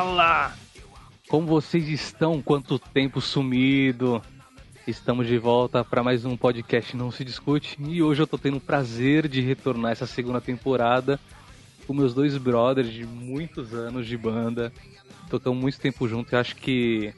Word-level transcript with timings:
Fala! 0.00 0.56
Como 1.28 1.46
vocês 1.46 1.86
estão? 1.86 2.40
Quanto 2.40 2.78
tempo 2.78 3.20
sumido? 3.20 4.22
Estamos 4.86 5.26
de 5.26 5.36
volta 5.36 5.84
para 5.84 6.02
mais 6.02 6.24
um 6.24 6.38
podcast 6.38 6.96
Não 6.96 7.10
Se 7.10 7.22
Discute 7.22 7.76
e 7.78 8.02
hoje 8.02 8.22
eu 8.22 8.26
tô 8.26 8.38
tendo 8.38 8.56
o 8.56 8.62
prazer 8.62 9.28
de 9.28 9.42
retornar 9.42 9.92
essa 9.92 10.06
segunda 10.06 10.40
temporada 10.40 11.20
com 11.86 11.92
meus 11.92 12.14
dois 12.14 12.34
brothers 12.38 12.90
de 12.90 13.04
muitos 13.04 13.74
anos 13.74 14.06
de 14.06 14.16
banda. 14.16 14.72
Tocamos 15.28 15.60
muito 15.60 15.78
tempo 15.78 16.08
junto 16.08 16.34
e 16.34 16.36
acho 16.36 16.56
que 16.56 17.12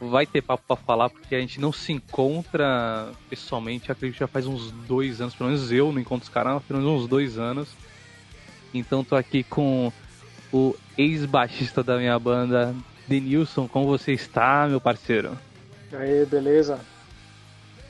vai 0.00 0.26
ter 0.26 0.42
papo 0.42 0.64
pra 0.66 0.74
falar 0.74 1.10
porque 1.10 1.36
a 1.36 1.40
gente 1.40 1.60
não 1.60 1.72
se 1.72 1.92
encontra 1.92 3.12
pessoalmente, 3.30 3.92
acredito 3.92 4.14
que 4.14 4.20
já 4.20 4.26
faz 4.26 4.44
uns 4.44 4.72
dois 4.88 5.20
anos, 5.20 5.36
pelo 5.36 5.50
menos 5.50 5.70
eu 5.70 5.92
não 5.92 6.00
encontro 6.00 6.24
os 6.24 6.34
caras, 6.34 6.60
pelo 6.64 6.80
menos 6.80 7.02
uns 7.02 7.08
dois 7.08 7.38
anos. 7.38 7.68
Então 8.74 9.04
tô 9.04 9.14
aqui 9.14 9.44
com 9.44 9.92
o 10.54 10.76
ex-baixista 10.96 11.82
da 11.82 11.98
minha 11.98 12.16
banda, 12.16 12.72
Denilson. 13.08 13.66
Como 13.66 13.88
você 13.88 14.12
está, 14.12 14.68
meu 14.68 14.80
parceiro? 14.80 15.36
E 15.90 15.96
aí, 15.96 16.24
beleza? 16.24 16.78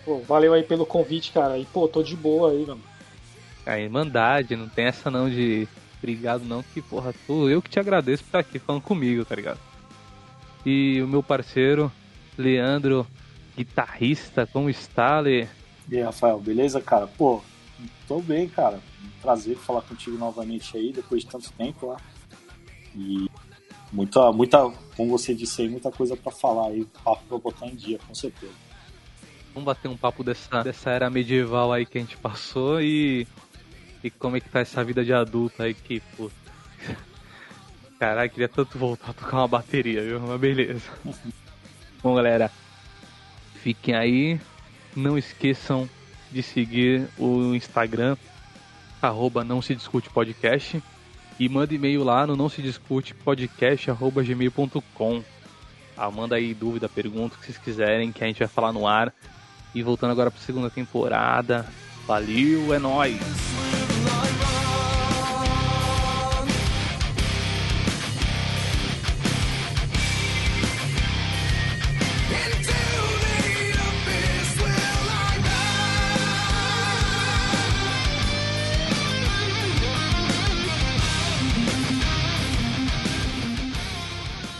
Pô, 0.02 0.20
valeu 0.20 0.54
aí 0.54 0.62
pelo 0.62 0.86
convite, 0.86 1.30
cara. 1.30 1.58
E, 1.58 1.66
pô, 1.66 1.86
tô 1.86 2.02
de 2.02 2.16
boa 2.16 2.52
aí, 2.52 2.64
mano. 2.64 2.80
A 3.66 3.78
Irmandade, 3.78 4.56
não 4.56 4.66
tem 4.66 4.86
essa 4.86 5.10
não 5.10 5.28
de 5.28 5.68
obrigado 5.98 6.44
não, 6.44 6.62
que, 6.62 6.80
porra, 6.80 7.14
tô, 7.26 7.48
eu 7.48 7.60
que 7.60 7.68
te 7.68 7.78
agradeço 7.78 8.22
por 8.22 8.28
estar 8.28 8.38
aqui 8.38 8.58
falando 8.58 8.82
comigo, 8.82 9.24
tá 9.26 9.34
ligado? 9.34 9.60
E 10.64 11.02
o 11.02 11.08
meu 11.08 11.22
parceiro, 11.22 11.92
Leandro, 12.36 13.06
guitarrista, 13.56 14.46
como 14.46 14.70
está, 14.70 15.20
Le? 15.20 15.48
E 15.90 15.98
aí, 15.98 16.02
Rafael, 16.02 16.38
beleza, 16.40 16.80
cara? 16.80 17.06
Pô, 17.06 17.42
tô 18.08 18.20
bem, 18.20 18.48
cara. 18.48 18.80
prazer 19.20 19.56
falar 19.56 19.82
contigo 19.82 20.16
novamente 20.16 20.76
aí, 20.78 20.92
depois 20.92 21.22
de 21.22 21.28
tanto 21.28 21.52
tempo 21.52 21.86
lá. 21.86 21.96
E 22.94 23.28
muita, 23.92 24.32
muita, 24.32 24.70
como 24.96 25.10
você 25.10 25.34
disse 25.34 25.62
aí, 25.62 25.68
muita 25.68 25.90
coisa 25.90 26.16
para 26.16 26.32
falar 26.32 26.68
aí, 26.68 26.86
papo 27.02 27.22
pra 27.28 27.38
botar 27.38 27.66
em 27.66 27.74
dia, 27.74 27.98
com 28.06 28.14
certeza. 28.14 28.52
Vamos 29.52 29.66
bater 29.66 29.88
um 29.88 29.96
papo 29.96 30.24
dessa, 30.24 30.62
dessa 30.62 30.90
era 30.90 31.08
medieval 31.08 31.72
aí 31.72 31.86
que 31.86 31.98
a 31.98 32.00
gente 32.00 32.16
passou 32.16 32.80
e, 32.80 33.26
e 34.02 34.10
como 34.10 34.36
é 34.36 34.40
que 34.40 34.48
tá 34.48 34.60
essa 34.60 34.82
vida 34.82 35.04
de 35.04 35.12
adulto 35.12 35.62
aí 35.62 35.74
que, 35.74 36.00
pô. 36.16 36.30
Caralho, 37.98 38.30
queria 38.30 38.48
tanto 38.48 38.76
voltar 38.76 39.10
a 39.10 39.14
tocar 39.14 39.36
uma 39.38 39.48
bateria, 39.48 40.02
viu? 40.02 40.20
Mas 40.20 40.40
beleza. 40.40 40.90
Bom, 42.02 42.14
galera, 42.16 42.50
fiquem 43.62 43.94
aí. 43.94 44.40
Não 44.96 45.16
esqueçam 45.16 45.88
de 46.30 46.42
seguir 46.42 47.08
o 47.16 47.54
Instagram, 47.54 48.16
arroba 49.00 49.44
não 49.44 49.62
se 49.62 49.74
discute 49.74 50.10
podcast. 50.10 50.82
E 51.38 51.48
manda 51.48 51.74
e-mail 51.74 52.04
lá 52.04 52.26
no 52.26 52.36
não 52.36 52.48
se 52.48 52.62
discute 52.62 53.14
podcast 53.14 53.90
arroba 53.90 54.22
gmail.com. 54.22 55.22
Ah, 55.96 56.10
manda 56.10 56.36
aí 56.36 56.54
dúvida, 56.54 56.88
pergunta, 56.88 57.36
o 57.36 57.38
que 57.38 57.46
vocês 57.46 57.58
quiserem, 57.58 58.12
que 58.12 58.22
a 58.22 58.26
gente 58.26 58.38
vai 58.38 58.48
falar 58.48 58.72
no 58.72 58.86
ar. 58.86 59.12
E 59.74 59.82
voltando 59.82 60.12
agora 60.12 60.30
para 60.30 60.40
segunda 60.40 60.70
temporada. 60.70 61.66
Valeu, 62.06 62.72
é 62.72 62.78
nóis! 62.78 63.73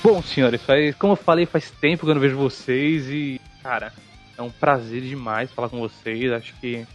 Bom, 0.04 0.20
senhores, 0.20 0.60
faz, 0.60 0.94
como 0.96 1.14
eu 1.14 1.16
falei, 1.16 1.46
faz 1.46 1.70
tempo 1.70 2.04
que 2.04 2.10
eu 2.10 2.14
não 2.14 2.20
vejo 2.20 2.36
vocês 2.36 3.08
e, 3.08 3.40
cara, 3.62 3.90
é 4.36 4.42
um 4.42 4.50
prazer 4.50 5.00
demais 5.00 5.50
falar 5.50 5.70
com 5.70 5.80
vocês. 5.80 6.30
Acho 6.30 6.54
que 6.60 6.86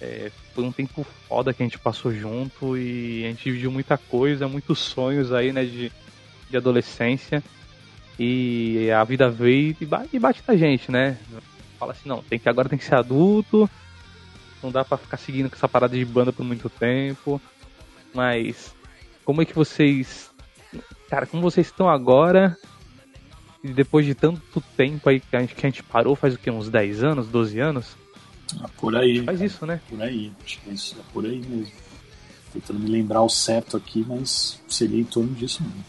é, 0.00 0.32
foi 0.54 0.64
um 0.64 0.72
tempo 0.72 1.04
foda 1.28 1.52
que 1.52 1.62
a 1.62 1.66
gente 1.66 1.78
passou 1.78 2.10
junto 2.10 2.74
e 2.74 3.22
a 3.26 3.28
gente 3.28 3.44
dividiu 3.44 3.70
muita 3.70 3.98
coisa, 3.98 4.48
muitos 4.48 4.78
sonhos 4.78 5.30
aí, 5.30 5.52
né, 5.52 5.62
de, 5.62 5.92
de 6.48 6.56
adolescência. 6.56 7.44
E 8.18 8.90
a 8.92 9.04
vida 9.04 9.28
veio 9.28 9.76
e 9.78 9.84
bate, 9.84 10.08
e 10.16 10.18
bate 10.18 10.42
na 10.48 10.56
gente, 10.56 10.90
né? 10.90 11.18
Fala 11.78 11.92
assim, 11.92 12.08
não, 12.08 12.22
tem 12.22 12.38
que, 12.38 12.48
agora 12.48 12.66
tem 12.66 12.78
que 12.78 12.84
ser 12.86 12.94
adulto, 12.94 13.68
não 14.62 14.70
dá 14.72 14.86
para 14.86 14.96
ficar 14.96 15.18
seguindo 15.18 15.50
com 15.50 15.56
essa 15.56 15.68
parada 15.68 15.94
de 15.94 16.04
banda 16.06 16.32
por 16.32 16.46
muito 16.46 16.70
tempo. 16.70 17.38
Mas 18.14 18.74
como 19.22 19.42
é 19.42 19.44
que 19.44 19.54
vocês 19.54 20.27
Cara, 21.08 21.26
como 21.26 21.42
vocês 21.42 21.66
estão 21.66 21.88
agora, 21.88 22.56
e 23.62 23.68
depois 23.68 24.04
de 24.04 24.14
tanto 24.14 24.60
tempo 24.76 25.08
aí 25.08 25.20
que 25.20 25.36
a 25.36 25.40
gente, 25.40 25.54
que 25.54 25.66
a 25.66 25.70
gente 25.70 25.82
parou, 25.82 26.14
faz 26.14 26.34
o 26.34 26.38
quê? 26.38 26.50
Uns 26.50 26.68
10 26.68 27.02
anos, 27.02 27.28
12 27.28 27.58
anos? 27.58 27.96
Ah, 28.60 28.68
por 28.76 28.94
aí. 28.96 29.24
Faz 29.24 29.40
isso, 29.40 29.66
né? 29.66 29.80
Por 29.88 30.02
aí, 30.02 30.32
acho 30.44 30.60
que 30.60 30.70
é, 30.70 30.72
isso, 30.72 30.96
é 30.98 31.12
por 31.12 31.24
aí 31.24 31.38
mesmo. 31.38 31.72
Tentando 32.52 32.78
me 32.78 32.90
lembrar 32.90 33.22
o 33.22 33.28
certo 33.28 33.76
aqui, 33.76 34.04
mas 34.06 34.60
seria 34.68 35.00
em 35.00 35.04
torno 35.04 35.34
disso 35.34 35.62
mesmo. 35.62 35.84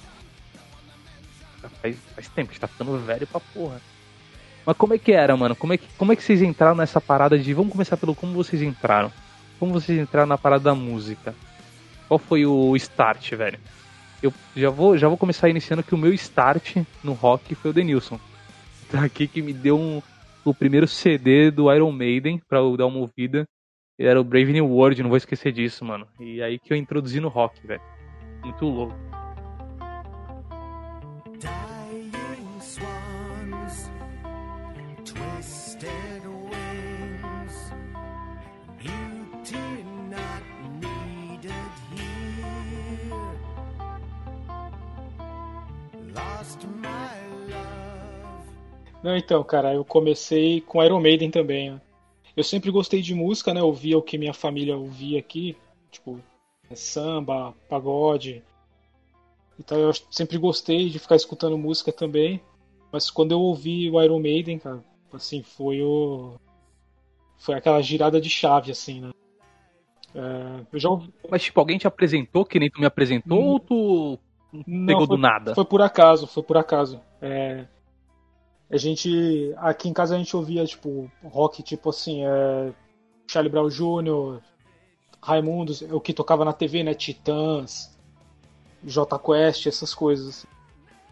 Faz, 1.82 1.98
faz 2.16 2.28
tempo, 2.30 2.50
a 2.50 2.54
gente 2.54 2.60
tá 2.62 2.68
ficando 2.68 2.98
velho 3.00 3.28
pra 3.28 3.40
porra. 3.40 3.82
Mas 4.66 4.78
como 4.78 4.94
é 4.94 4.98
que 4.98 5.12
era, 5.12 5.36
mano? 5.36 5.56
Como 5.56 5.74
é 5.74 5.78
que, 5.78 5.88
como 5.98 6.12
é 6.12 6.16
que 6.16 6.24
vocês 6.24 6.42
entraram 6.42 6.76
nessa 6.76 7.00
parada 7.00 7.38
de. 7.38 7.54
Vamos 7.54 7.72
começar 7.72 7.98
pelo 7.98 8.16
como 8.16 8.34
vocês 8.34 8.62
entraram. 8.62 9.12
Como 9.60 9.74
vocês 9.74 9.98
entraram 9.98 10.28
na 10.28 10.38
parada 10.38 10.66
da 10.66 10.76
música? 10.76 11.36
Qual 12.08 12.18
foi 12.18 12.46
o 12.46 12.76
start, 12.76 13.32
velho? 13.34 13.60
Eu 14.22 14.34
já 14.56 14.70
vou, 14.70 14.98
já 14.98 15.08
vou 15.08 15.18
começar 15.18 15.50
iniciando 15.50 15.84
que 15.84 15.96
o 15.96 15.98
meu 15.98 16.14
start 16.14 16.78
no 17.04 17.14
rock 17.14 17.56
foi 17.56 17.72
o 17.72 17.74
Denilson. 17.74 18.20
Daqui 18.92 19.28
que 19.28 19.42
me 19.42 19.54
deu 19.54 19.80
um, 19.80 20.02
o 20.44 20.54
primeiro 20.54 20.88
CD 20.88 21.52
do 21.52 21.74
Iron 21.74 21.92
Maiden 21.92 22.42
pra 22.48 22.60
eu 22.60 22.76
dar 22.76 22.88
uma 22.88 23.00
ouvida. 23.00 23.46
Era 23.98 24.20
o 24.20 24.24
Brave 24.24 24.54
New 24.54 24.68
World, 24.68 25.02
não 25.02 25.10
vou 25.10 25.18
esquecer 25.18 25.52
disso, 25.52 25.84
mano. 25.84 26.08
E 26.20 26.42
aí 26.42 26.58
que 26.58 26.72
eu 26.74 26.78
introduzi 26.78 27.20
no 27.20 27.28
rock, 27.28 27.66
velho. 27.66 27.82
Muito 28.44 28.66
louco. 28.66 29.09
Não, 49.04 49.16
então, 49.16 49.44
cara, 49.44 49.74
eu 49.74 49.86
comecei 49.86 50.62
com 50.62 50.84
Iron 50.84 51.00
Maiden 51.00 51.32
também. 51.32 51.72
Né? 51.72 51.82
Eu 52.36 52.44
sempre 52.44 52.70
gostei 52.72 53.02
de 53.02 53.14
música, 53.14 53.54
né? 53.54 53.62
Ouvia 53.62 53.98
o 53.98 54.02
que 54.02 54.18
minha 54.18 54.34
família 54.34 54.78
ouvia 54.78 55.20
aqui, 55.20 55.56
tipo 55.90 56.20
samba, 56.76 57.54
pagode. 57.68 58.44
Então 59.60 59.78
eu 59.78 59.92
sempre 60.10 60.38
gostei 60.38 60.90
de 60.90 61.00
ficar 61.00 61.16
escutando 61.16 61.58
música 61.58 61.92
também. 61.92 62.42
Mas 62.92 63.10
quando 63.10 63.32
eu 63.32 63.40
ouvi 63.40 63.90
o 63.90 64.02
Iron 64.02 64.20
Maiden, 64.20 64.60
cara, 64.60 64.84
assim, 65.14 65.44
foi 65.44 65.82
o. 65.82 66.36
Foi 67.38 67.56
aquela 67.56 67.82
girada 67.82 68.20
de 68.20 68.30
chave, 68.30 68.72
assim, 68.72 69.02
né? 69.02 69.12
É, 70.14 70.66
eu 70.74 70.80
já 70.80 70.90
ouvi... 70.90 71.14
Mas, 71.30 71.44
tipo, 71.44 71.60
alguém 71.60 71.78
te 71.78 71.88
apresentou 71.88 72.44
que 72.44 72.60
nem 72.60 72.70
tu 72.70 72.80
me 72.80 72.86
apresentou 72.86 73.40
hum... 73.40 73.48
ou 73.52 73.60
tu 73.60 74.20
não, 74.52 74.86
pegou 74.88 75.06
foi, 75.06 75.16
do 75.16 75.22
nada? 75.22 75.56
Foi 75.56 75.66
por 75.66 75.82
acaso, 75.82 76.28
foi 76.28 76.44
por 76.44 76.58
acaso. 76.58 77.00
É, 77.22 77.66
a 78.70 78.78
gente. 78.78 79.54
Aqui 79.58 79.90
em 79.90 79.94
casa 79.94 80.16
a 80.16 80.18
gente 80.18 80.36
ouvia, 80.36 80.66
tipo, 80.66 81.12
rock 81.24 81.64
tipo 81.64 81.90
assim, 81.90 82.24
é, 82.26 82.72
Charlie 83.28 83.52
Brown 83.52 83.70
Jr., 83.70 84.42
Raimundos, 85.22 85.82
o 85.82 86.00
que 86.00 86.14
tocava 86.14 86.46
na 86.46 86.54
TV, 86.54 86.84
né? 86.84 86.94
Titãs, 86.94 87.98
J 88.84 89.20
Quest, 89.20 89.68
essas 89.68 89.94
coisas. 89.94 90.46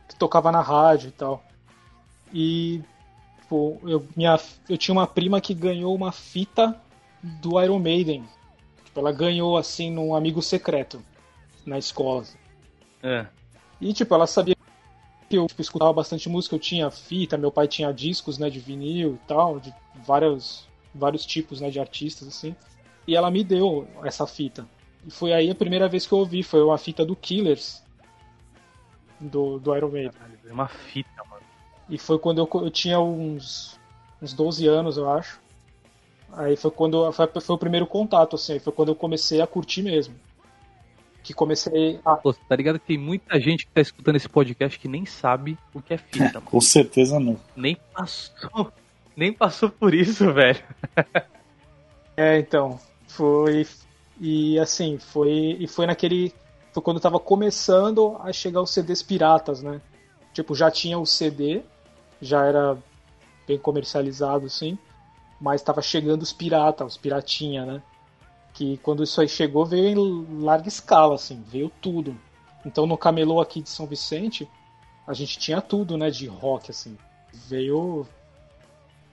Que 0.07 0.15
tocava 0.15 0.51
na 0.51 0.62
rádio 0.62 1.09
e 1.09 1.12
tal. 1.12 1.44
E 2.33 2.81
tipo, 3.42 3.80
eu, 3.83 4.06
minha, 4.15 4.39
eu 4.69 4.77
tinha 4.77 4.94
uma 4.94 5.07
prima 5.07 5.42
que 5.42 5.54
ganhou 5.54 5.95
uma 5.95 6.12
fita 6.12 6.80
do 7.24 7.62
Iron 7.62 7.80
Maiden. 7.80 8.24
Tipo, 8.86 9.00
ela 9.00 9.12
ganhou 9.12 9.57
assim 9.57 9.92
num 9.92 10.15
amigo 10.15 10.42
secreto 10.42 11.01
na 11.65 11.77
escola. 11.77 12.24
É. 13.01 13.25
E 13.81 13.94
tipo, 13.94 14.13
ela 14.13 14.27
sabia 14.27 14.56
que 15.30 15.38
eu 15.38 15.48
tipo, 15.48 15.62
escutava 15.62 15.92
bastante 15.94 16.30
música, 16.30 16.56
eu 16.56 16.60
tinha 16.60 16.90
fita, 16.90 17.38
meu 17.38 17.52
pai 17.52 17.68
tinha 17.68 17.92
discos, 17.92 18.38
né, 18.38 18.50
de 18.50 18.60
vinil 18.60 19.16
e 19.16 19.28
tal, 19.28 19.60
de 19.60 19.74
vários, 20.06 20.68
vários 20.94 21.26
tipos, 21.26 21.60
né, 21.62 21.70
de 21.70 21.80
artistas, 21.80 22.28
assim. 22.28 22.56
E 23.06 23.16
ela 23.16 23.32
me 23.32 23.44
deu 23.44 23.88
essa 24.04 24.26
fita. 24.26 24.68
E 25.06 25.12
foi 25.12 25.34
aí 25.34 25.50
a 25.50 25.56
primeira 25.56 25.88
vez 25.88 26.06
que 26.06 26.14
eu 26.14 26.20
ouvi, 26.20 26.44
foi 26.44 26.62
uma 26.62 26.78
fita 26.78 27.06
do 27.06 27.16
Killers, 27.16 27.84
do, 29.20 29.60
do 29.60 29.76
Iron 29.76 29.90
Maiden. 29.90 30.12
Uma 30.50 30.68
fita, 30.68 31.24
mano. 31.30 31.44
E 31.90 31.98
foi 31.98 32.20
quando 32.20 32.40
eu, 32.40 32.50
eu 32.62 32.72
tinha 32.72 33.00
uns, 33.00 33.80
uns 34.22 34.34
12 34.34 34.68
anos, 34.68 34.98
eu 34.98 35.10
acho. 35.10 35.40
Aí 36.34 36.56
foi 36.56 36.72
quando 36.72 37.12
foi, 37.12 37.28
foi 37.28 37.56
o 37.56 37.60
primeiro 37.60 37.88
contato, 37.88 38.36
assim, 38.36 38.60
foi 38.60 38.74
quando 38.74 38.90
eu 38.90 38.96
comecei 38.96 39.42
a 39.42 39.48
curtir 39.48 39.82
mesmo. 39.82 40.16
Que 41.28 41.34
comecei 41.34 42.00
a. 42.06 42.16
Pô, 42.16 42.34
tá 42.34 42.56
ligado 42.56 42.80
que 42.80 42.88
tem 42.88 42.98
muita 42.98 43.38
gente 43.38 43.66
que 43.66 43.72
tá 43.74 43.82
escutando 43.82 44.16
esse 44.16 44.30
podcast 44.30 44.80
que 44.80 44.88
nem 44.88 45.06
sabe 45.06 45.58
o 45.74 45.82
que 45.82 45.94
é 45.94 45.98
fita, 45.98 46.36
mano. 46.36 46.42
Com 46.42 46.62
certeza 46.62 47.20
não. 47.20 47.38
Nem 47.54 47.78
passou. 47.94 48.72
Nem 49.14 49.34
passou 49.34 49.70
por 49.70 49.94
isso, 49.94 50.32
velho. 50.34 50.64
É, 52.20 52.40
então. 52.40 52.80
Foi. 53.08 53.68
E 54.20 54.58
assim, 54.58 54.98
foi. 54.98 55.56
E 55.60 55.68
foi 55.68 55.86
naquele. 55.86 56.34
Foi 56.74 56.82
quando 56.82 57.00
tava 57.00 57.20
começando 57.20 58.18
a 58.24 58.34
chegar 58.34 58.60
os 58.60 58.72
CDs 58.72 59.04
piratas, 59.04 59.62
né? 59.62 59.80
Tipo, 60.34 60.56
já 60.56 60.72
tinha 60.72 60.98
o 60.98 61.06
CD, 61.06 61.62
já 62.20 62.44
era 62.44 62.76
bem 63.48 63.60
comercializado, 63.60 64.48
assim. 64.48 64.80
Mas 65.40 65.62
tava 65.62 65.80
chegando 65.80 66.24
os 66.24 66.34
piratas, 66.34 66.94
os 66.94 66.98
piratinha, 66.98 67.68
né? 67.68 67.84
Que 68.57 68.77
quando 68.77 69.04
isso 69.04 69.21
aí 69.21 69.30
chegou, 69.30 69.68
veio 69.68 70.00
em 70.00 70.42
larga 70.42 70.68
escala, 70.68 71.13
assim, 71.13 71.44
veio 71.48 71.71
tudo. 71.80 72.18
Então 72.65 72.88
no 72.88 72.98
camelô 72.98 73.39
aqui 73.39 73.62
de 73.62 73.69
São 73.69 73.86
Vicente, 73.86 74.50
a 75.06 75.13
gente 75.13 75.38
tinha 75.38 75.62
tudo, 75.62 75.95
né, 75.95 76.09
de 76.09 76.25
rock, 76.25 76.71
assim. 76.71 76.98
Veio 77.48 78.07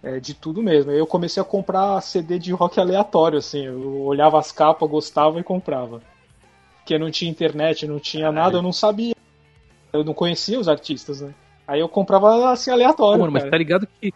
é, 0.03 0.19
de 0.19 0.33
tudo 0.33 0.63
mesmo. 0.63 0.91
Aí 0.91 0.99
eu 0.99 1.07
comecei 1.07 1.43
a 1.43 1.45
comprar 1.45 2.01
CD 2.01 2.39
de 2.39 2.53
rock 2.53 2.81
aleatório, 2.81 3.39
assim. 3.39 3.67
Eu 3.67 4.01
olhava 4.05 4.39
as 4.39 4.51
capas, 4.51 4.89
gostava 4.89 5.39
e 5.39 5.45
comprava. 5.45 6.01
Porque 6.79 6.99
não 6.99 7.11
tinha 7.11 7.31
internet, 7.31 7.87
não 7.87 8.01
tinha 8.01 8.25
Caralho. 8.25 8.45
nada, 8.45 8.57
eu 8.57 8.63
não 8.63 8.73
sabia. 8.73 9.15
Eu 9.93 10.03
não 10.03 10.15
conhecia 10.15 10.59
os 10.59 10.69
artistas, 10.69 11.21
né? 11.21 11.35
Aí 11.69 11.81
eu 11.81 11.89
comprava 11.89 12.51
assim 12.51 12.71
aleatório. 12.71 13.19
Pô, 13.19 13.27
mano, 13.27 13.33
mas 13.33 13.45
tá 13.45 13.59
ligado 13.59 13.87
que 14.01 14.11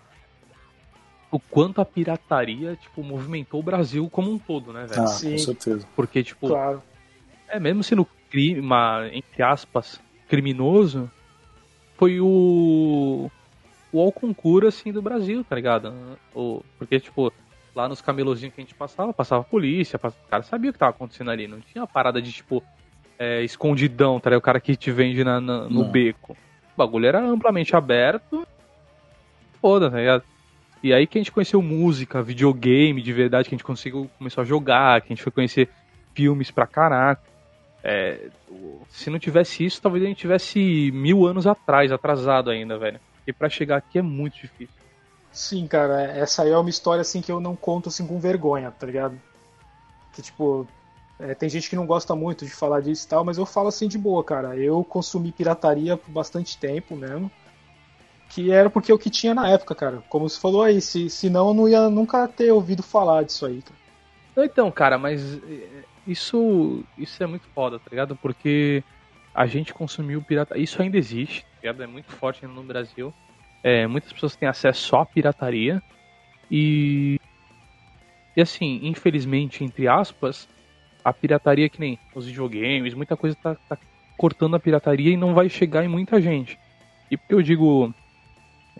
o 1.30 1.38
quanto 1.38 1.80
a 1.80 1.84
pirataria, 1.84 2.74
tipo, 2.76 3.02
movimentou 3.02 3.60
o 3.60 3.62
Brasil 3.62 4.08
como 4.10 4.30
um 4.32 4.38
todo, 4.38 4.72
né, 4.72 4.86
velho? 4.86 5.02
Ah, 5.02 5.06
Sim. 5.06 5.32
com 5.32 5.38
certeza. 5.38 5.86
Porque, 5.94 6.22
tipo, 6.22 6.48
Claro. 6.48 6.82
é 7.48 7.60
mesmo 7.60 7.82
sendo 7.82 8.06
crime, 8.30 8.60
uma, 8.60 9.08
entre 9.12 9.42
aspas, 9.42 10.00
criminoso, 10.28 11.10
foi 11.96 12.20
o 12.20 13.30
o 13.90 14.02
ao 14.02 14.12
concurso, 14.12 14.68
assim, 14.68 14.92
do 14.92 15.00
Brasil, 15.00 15.42
tá 15.42 15.56
ligado? 15.56 16.18
O, 16.34 16.62
porque, 16.78 17.00
tipo, 17.00 17.32
lá 17.74 17.88
nos 17.88 18.02
camelozinhos 18.02 18.54
que 18.54 18.60
a 18.60 18.64
gente 18.64 18.74
passava, 18.74 19.14
passava 19.14 19.40
a 19.40 19.44
polícia, 19.44 19.98
pass- 19.98 20.12
o 20.26 20.28
cara 20.28 20.42
sabia 20.42 20.68
o 20.68 20.72
que 20.74 20.78
tava 20.78 20.90
acontecendo 20.90 21.30
ali, 21.30 21.48
não 21.48 21.58
tinha 21.60 21.86
parada 21.86 22.20
de, 22.20 22.30
tipo, 22.30 22.62
é, 23.18 23.42
escondidão, 23.42 24.20
tá 24.20 24.28
ligado? 24.28 24.40
O 24.40 24.44
cara 24.44 24.60
que 24.60 24.76
te 24.76 24.90
vende 24.92 25.24
na, 25.24 25.40
na- 25.40 25.64
no 25.70 25.84
Não. 25.84 25.90
beco. 25.90 26.32
O 26.34 26.76
bagulho 26.76 27.06
era 27.06 27.18
amplamente 27.18 27.74
aberto, 27.74 28.46
foda, 29.60 29.90
tá 29.90 29.96
ligado? 29.96 30.22
E 30.82 30.92
aí 30.92 31.06
que 31.06 31.18
a 31.18 31.20
gente 31.20 31.32
conheceu 31.32 31.60
música, 31.60 32.22
videogame 32.22 33.02
de 33.02 33.12
verdade, 33.12 33.48
que 33.48 33.54
a 33.54 33.58
gente 33.58 33.64
conseguiu, 33.64 34.08
começou 34.18 34.42
a 34.42 34.44
jogar, 34.44 35.00
que 35.00 35.12
a 35.12 35.14
gente 35.14 35.22
foi 35.22 35.32
conhecer 35.32 35.68
filmes 36.14 36.50
pra 36.50 36.66
caraca. 36.66 37.22
É, 37.82 38.28
se 38.90 39.10
não 39.10 39.18
tivesse 39.18 39.64
isso, 39.64 39.80
talvez 39.80 40.04
a 40.04 40.08
gente 40.08 40.18
tivesse 40.18 40.90
mil 40.92 41.26
anos 41.26 41.46
atrás, 41.46 41.90
atrasado 41.90 42.50
ainda, 42.50 42.78
velho. 42.78 43.00
E 43.26 43.32
pra 43.32 43.48
chegar 43.48 43.76
aqui 43.76 43.98
é 43.98 44.02
muito 44.02 44.34
difícil. 44.34 44.74
Sim, 45.30 45.66
cara, 45.66 46.02
essa 46.02 46.42
aí 46.42 46.50
é 46.50 46.58
uma 46.58 46.70
história 46.70 47.02
assim 47.02 47.20
que 47.20 47.30
eu 47.30 47.40
não 47.40 47.54
conto 47.54 47.88
assim 47.88 48.06
com 48.06 48.18
vergonha, 48.18 48.70
tá 48.70 48.86
ligado? 48.86 49.20
Que 50.12 50.22
tipo, 50.22 50.66
é, 51.18 51.34
tem 51.34 51.48
gente 51.48 51.68
que 51.68 51.76
não 51.76 51.86
gosta 51.86 52.14
muito 52.14 52.44
de 52.44 52.50
falar 52.50 52.80
disso 52.80 53.04
e 53.04 53.08
tal, 53.08 53.24
mas 53.24 53.38
eu 53.38 53.46
falo 53.46 53.68
assim 53.68 53.88
de 53.88 53.98
boa, 53.98 54.22
cara. 54.24 54.56
Eu 54.56 54.82
consumi 54.84 55.32
pirataria 55.32 55.96
por 55.96 56.10
bastante 56.10 56.56
tempo 56.56 56.96
mesmo. 56.96 57.30
Que 58.28 58.50
era 58.50 58.68
porque 58.68 58.92
é 58.92 58.94
o 58.94 58.98
que 58.98 59.10
tinha 59.10 59.34
na 59.34 59.48
época, 59.48 59.74
cara. 59.74 60.02
Como 60.08 60.28
você 60.28 60.38
falou 60.38 60.62
aí, 60.62 60.80
se, 60.80 61.08
senão 61.08 61.48
eu 61.48 61.54
não 61.54 61.68
ia 61.68 61.88
nunca 61.88 62.28
ter 62.28 62.52
ouvido 62.52 62.82
falar 62.82 63.24
disso 63.24 63.46
aí, 63.46 63.62
cara. 63.62 63.78
Então, 64.44 64.70
cara, 64.70 64.98
mas 64.98 65.38
é, 65.42 65.84
isso, 66.06 66.84
isso 66.96 67.22
é 67.22 67.26
muito 67.26 67.46
foda, 67.54 67.78
tá 67.78 67.86
ligado? 67.90 68.14
Porque 68.14 68.84
a 69.34 69.46
gente 69.46 69.74
consumiu 69.74 70.22
pirata. 70.22 70.58
Isso 70.58 70.80
ainda 70.80 70.96
existe, 70.96 71.42
tá 71.42 71.48
ligado? 71.62 71.82
É 71.82 71.86
muito 71.86 72.10
forte 72.12 72.46
no 72.46 72.62
Brasil. 72.62 73.12
É, 73.62 73.86
muitas 73.86 74.12
pessoas 74.12 74.36
têm 74.36 74.48
acesso 74.48 74.80
só 74.80 75.00
à 75.00 75.06
pirataria. 75.06 75.82
E. 76.50 77.20
E 78.36 78.40
assim, 78.40 78.80
infelizmente, 78.84 79.64
entre 79.64 79.88
aspas, 79.88 80.48
a 81.04 81.12
pirataria 81.12 81.68
que 81.68 81.80
nem 81.80 81.98
os 82.14 82.26
videogames, 82.26 82.94
muita 82.94 83.16
coisa 83.16 83.36
tá, 83.42 83.56
tá 83.68 83.76
cortando 84.16 84.54
a 84.54 84.60
pirataria 84.60 85.12
e 85.12 85.16
não 85.16 85.34
vai 85.34 85.48
chegar 85.48 85.84
em 85.84 85.88
muita 85.88 86.20
gente. 86.20 86.58
E 87.10 87.16
por 87.16 87.26
que 87.26 87.34
eu 87.34 87.42
digo 87.42 87.92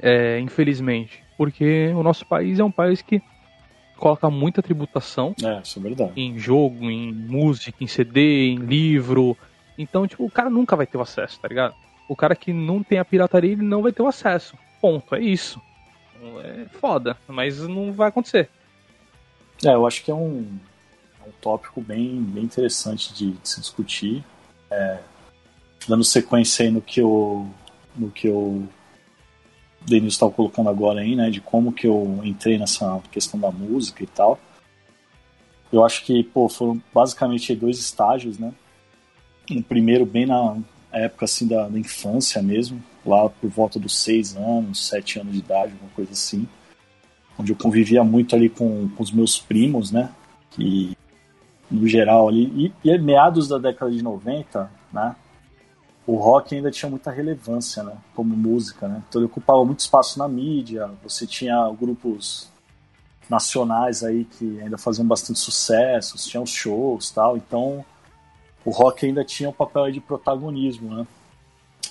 é, 0.01 0.39
infelizmente? 0.41 1.23
Porque 1.37 1.89
o 1.95 2.03
nosso 2.03 2.27
país 2.27 2.59
é 2.59 2.65
um 2.65 2.71
país 2.71 3.03
que 3.03 3.23
coloca 3.97 4.31
muita 4.31 4.63
tributação 4.63 5.35
É, 5.43 5.61
é 5.61 6.13
em 6.17 6.39
jogo, 6.39 6.89
em 6.89 7.13
música, 7.13 7.83
em 7.83 7.87
CD, 7.87 8.51
em 8.51 8.57
livro. 8.57 9.37
Então, 9.77 10.07
tipo, 10.07 10.25
o 10.25 10.31
cara 10.31 10.49
nunca 10.49 10.77
vai 10.77 10.87
ter 10.87 10.97
o 10.97 11.03
acesso, 11.03 11.41
tá 11.41 11.49
ligado? 11.49 11.75
O 12.09 12.17
cara 12.17 12.35
que 12.35 12.53
não 12.53 12.83
tem 12.83 12.99
a 12.99 13.05
pirataria, 13.05 13.53
ele 13.53 13.63
não 13.63 13.83
vai 13.83 13.93
ter 13.93 14.03
o 14.03 14.07
acesso. 14.07 14.57
Ponto, 14.81 15.15
é 15.15 15.21
isso. 15.21 15.61
É 16.43 16.67
foda, 16.81 17.17
mas 17.27 17.61
não 17.61 17.93
vai 17.93 18.09
acontecer. 18.09 18.49
É, 19.65 19.75
eu 19.75 19.87
acho 19.87 20.05
que 20.05 20.11
é 20.11 20.15
um, 20.15 20.59
é 21.25 21.29
um 21.29 21.33
tópico 21.41 21.81
bem, 21.81 22.21
bem 22.23 22.45
interessante 22.45 23.13
de, 23.13 23.33
de 23.33 23.49
se 23.49 23.61
discutir. 23.61 24.25
É, 24.71 24.99
dando 25.87 26.05
sequência 26.05 26.65
aí 26.65 26.71
no 26.71 26.81
que 26.81 27.01
eu, 27.01 27.47
no 27.97 28.11
que 28.11 28.29
eu 28.29 28.69
Denis 29.81 30.15
estava 30.15 30.33
colocando 30.33 30.69
agora 30.69 31.01
aí, 31.01 31.15
né, 31.17 31.31
de 31.31 31.41
como 31.41 31.73
que 31.73 31.87
eu 31.87 32.21
entrei 32.23 32.59
nessa 32.59 33.01
questão 33.11 33.39
da 33.39 33.51
música 33.51 34.03
e 34.03 34.07
tal. 34.07 34.39
Eu 35.73 35.85
acho 35.85 36.05
que, 36.05 36.23
pô, 36.23 36.49
foram 36.49 36.81
basicamente 36.93 37.55
dois 37.55 37.79
estágios, 37.79 38.39
né? 38.39 38.53
Um 39.51 39.63
primeiro 39.63 40.07
bem 40.07 40.27
na 40.27 40.57
época 40.93 41.27
assim 41.27 41.47
da, 41.47 41.69
da 41.69 41.79
infância 41.79 42.43
mesmo, 42.43 42.83
lá 43.05 43.29
por 43.29 43.51
volta 43.51 43.79
dos 43.79 43.97
seis 43.97 44.37
anos, 44.37 44.87
sete 44.87 45.19
anos 45.19 45.33
de 45.33 45.39
idade, 45.41 45.73
alguma 45.73 45.91
coisa 45.95 46.13
assim 46.13 46.49
onde 47.39 47.53
eu 47.53 47.57
convivia 47.57 48.03
muito 48.03 48.35
ali 48.35 48.49
com, 48.49 48.89
com 48.89 49.03
os 49.03 49.13
meus 49.13 49.39
primos, 49.39 49.93
né? 49.93 50.11
Que, 50.51 50.97
no 51.71 51.87
geral, 51.87 52.29
ali. 52.29 52.73
E, 52.85 52.91
e 52.91 52.99
meados 52.99 53.49
da 53.49 53.59
década 53.59 53.93
de 53.93 54.03
90, 54.03 54.69
né? 54.93 55.15
O 56.09 56.17
rock 56.17 56.55
ainda 56.55 56.71
tinha 56.71 56.89
muita 56.89 57.11
relevância, 57.11 57.83
né? 57.83 57.95
Como 58.15 58.35
música, 58.35 58.89
né? 58.89 59.03
Então 59.07 59.21
ele 59.21 59.27
ocupava 59.27 59.63
muito 59.63 59.81
espaço 59.81 60.19
na 60.19 60.27
mídia. 60.27 60.91
Você 61.03 61.27
tinha 61.27 61.71
grupos 61.79 62.49
nacionais 63.29 64.03
aí 64.03 64.25
que 64.25 64.59
ainda 64.59 64.79
faziam 64.79 65.07
bastante 65.07 65.39
sucesso, 65.39 66.17
tinham 66.17 66.47
shows 66.47 67.11
tal. 67.11 67.37
Então 67.37 67.85
o 68.65 68.71
rock 68.71 69.05
ainda 69.05 69.23
tinha 69.23 69.51
um 69.51 69.53
papel 69.53 69.93
de 69.93 70.01
protagonismo, 70.01 70.95
né? 70.95 71.07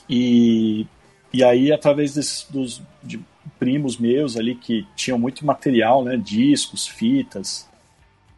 E, 0.09 0.87
e 1.31 1.43
aí, 1.43 1.71
através 1.71 2.15
desses, 2.15 2.47
dos, 2.49 2.81
de 3.03 3.23
primos 3.59 3.99
meus 3.99 4.35
ali 4.35 4.55
que 4.55 4.87
tinham 4.95 5.19
muito 5.19 5.45
material, 5.45 6.03
né? 6.03 6.17
Discos, 6.17 6.87
fitas, 6.87 7.69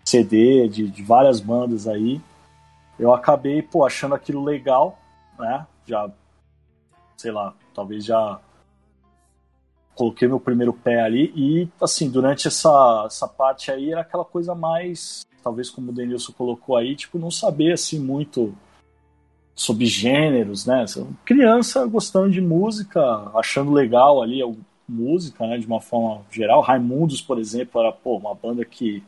CD 0.03 0.67
de, 0.67 0.89
de 0.89 1.01
várias 1.01 1.39
bandas 1.39 1.87
aí. 1.87 2.19
Eu 2.99 3.13
acabei, 3.13 3.61
pô, 3.61 3.85
achando 3.85 4.13
aquilo 4.13 4.43
legal, 4.43 4.98
né? 5.39 5.65
Já, 5.85 6.09
sei 7.17 7.31
lá, 7.31 7.53
talvez 7.73 8.05
já 8.05 8.39
coloquei 9.95 10.27
meu 10.27 10.39
primeiro 10.39 10.71
pé 10.73 11.01
ali 11.01 11.33
e, 11.35 11.67
assim, 11.81 12.09
durante 12.09 12.47
essa, 12.47 13.03
essa 13.05 13.27
parte 13.27 13.71
aí 13.71 13.91
era 13.91 14.01
aquela 14.01 14.23
coisa 14.23 14.55
mais, 14.55 15.25
talvez 15.43 15.69
como 15.69 15.91
o 15.91 15.93
Denilson 15.93 16.31
colocou 16.33 16.77
aí, 16.77 16.95
tipo, 16.95 17.19
não 17.19 17.29
saber, 17.31 17.73
assim, 17.73 17.99
muito 17.99 18.55
sobre 19.53 19.85
gêneros, 19.85 20.65
né? 20.65 20.85
Criança 21.25 21.85
gostando 21.85 22.31
de 22.31 22.39
música, 22.39 23.01
achando 23.35 23.73
legal 23.73 24.21
ali 24.21 24.41
a 24.41 24.49
música, 24.87 25.45
né? 25.45 25.57
De 25.57 25.67
uma 25.67 25.81
forma 25.81 26.21
geral. 26.31 26.61
Raimundos, 26.61 27.21
por 27.21 27.37
exemplo, 27.37 27.81
era, 27.81 27.91
pô, 27.91 28.15
uma 28.15 28.33
banda 28.33 28.63
que, 28.63 29.03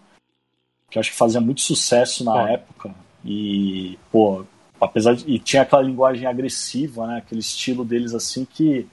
que 0.89 0.99
acho 0.99 1.11
que 1.11 1.17
fazia 1.17 1.39
muito 1.39 1.61
sucesso 1.61 2.25
na 2.25 2.49
É. 2.49 2.55
época 2.55 2.93
e, 3.23 3.97
pô, 4.11 4.43
apesar 4.81 5.13
de... 5.15 5.29
E 5.29 5.39
tinha 5.39 5.61
aquela 5.61 5.81
linguagem 5.81 6.25
agressiva, 6.27 7.07
né? 7.07 7.17
Aquele 7.19 7.41
estilo 7.41 7.85
deles, 7.85 8.13
assim, 8.13 8.43
que 8.45 8.87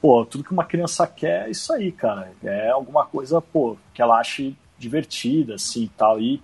pô, 0.00 0.24
tudo 0.24 0.44
que 0.44 0.52
uma 0.52 0.64
criança 0.64 1.06
quer 1.06 1.46
é 1.46 1.50
isso 1.50 1.72
aí, 1.72 1.92
cara. 1.92 2.32
É 2.42 2.70
alguma 2.70 3.04
coisa, 3.04 3.40
pô, 3.40 3.76
que 3.92 4.00
ela 4.00 4.18
ache 4.18 4.56
divertida, 4.78 5.54
assim, 5.56 5.84
e 5.84 5.88
tal. 5.88 6.20
E 6.20 6.40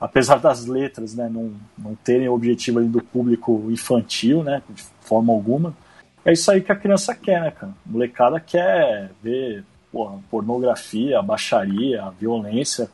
apesar 0.00 0.36
das 0.38 0.66
letras, 0.66 1.14
né, 1.14 1.28
não, 1.28 1.54
não 1.76 1.94
terem 1.94 2.28
o 2.28 2.34
objetivo 2.34 2.78
ali 2.78 2.88
do 2.88 3.02
público 3.02 3.66
infantil, 3.70 4.42
né, 4.42 4.62
de 4.68 4.82
forma 5.00 5.32
alguma, 5.32 5.76
é 6.24 6.32
isso 6.32 6.50
aí 6.50 6.60
que 6.60 6.72
a 6.72 6.76
criança 6.76 7.14
quer, 7.14 7.40
né, 7.40 7.50
cara. 7.50 7.72
A 7.86 7.90
molecada 7.90 8.40
quer 8.40 9.10
ver, 9.22 9.64
porra, 9.92 10.18
pornografia, 10.30 11.22
baixaria, 11.22 12.10
violência. 12.18 12.90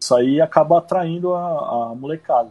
Isso 0.00 0.14
aí 0.14 0.40
acaba 0.40 0.78
atraindo 0.78 1.34
a, 1.34 1.90
a 1.90 1.94
molecada. 1.94 2.50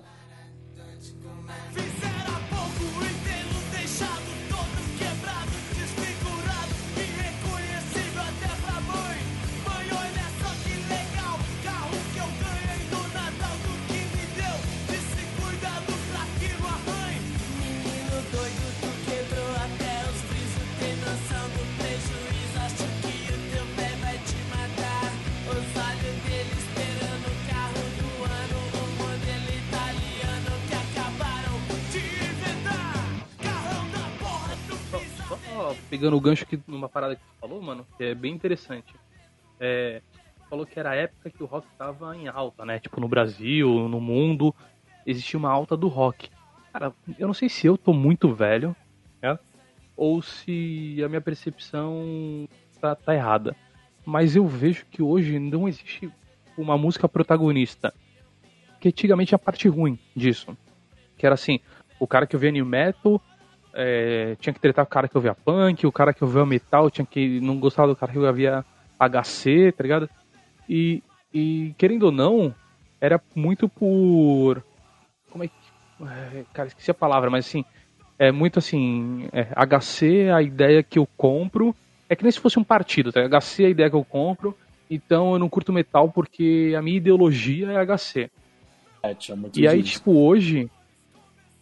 Pegando 35.89 36.17
o 36.17 36.22
gancho 36.22 36.44
aqui 36.44 36.60
numa 36.67 36.89
parada 36.89 37.15
que 37.15 37.22
tu 37.22 37.39
falou, 37.39 37.62
mano, 37.62 37.86
que 37.98 38.03
é 38.03 38.15
bem 38.15 38.34
interessante. 38.34 38.94
É, 39.60 40.01
falou 40.50 40.65
que 40.65 40.79
era 40.79 40.91
a 40.91 40.96
época 40.96 41.29
que 41.29 41.44
o 41.44 41.46
rock 41.46 41.67
tava 41.77 42.15
em 42.15 42.27
alta, 42.27 42.65
né? 42.65 42.79
Tipo, 42.79 43.00
no 43.00 43.08
Brasil, 43.08 43.88
no 43.89 44.00
mundo, 44.00 44.53
existia 45.05 45.38
uma 45.38 45.50
alta 45.50 45.75
do 45.75 45.88
rock. 45.88 46.29
Cara, 46.74 46.94
eu 47.17 47.27
não 47.27 47.34
sei 47.34 47.50
se 47.50 47.67
eu 47.67 47.77
tô 47.77 47.94
muito 47.94 48.34
velho, 48.34 48.75
né? 49.22 49.38
Ou 49.96 50.22
se 50.22 51.01
a 51.03 51.08
minha 51.08 51.22
percepção 51.22 52.48
tá, 52.82 52.96
tá 52.96 53.15
errada. 53.15 53.55
Mas 54.05 54.36
eu 54.36 54.46
vejo 54.46 54.86
que 54.86 55.01
hoje 55.01 55.39
não 55.39 55.67
existe 55.67 56.12
uma 56.58 56.77
música 56.77 57.08
protagonista. 57.08 57.94
Que 58.79 58.89
antigamente 58.89 59.34
é 59.34 59.38
a 59.38 59.39
parte 59.39 59.67
ruim 59.67 59.98
disso. 60.15 60.55
Que 61.17 61.25
era 61.25 61.34
assim, 61.34 61.60
o 62.00 62.05
cara 62.05 62.27
que 62.27 62.36
ouvia 62.36 62.51
new 62.51 62.65
metal 62.65 63.22
é, 63.75 64.36
tinha 64.39 64.53
que 64.53 64.60
tretar 64.60 64.86
com 64.86 64.89
o 64.89 64.94
cara 64.94 65.08
que 65.08 65.17
ouvia 65.17 65.36
punk, 65.36 65.86
o 65.86 65.91
cara 65.91 66.13
que 66.13 66.24
ouvia 66.24 66.46
metal 66.46 66.89
tinha 66.89 67.05
que 67.05 67.39
não 67.41 67.60
gostar 67.60 67.86
do 67.86 67.96
cara 67.96 68.12
que 68.12 68.17
ouvia 68.17 68.63
HC, 68.98 69.74
tá 69.74 69.84
ligado? 69.84 70.10
E, 70.67 71.03
e 71.34 71.75
querendo 71.77 72.03
ou 72.03 72.12
não, 72.12 72.55
era 73.01 73.22
muito 73.36 73.67
por. 73.67 74.63
Como 75.29 75.44
é 75.44 75.48
que. 75.48 75.53
é, 76.01 76.46
Cara, 76.53 76.67
esqueci 76.70 76.89
a 76.89 76.94
palavra, 76.96 77.29
mas 77.29 77.46
assim. 77.46 77.65
É 78.17 78.32
muito 78.32 78.60
assim. 78.60 79.27
é, 79.34 79.44
HC, 79.55 80.29
a 80.34 80.41
ideia 80.41 80.82
que 80.82 80.98
eu 80.98 81.05
compro. 81.17 81.75
É 82.08 82.15
que 82.15 82.24
nem 82.24 82.32
se 82.32 82.39
fosse 82.39 82.58
um 82.58 82.63
partido, 82.63 83.12
tá? 83.12 83.22
HC 83.27 83.63
é 83.63 83.67
a 83.67 83.70
ideia 83.70 83.89
que 83.89 83.96
eu 83.96 84.05
compro. 84.05 84.58
Então 84.89 85.34
eu 85.34 85.39
não 85.39 85.50
curto 85.50 85.74
metal 85.74 86.10
porque 86.10 86.74
a 86.77 86.82
minha 86.82 86.98
ideologia 86.98 87.72
é 87.72 87.86
HC. 87.86 88.29
É, 89.03 89.15
E 89.55 89.67
aí, 89.67 89.82
disso. 89.82 89.98
tipo, 89.98 90.13
hoje. 90.13 90.70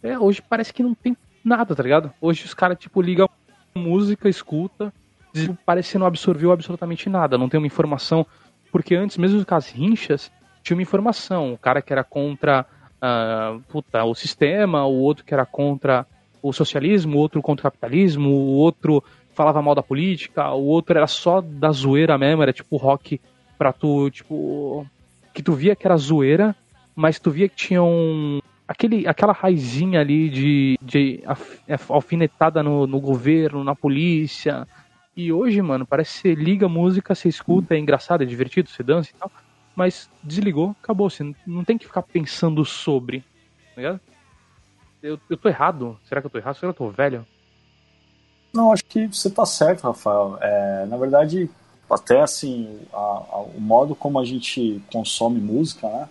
É, 0.02 0.18
hoje 0.18 0.42
parece 0.42 0.72
que 0.72 0.82
não 0.82 0.94
tem 0.94 1.16
nada, 1.44 1.74
tá 1.74 1.82
ligado? 1.82 2.12
Hoje 2.20 2.44
os 2.44 2.54
caras, 2.54 2.78
tipo, 2.78 3.02
ligam 3.02 3.28
música, 3.74 4.28
escuta, 4.28 4.92
tipo, 5.32 5.56
parece 5.66 5.92
que 5.92 5.98
não 5.98 6.06
absorveu 6.06 6.52
absolutamente 6.52 7.08
nada, 7.08 7.36
não 7.36 7.48
tem 7.48 7.58
uma 7.58 7.66
informação. 7.66 8.26
Porque 8.72 8.94
antes, 8.94 9.16
mesmo 9.18 9.44
com 9.44 9.54
as 9.54 9.68
rinchas, 9.68 10.32
tinha 10.62 10.76
uma 10.76 10.82
informação. 10.82 11.52
O 11.52 11.58
cara 11.58 11.82
que 11.82 11.92
era 11.92 12.02
contra 12.02 12.66
ah, 13.06 13.58
puta, 13.68 14.02
o 14.02 14.14
sistema, 14.14 14.86
o 14.86 14.94
outro 14.94 15.26
que 15.26 15.34
era 15.34 15.44
contra 15.44 16.06
o 16.42 16.54
socialismo, 16.54 17.18
o 17.18 17.20
outro 17.20 17.42
contra 17.42 17.60
o 17.60 17.70
capitalismo, 17.70 18.30
o 18.30 18.54
outro 18.54 19.04
falava 19.34 19.60
mal 19.60 19.74
da 19.74 19.82
política, 19.82 20.50
o 20.52 20.64
outro 20.64 20.96
era 20.96 21.06
só 21.06 21.42
da 21.42 21.70
zoeira 21.70 22.16
mesmo, 22.16 22.42
era 22.42 22.52
tipo 22.52 22.78
rock 22.78 23.20
pra 23.58 23.74
tu, 23.74 24.10
tipo. 24.10 24.86
Que 25.34 25.42
tu 25.42 25.52
via 25.52 25.76
que 25.76 25.86
era 25.86 25.98
zoeira, 25.98 26.56
mas 26.96 27.18
tu 27.18 27.30
via 27.30 27.46
que 27.46 27.56
tinha 27.56 27.82
um. 27.82 28.40
Aquele, 28.66 29.06
aquela 29.06 29.32
raizinha 29.32 30.00
ali 30.00 30.30
de, 30.30 30.78
de 30.80 31.22
alfinetada 31.88 32.62
no, 32.62 32.86
no 32.86 32.98
governo, 33.00 33.62
na 33.62 33.74
polícia. 33.74 34.66
E 35.16 35.30
hoje, 35.30 35.60
mano, 35.60 35.86
parece 35.86 36.14
que 36.14 36.28
você 36.28 36.34
liga 36.34 36.66
a 36.66 36.68
música, 36.68 37.14
você 37.14 37.28
escuta, 37.28 37.74
é 37.74 37.78
engraçado, 37.78 38.22
é 38.22 38.26
divertido, 38.26 38.70
você 38.70 38.82
dança 38.82 39.10
e 39.10 39.18
tal. 39.18 39.30
Mas 39.76 40.08
desligou, 40.22 40.74
acabou. 40.82 41.10
Você 41.10 41.22
não- 41.22 41.34
não 41.46 41.64
tem 41.64 41.76
que 41.76 41.86
ficar 41.86 42.02
pensando 42.02 42.64
sobre. 42.64 43.20
Tá 43.20 43.76
ligado? 43.76 44.00
Eu, 45.02 45.18
eu 45.28 45.36
tô 45.36 45.48
errado? 45.48 45.98
Será 46.08 46.20
que 46.22 46.26
eu 46.26 46.30
tô 46.30 46.38
errado? 46.38 46.54
Será 46.56 46.72
que 46.72 46.82
eu 46.82 46.86
tô 46.86 46.90
velho? 46.90 47.26
Não, 48.54 48.72
acho 48.72 48.84
que 48.88 49.06
você 49.08 49.28
tá 49.28 49.44
certo, 49.44 49.82
Rafael. 49.82 50.38
É, 50.40 50.86
na 50.86 50.96
verdade, 50.96 51.50
até 51.90 52.22
assim, 52.22 52.80
a- 52.92 52.96
a- 53.30 53.42
o 53.54 53.60
modo 53.60 53.94
como 53.94 54.18
a 54.18 54.24
gente 54.24 54.80
consome 54.90 55.38
música, 55.40 55.86
né? 55.88 56.08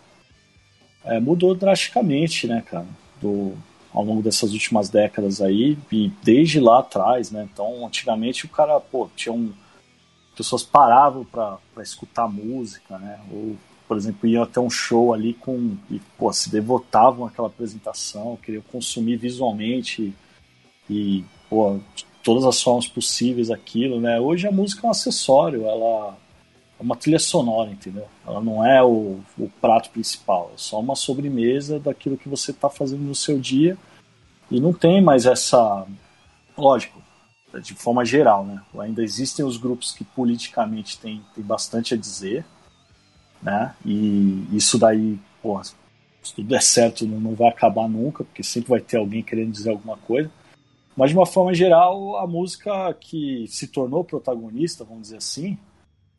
É, 1.05 1.19
mudou 1.19 1.53
drasticamente, 1.55 2.47
né, 2.47 2.61
cara? 2.65 2.87
Do, 3.21 3.53
ao 3.93 4.03
longo 4.03 4.21
dessas 4.21 4.51
últimas 4.53 4.89
décadas 4.89 5.41
aí, 5.41 5.77
e 5.91 6.11
desde 6.23 6.59
lá 6.59 6.79
atrás, 6.79 7.31
né? 7.31 7.47
Então, 7.51 7.85
antigamente 7.85 8.45
o 8.45 8.49
cara, 8.49 8.79
pô, 8.79 9.09
tinha 9.15 9.33
um. 9.33 9.53
Pessoas 10.35 10.63
paravam 10.63 11.23
pra 11.23 11.59
escutar 11.79 12.27
música, 12.27 12.97
né? 12.97 13.19
Ou, 13.31 13.55
por 13.87 13.97
exemplo, 13.97 14.27
iam 14.27 14.41
até 14.41 14.59
um 14.59 14.69
show 14.69 15.13
ali 15.13 15.33
com. 15.35 15.77
E, 15.91 16.01
pô, 16.17 16.33
se 16.33 16.49
devotavam 16.49 17.25
àquela 17.27 17.47
apresentação, 17.47 18.37
queriam 18.41 18.63
consumir 18.71 19.17
visualmente 19.17 20.13
e, 20.89 21.23
pô, 21.49 21.79
todas 22.23 22.45
as 22.45 22.61
formas 22.61 22.87
possíveis 22.87 23.51
aquilo, 23.51 23.99
né? 23.99 24.19
Hoje 24.19 24.47
a 24.47 24.51
música 24.51 24.85
é 24.85 24.87
um 24.87 24.91
acessório, 24.91 25.67
ela 25.67 26.17
uma 26.83 26.95
trilha 26.95 27.19
sonora, 27.19 27.71
entendeu? 27.71 28.07
Ela 28.25 28.41
não 28.41 28.65
é 28.65 28.83
o, 28.83 29.19
o 29.37 29.49
prato 29.61 29.89
principal, 29.89 30.51
é 30.53 30.57
só 30.57 30.79
uma 30.79 30.95
sobremesa 30.95 31.79
daquilo 31.79 32.17
que 32.17 32.29
você 32.29 32.51
está 32.51 32.69
fazendo 32.69 33.01
no 33.01 33.15
seu 33.15 33.39
dia 33.39 33.77
e 34.51 34.59
não 34.59 34.73
tem 34.73 35.01
mais 35.01 35.25
essa. 35.25 35.85
Lógico, 36.57 37.01
de 37.61 37.73
forma 37.73 38.05
geral, 38.05 38.45
né? 38.45 38.61
Ainda 38.79 39.03
existem 39.03 39.43
os 39.43 39.57
grupos 39.57 39.91
que 39.91 40.03
politicamente 40.03 40.99
têm, 40.99 41.23
têm 41.33 41.43
bastante 41.43 41.93
a 41.93 41.97
dizer, 41.97 42.45
né? 43.41 43.75
E 43.85 44.47
isso 44.51 44.77
daí, 44.77 45.19
se 46.21 46.35
tudo 46.35 46.47
der 46.47 46.61
certo, 46.61 47.05
não, 47.05 47.19
não 47.19 47.35
vai 47.35 47.49
acabar 47.49 47.87
nunca, 47.87 48.23
porque 48.23 48.43
sempre 48.43 48.69
vai 48.69 48.79
ter 48.79 48.97
alguém 48.97 49.23
querendo 49.23 49.51
dizer 49.51 49.71
alguma 49.71 49.97
coisa. 49.97 50.29
Mas 50.95 51.09
de 51.09 51.17
uma 51.17 51.25
forma 51.25 51.53
geral, 51.53 52.17
a 52.17 52.27
música 52.27 52.93
que 52.99 53.47
se 53.47 53.67
tornou 53.67 54.03
protagonista, 54.03 54.83
vamos 54.83 55.03
dizer 55.03 55.17
assim, 55.17 55.57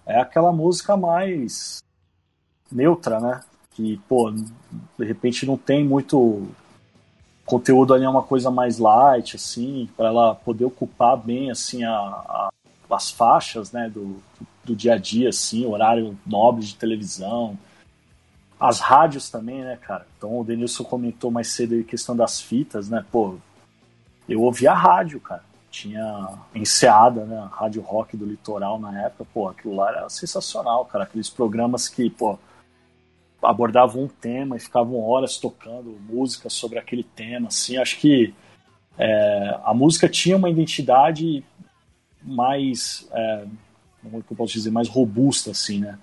é 0.07 0.21
aquela 0.21 0.53
música 0.53 0.97
mais 0.97 1.79
neutra, 2.71 3.21
né? 3.21 3.41
Que, 3.73 3.99
pô, 4.09 4.31
de 4.31 5.05
repente 5.05 5.47
não 5.47 5.57
tem 5.57 5.85
muito 5.85 6.49
conteúdo 7.45 7.93
ali, 7.93 8.05
é 8.05 8.09
uma 8.09 8.23
coisa 8.23 8.51
mais 8.51 8.79
light, 8.79 9.37
assim, 9.37 9.89
para 9.97 10.09
ela 10.09 10.35
poder 10.35 10.65
ocupar 10.65 11.17
bem, 11.17 11.51
assim, 11.51 11.85
a, 11.85 11.93
a- 11.95 12.49
as 12.91 13.11
faixas, 13.11 13.73
né, 13.73 13.91
do, 13.91 14.23
do 14.63 14.77
dia 14.77 14.95
a 14.95 14.99
dia, 14.99 15.29
assim, 15.31 15.67
horário 15.67 16.17
nobre 16.25 16.65
de 16.65 16.77
televisão. 16.77 17.59
As 18.59 18.79
rádios 18.79 19.29
também, 19.29 19.63
né, 19.63 19.77
cara? 19.77 20.07
Então 20.17 20.39
o 20.41 20.45
Denilson 20.45 20.85
comentou 20.85 21.31
mais 21.31 21.49
cedo 21.49 21.75
aí 21.75 21.81
a 21.81 21.85
questão 21.85 22.15
das 22.15 22.41
fitas, 22.41 22.89
né? 22.89 23.05
Pô, 23.11 23.37
eu 24.29 24.41
ouvia 24.43 24.71
a 24.71 24.77
rádio, 24.77 25.21
cara. 25.21 25.45
Tinha 25.75 26.38
enseada, 26.54 27.25
né? 27.25 27.37
a 27.37 27.47
Rádio 27.47 27.83
Rock 27.83 28.16
do 28.16 28.25
Litoral 28.25 28.78
na 28.78 29.07
época. 29.07 29.26
Pô, 29.35 29.49
aquilo 29.49 29.75
lá 29.75 29.88
era 29.88 30.09
sensacional, 30.09 30.85
cara. 30.85 31.02
Aqueles 31.02 31.28
programas 31.28 31.88
que, 31.88 32.09
pô, 32.09 32.38
abordavam 33.43 34.04
um 34.04 34.09
tema 34.09 34.57
e 34.57 34.61
ficavam 34.61 35.02
horas 35.02 35.37
tocando 35.37 35.99
música 36.09 36.49
sobre 36.49 36.78
aquele 36.78 37.02
tema, 37.02 37.49
assim. 37.49 37.76
Acho 37.76 37.99
que 37.99 38.33
é, 38.97 39.59
a 39.64 39.75
música 39.75 40.09
tinha 40.09 40.37
uma 40.37 40.49
identidade 40.49 41.45
mais, 42.23 43.09
é, 43.12 43.45
como 44.00 44.19
é 44.19 44.23
eu 44.31 44.37
posso 44.37 44.52
dizer, 44.52 44.71
mais 44.71 44.88
robusta, 44.88 45.50
assim, 45.50 45.81
né? 45.81 45.99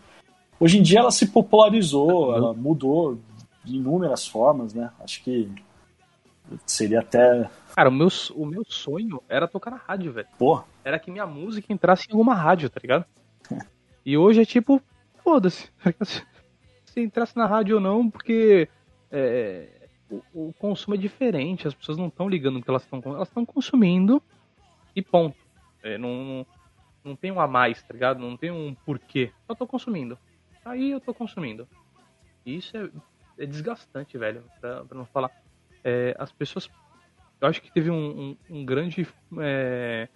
Hoje 0.60 0.80
em 0.80 0.84
dia 0.84 1.00
ela 1.00 1.12
se 1.12 1.28
popularizou, 1.28 2.36
ela 2.36 2.54
mudou 2.54 3.18
de 3.64 3.78
inúmeras 3.78 4.28
formas, 4.28 4.74
né? 4.74 4.92
Acho 5.00 5.24
que 5.24 5.50
seria 6.66 7.00
até, 7.00 7.50
Cara, 7.76 7.90
o 7.90 7.92
meu, 7.92 8.08
o 8.36 8.46
meu 8.46 8.64
sonho 8.68 9.22
era 9.30 9.48
tocar 9.48 9.72
na 9.72 9.78
rádio, 9.78 10.12
velho. 10.12 10.28
pô, 10.38 10.64
Era 10.84 11.00
que 11.00 11.10
minha 11.12 11.26
música 11.26 11.72
entrasse 11.72 12.08
em 12.10 12.12
alguma 12.12 12.36
rádio, 12.36 12.70
tá 12.70 12.80
ligado? 12.82 13.06
E 14.04 14.18
hoje 14.18 14.42
é 14.42 14.46
tipo, 14.46 14.82
foda-se. 15.24 15.70
tá? 15.84 16.06
Se 16.86 17.00
entrasse 17.00 17.38
na 17.38 17.46
rádio 17.46 17.76
ou 17.76 17.82
não, 17.82 18.10
porque 18.10 18.68
é, 19.12 19.68
o, 20.10 20.24
o 20.34 20.54
consumo 20.54 20.96
é 20.96 20.98
diferente. 20.98 21.68
As 21.68 21.76
pessoas 21.76 22.00
não 22.00 22.08
estão 22.08 22.28
ligando 22.28 22.56
no 22.56 22.64
que 22.64 22.70
elas 22.72 22.82
estão 22.82 23.00
Elas 23.06 23.28
estão 23.28 23.46
consumindo 23.46 24.20
e 24.96 25.04
ponto. 25.04 25.38
É, 25.84 26.00
não, 26.00 26.44
não 27.04 27.16
tem 27.16 27.32
um 27.32 27.40
a 27.40 27.46
mais, 27.48 27.84
tá 27.84 27.94
ligado? 27.94 28.20
Não 28.20 28.36
tem 28.36 28.50
um 28.50 28.74
porquê. 28.84 29.32
Só 29.46 29.54
tô 29.54 29.68
consumindo. 29.68 30.18
Aí 30.66 30.90
eu 30.90 31.00
tô 31.00 31.14
consumindo. 31.14 31.68
E 32.44 32.58
isso 32.58 32.76
é, 32.76 32.90
é 33.38 33.46
desgastante, 33.46 34.18
velho. 34.18 34.44
Pra, 34.60 34.84
pra 34.84 34.98
não 34.98 35.06
falar. 35.06 35.30
É, 35.84 36.16
as 36.18 36.32
pessoas. 36.32 36.68
Eu 37.42 37.48
acho 37.48 37.62
que 37.62 37.72
teve 37.72 37.90
um, 37.90 38.38
um, 38.50 38.58
um 38.60 38.66
grande. 38.66 39.08
é, 39.40 40.08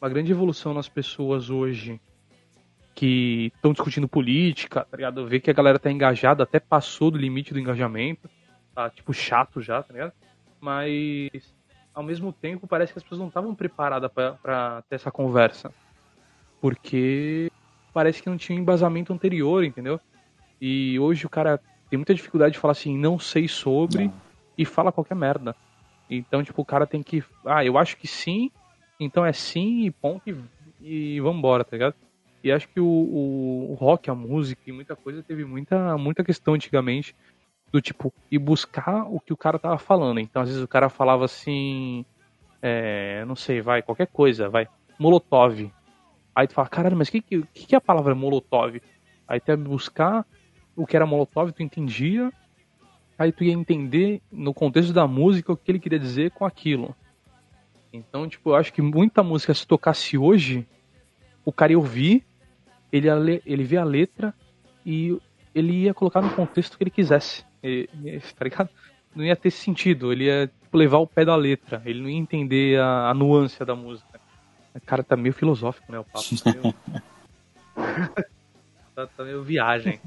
uma 0.00 0.08
grande 0.10 0.30
evolução 0.30 0.74
nas 0.74 0.88
pessoas 0.88 1.48
hoje 1.48 1.98
que 2.94 3.50
estão 3.56 3.72
discutindo 3.72 4.06
política, 4.06 4.84
tá 4.84 4.96
ligado? 4.96 5.26
Ver 5.26 5.40
que 5.40 5.50
a 5.50 5.54
galera 5.54 5.78
tá 5.78 5.90
engajada, 5.90 6.42
até 6.44 6.60
passou 6.60 7.10
do 7.10 7.18
limite 7.18 7.52
do 7.54 7.58
engajamento, 7.58 8.28
tá 8.74 8.88
tipo 8.90 9.12
chato 9.14 9.60
já, 9.62 9.82
tá 9.82 9.92
ligado? 9.94 10.12
Mas 10.60 11.30
ao 11.94 12.02
mesmo 12.02 12.32
tempo 12.32 12.66
parece 12.66 12.92
que 12.92 12.98
as 12.98 13.02
pessoas 13.02 13.20
não 13.20 13.28
estavam 13.28 13.54
preparadas 13.54 14.12
pra- 14.12 14.32
pra 14.34 14.82
ter 14.88 14.96
essa 14.96 15.10
conversa. 15.10 15.72
Porque 16.60 17.50
parece 17.92 18.22
que 18.22 18.28
não 18.28 18.36
tinha 18.36 18.58
um 18.58 18.62
embasamento 18.62 19.12
anterior, 19.12 19.64
entendeu? 19.64 19.98
E 20.60 20.98
hoje 20.98 21.26
o 21.26 21.30
cara 21.30 21.58
tem 21.90 21.96
muita 21.98 22.14
dificuldade 22.14 22.52
de 22.54 22.58
falar 22.58 22.72
assim, 22.72 22.96
não 22.96 23.18
sei 23.18 23.48
sobre, 23.48 24.06
Não. 24.06 24.14
e 24.56 24.64
fala 24.64 24.92
qualquer 24.92 25.14
merda. 25.14 25.54
Então, 26.08 26.42
tipo, 26.42 26.60
o 26.60 26.64
cara 26.64 26.86
tem 26.86 27.02
que. 27.02 27.22
Ah, 27.44 27.64
eu 27.64 27.78
acho 27.78 27.96
que 27.96 28.06
sim, 28.06 28.50
então 29.00 29.24
é 29.24 29.32
sim 29.32 29.84
e 29.86 29.90
ponto 29.90 30.22
e, 30.80 31.16
e 31.16 31.20
vambora, 31.20 31.64
tá 31.64 31.72
ligado? 31.72 31.94
E 32.42 32.52
acho 32.52 32.68
que 32.68 32.78
o, 32.78 32.86
o, 32.86 33.72
o 33.72 33.74
rock, 33.74 34.10
a 34.10 34.14
música 34.14 34.62
e 34.66 34.72
muita 34.72 34.94
coisa 34.94 35.22
teve 35.22 35.44
muita, 35.44 35.96
muita 35.96 36.22
questão 36.22 36.54
antigamente 36.54 37.16
do 37.72 37.80
tipo, 37.80 38.12
ir 38.30 38.38
buscar 38.38 39.04
o 39.10 39.18
que 39.18 39.32
o 39.32 39.36
cara 39.36 39.58
tava 39.58 39.78
falando. 39.78 40.20
Então, 40.20 40.42
às 40.42 40.48
vezes 40.48 40.62
o 40.62 40.68
cara 40.68 40.88
falava 40.88 41.24
assim. 41.24 42.04
É, 42.60 43.24
não 43.26 43.36
sei, 43.36 43.60
vai, 43.60 43.82
qualquer 43.82 44.06
coisa, 44.06 44.48
vai. 44.48 44.68
Molotov. 44.98 45.70
Aí 46.34 46.46
tu 46.46 46.54
fala, 46.54 46.68
caralho, 46.68 46.96
mas 46.96 47.08
o 47.08 47.12
que, 47.12 47.20
que, 47.20 47.42
que 47.44 47.74
é 47.74 47.78
a 47.78 47.80
palavra 47.80 48.14
Molotov? 48.14 48.80
Aí 49.28 49.40
tu 49.40 49.50
ia 49.50 49.56
buscar 49.56 50.26
o 50.76 50.86
que 50.86 50.96
era 50.96 51.06
Molotov, 51.06 51.52
tu 51.52 51.62
entendia, 51.62 52.32
aí 53.18 53.32
tu 53.32 53.44
ia 53.44 53.52
entender 53.52 54.20
no 54.30 54.52
contexto 54.52 54.92
da 54.92 55.06
música 55.06 55.52
o 55.52 55.56
que 55.56 55.70
ele 55.70 55.78
queria 55.78 55.98
dizer 55.98 56.30
com 56.32 56.44
aquilo. 56.44 56.94
Então, 57.92 58.28
tipo, 58.28 58.50
eu 58.50 58.56
acho 58.56 58.72
que 58.72 58.82
muita 58.82 59.22
música 59.22 59.54
se 59.54 59.66
tocasse 59.66 60.18
hoje, 60.18 60.66
o 61.44 61.52
cara 61.52 61.72
ia 61.72 61.78
ouvir, 61.78 62.24
ele 62.90 63.06
ia, 63.06 63.14
ler, 63.14 63.42
ele 63.46 63.62
vê 63.62 63.76
a 63.76 63.84
letra 63.84 64.34
e 64.84 65.16
ele 65.54 65.84
ia 65.84 65.94
colocar 65.94 66.20
no 66.20 66.30
contexto 66.30 66.76
que 66.76 66.82
ele 66.82 66.90
quisesse. 66.90 67.44
E, 67.62 67.88
e, 68.04 68.18
tá 68.20 68.44
ligado? 68.44 68.68
Não 69.14 69.24
ia 69.24 69.36
ter 69.36 69.52
sentido, 69.52 70.12
ele 70.12 70.24
ia 70.24 70.48
tipo, 70.48 70.76
levar 70.76 70.98
o 70.98 71.06
pé 71.06 71.24
da 71.24 71.36
letra, 71.36 71.80
ele 71.84 72.00
não 72.00 72.10
ia 72.10 72.18
entender 72.18 72.80
a, 72.80 73.10
a 73.10 73.14
nuance 73.14 73.64
da 73.64 73.76
música. 73.76 74.20
O 74.74 74.80
cara 74.80 75.04
tá 75.04 75.16
meio 75.16 75.32
filosófico, 75.32 75.92
né, 75.92 76.00
o 76.00 76.04
papo. 76.04 76.24
Tá 76.42 76.52
meio, 76.52 76.74
tá, 78.94 79.06
tá 79.06 79.24
meio 79.24 79.44
viagem. 79.44 80.00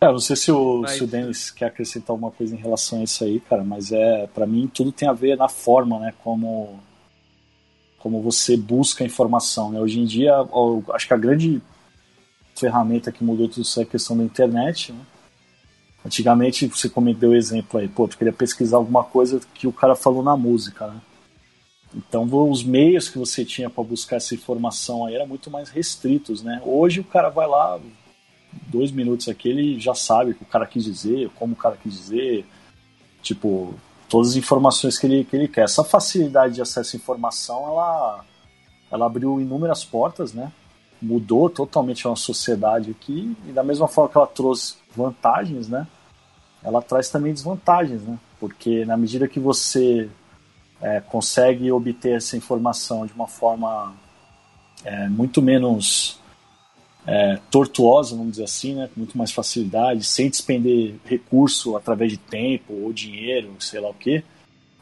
É, 0.00 0.06
não 0.06 0.18
sei 0.18 0.36
se 0.36 0.52
o, 0.52 0.80
Mas- 0.82 0.92
se 0.92 1.04
o 1.04 1.06
Denis 1.06 1.50
quer 1.50 1.66
acrescentar 1.66 2.10
alguma 2.10 2.30
coisa 2.30 2.54
em 2.54 2.58
relação 2.58 3.00
a 3.00 3.04
isso 3.04 3.24
aí, 3.24 3.40
cara, 3.40 3.64
mas 3.64 3.92
é, 3.92 4.26
para 4.26 4.46
mim 4.46 4.70
tudo 4.72 4.92
tem 4.92 5.08
a 5.08 5.12
ver 5.12 5.36
na 5.36 5.48
forma, 5.48 5.98
né, 5.98 6.12
como 6.22 6.78
como 7.98 8.22
você 8.22 8.56
busca 8.56 9.02
a 9.02 9.06
informação, 9.06 9.72
né? 9.72 9.80
Hoje 9.80 9.98
em 9.98 10.04
dia, 10.04 10.32
acho 10.94 11.08
que 11.08 11.14
a 11.14 11.16
grande 11.16 11.60
ferramenta 12.54 13.10
que 13.10 13.24
mudou 13.24 13.48
tudo 13.48 13.62
isso 13.62 13.80
é 13.80 13.82
a 13.82 13.86
questão 13.86 14.16
da 14.16 14.22
internet, 14.22 14.92
né? 14.92 15.00
Antigamente, 16.04 16.68
você 16.68 16.88
comentou 16.88 17.30
o 17.30 17.34
exemplo 17.34 17.80
aí, 17.80 17.88
pô, 17.88 18.06
tu 18.06 18.16
queria 18.16 18.32
pesquisar 18.32 18.76
alguma 18.76 19.02
coisa 19.02 19.40
que 19.54 19.66
o 19.66 19.72
cara 19.72 19.96
falou 19.96 20.22
na 20.22 20.36
música, 20.36 20.86
né? 20.86 21.00
Então, 21.96 22.28
os 22.48 22.62
meios 22.62 23.08
que 23.08 23.18
você 23.18 23.44
tinha 23.44 23.68
para 23.68 23.82
buscar 23.82 24.16
essa 24.16 24.34
informação 24.34 25.04
aí 25.06 25.16
eram 25.16 25.26
muito 25.26 25.50
mais 25.50 25.68
restritos, 25.68 26.42
né? 26.44 26.62
Hoje 26.64 27.00
o 27.00 27.04
cara 27.04 27.28
vai 27.28 27.48
lá, 27.48 27.80
dois 28.68 28.90
minutos 28.90 29.28
aqui, 29.28 29.48
ele 29.48 29.78
já 29.78 29.94
sabe 29.94 30.30
o 30.30 30.34
que 30.34 30.42
o 30.42 30.46
cara 30.46 30.66
quis 30.66 30.84
dizer, 30.84 31.30
como 31.34 31.54
o 31.54 31.56
cara 31.56 31.76
quis 31.76 31.92
dizer, 31.92 32.46
tipo, 33.22 33.74
todas 34.08 34.30
as 34.30 34.36
informações 34.36 34.98
que 34.98 35.06
ele, 35.06 35.24
que 35.24 35.36
ele 35.36 35.48
quer. 35.48 35.64
Essa 35.64 35.84
facilidade 35.84 36.54
de 36.54 36.62
acesso 36.62 36.96
à 36.96 36.98
informação, 36.98 37.66
ela, 37.66 38.24
ela 38.90 39.06
abriu 39.06 39.40
inúmeras 39.40 39.84
portas, 39.84 40.32
né? 40.32 40.52
Mudou 41.00 41.50
totalmente 41.50 42.06
a 42.06 42.10
nossa 42.10 42.22
sociedade 42.22 42.90
aqui, 42.90 43.36
e 43.46 43.52
da 43.52 43.62
mesma 43.62 43.86
forma 43.86 44.10
que 44.10 44.16
ela 44.16 44.26
trouxe 44.26 44.76
vantagens, 44.94 45.68
né? 45.68 45.86
Ela 46.62 46.82
traz 46.82 47.08
também 47.08 47.32
desvantagens, 47.32 48.02
né? 48.02 48.18
Porque 48.40 48.84
na 48.84 48.96
medida 48.96 49.28
que 49.28 49.38
você 49.38 50.08
é, 50.80 51.00
consegue 51.00 51.70
obter 51.70 52.16
essa 52.16 52.36
informação 52.36 53.06
de 53.06 53.12
uma 53.12 53.26
forma 53.26 53.94
é, 54.84 55.08
muito 55.08 55.40
menos 55.42 56.20
é, 57.06 57.38
tortuosa, 57.50 58.16
vamos 58.16 58.32
dizer 58.32 58.44
assim, 58.44 58.74
né, 58.74 58.88
com 58.92 59.00
muito 59.00 59.16
mais 59.16 59.30
facilidade, 59.30 60.04
sem 60.04 60.28
despender 60.28 60.96
recurso 61.04 61.76
através 61.76 62.10
de 62.10 62.18
tempo 62.18 62.72
ou 62.72 62.92
dinheiro, 62.92 63.50
sei 63.60 63.80
lá 63.80 63.88
o 63.88 63.94
que, 63.94 64.24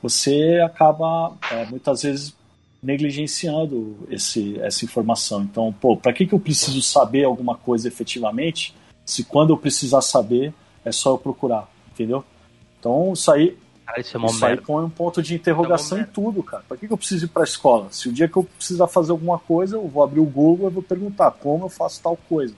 você 0.02 0.60
acaba 0.64 1.37
é, 1.50 1.66
muitas 1.66 2.02
vezes 2.02 2.34
negligenciando 2.82 3.96
esse, 4.10 4.58
essa 4.60 4.84
informação. 4.84 5.42
Então, 5.42 5.74
pô, 5.80 5.96
para 5.96 6.12
que, 6.12 6.26
que 6.26 6.34
eu 6.34 6.38
preciso 6.40 6.82
saber 6.82 7.24
alguma 7.24 7.56
coisa 7.56 7.88
efetivamente 7.88 8.74
se 9.04 9.24
quando 9.24 9.50
eu 9.50 9.56
precisar 9.56 10.02
saber 10.02 10.52
é 10.84 10.92
só 10.92 11.10
eu 11.10 11.18
procurar, 11.18 11.68
entendeu? 11.92 12.22
Então, 12.78 13.14
isso 13.14 13.30
aí, 13.30 13.56
Cara, 13.86 14.00
isso 14.00 14.16
é 14.16 14.24
isso 14.24 14.46
aí 14.46 14.56
põe 14.56 14.84
um 14.84 14.90
ponto 14.90 15.22
de 15.22 15.34
interrogação 15.34 15.98
É 15.98 16.02
em 16.02 16.04
tudo, 16.04 16.42
cara. 16.42 16.64
Pra 16.66 16.76
que, 16.76 16.86
que 16.86 16.92
eu 16.92 16.96
preciso 16.96 17.26
ir 17.26 17.28
pra 17.28 17.44
escola? 17.44 17.88
Se 17.90 18.08
o 18.08 18.12
dia 18.12 18.28
que 18.28 18.36
eu 18.36 18.44
precisar 18.44 18.86
fazer 18.86 19.12
alguma 19.12 19.38
coisa, 19.38 19.76
eu 19.76 19.86
vou 19.86 20.02
abrir 20.02 20.20
o 20.20 20.24
Google 20.24 20.70
e 20.70 20.72
vou 20.72 20.82
perguntar 20.82 21.30
como 21.32 21.66
eu 21.66 21.68
faço 21.68 22.02
tal 22.02 22.16
coisa. 22.16 22.54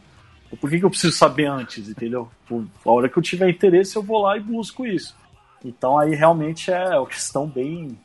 Ou 0.50 0.56
por 0.56 0.70
que, 0.70 0.78
que 0.78 0.84
eu 0.84 0.90
preciso 0.90 1.16
saber 1.16 1.46
antes, 1.46 1.88
entendeu? 1.88 2.28
Por, 2.48 2.64
a 2.84 2.90
hora 2.90 3.08
que 3.08 3.18
eu 3.18 3.22
tiver 3.22 3.50
interesse, 3.50 3.96
eu 3.96 4.02
vou 4.02 4.22
lá 4.22 4.36
e 4.36 4.40
busco 4.40 4.86
isso. 4.86 5.16
Então 5.64 5.98
aí 5.98 6.14
realmente 6.14 6.70
é 6.70 6.96
uma 6.96 7.06
questão 7.06 7.48
bem, 7.48 7.98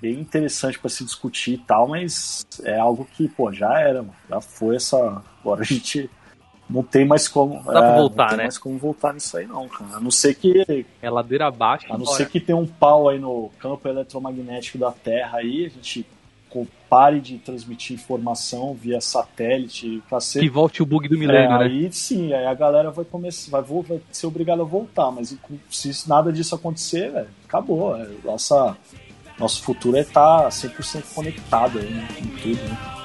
bem 0.00 0.18
interessante 0.18 0.78
para 0.78 0.90
se 0.90 1.04
discutir 1.04 1.54
e 1.54 1.58
tal, 1.58 1.88
mas 1.88 2.44
é 2.64 2.78
algo 2.78 3.06
que, 3.12 3.28
pô, 3.28 3.52
já 3.52 3.78
era, 3.78 4.02
mano. 4.02 4.14
já 4.28 4.40
foi 4.40 4.76
essa. 4.76 5.22
Agora 5.40 5.62
a 5.62 5.64
gente 5.64 6.10
não 6.68 6.82
tem 6.82 7.04
mais 7.06 7.28
como. 7.28 7.56
Dá 7.64 7.80
pra 7.82 7.94
é, 7.94 7.96
voltar, 7.96 8.22
não 8.22 8.28
tem 8.30 8.36
né? 8.38 8.42
mais 8.44 8.58
como 8.58 8.78
voltar 8.78 9.12
nisso 9.12 9.36
aí, 9.36 9.46
não, 9.46 9.68
cara. 9.68 9.96
A 9.96 10.00
não 10.00 10.10
ser 10.10 10.34
que 10.34 10.86
É 11.02 11.10
ladeira 11.10 11.46
abaixo. 11.46 11.86
a 11.92 11.98
não 11.98 12.06
ser 12.06 12.28
que 12.28 12.40
tenha 12.40 12.56
um 12.58 12.66
pau 12.66 13.08
aí 13.08 13.18
no 13.18 13.50
campo 13.58 13.86
eletromagnético 13.88 14.78
da 14.78 14.90
Terra 14.92 15.38
aí, 15.38 15.66
a 15.66 15.68
gente 15.68 16.06
pare 16.88 17.20
de 17.20 17.36
transmitir 17.38 17.96
informação 17.96 18.74
via 18.74 19.00
satélite, 19.00 19.86
Que 19.88 20.02
cacete. 20.08 20.48
volte 20.48 20.80
o 20.80 20.86
bug 20.86 21.08
do 21.08 21.16
É, 21.16 21.18
milênio, 21.18 21.58
né? 21.58 21.64
aí 21.64 21.92
sim, 21.92 22.32
aí 22.32 22.46
a 22.46 22.54
galera 22.54 22.92
vai 22.92 23.04
começar, 23.04 23.50
vai, 23.50 23.62
vai 23.82 24.00
ser 24.12 24.28
obrigada 24.28 24.62
a 24.62 24.64
voltar, 24.64 25.10
mas 25.10 25.36
se 25.68 26.08
nada 26.08 26.32
disso 26.32 26.54
acontecer, 26.54 27.10
velho, 27.10 27.26
acabou. 27.44 27.96
é, 27.96 28.06
nossa, 28.24 28.76
nosso 29.36 29.64
futuro 29.64 29.96
é 29.96 30.02
estar 30.02 30.48
100% 30.48 31.12
conectado 31.12 31.80
aí, 31.80 31.90
né, 31.90 32.06
com 32.16 32.26
tudo, 32.40 32.62
né? 32.62 33.03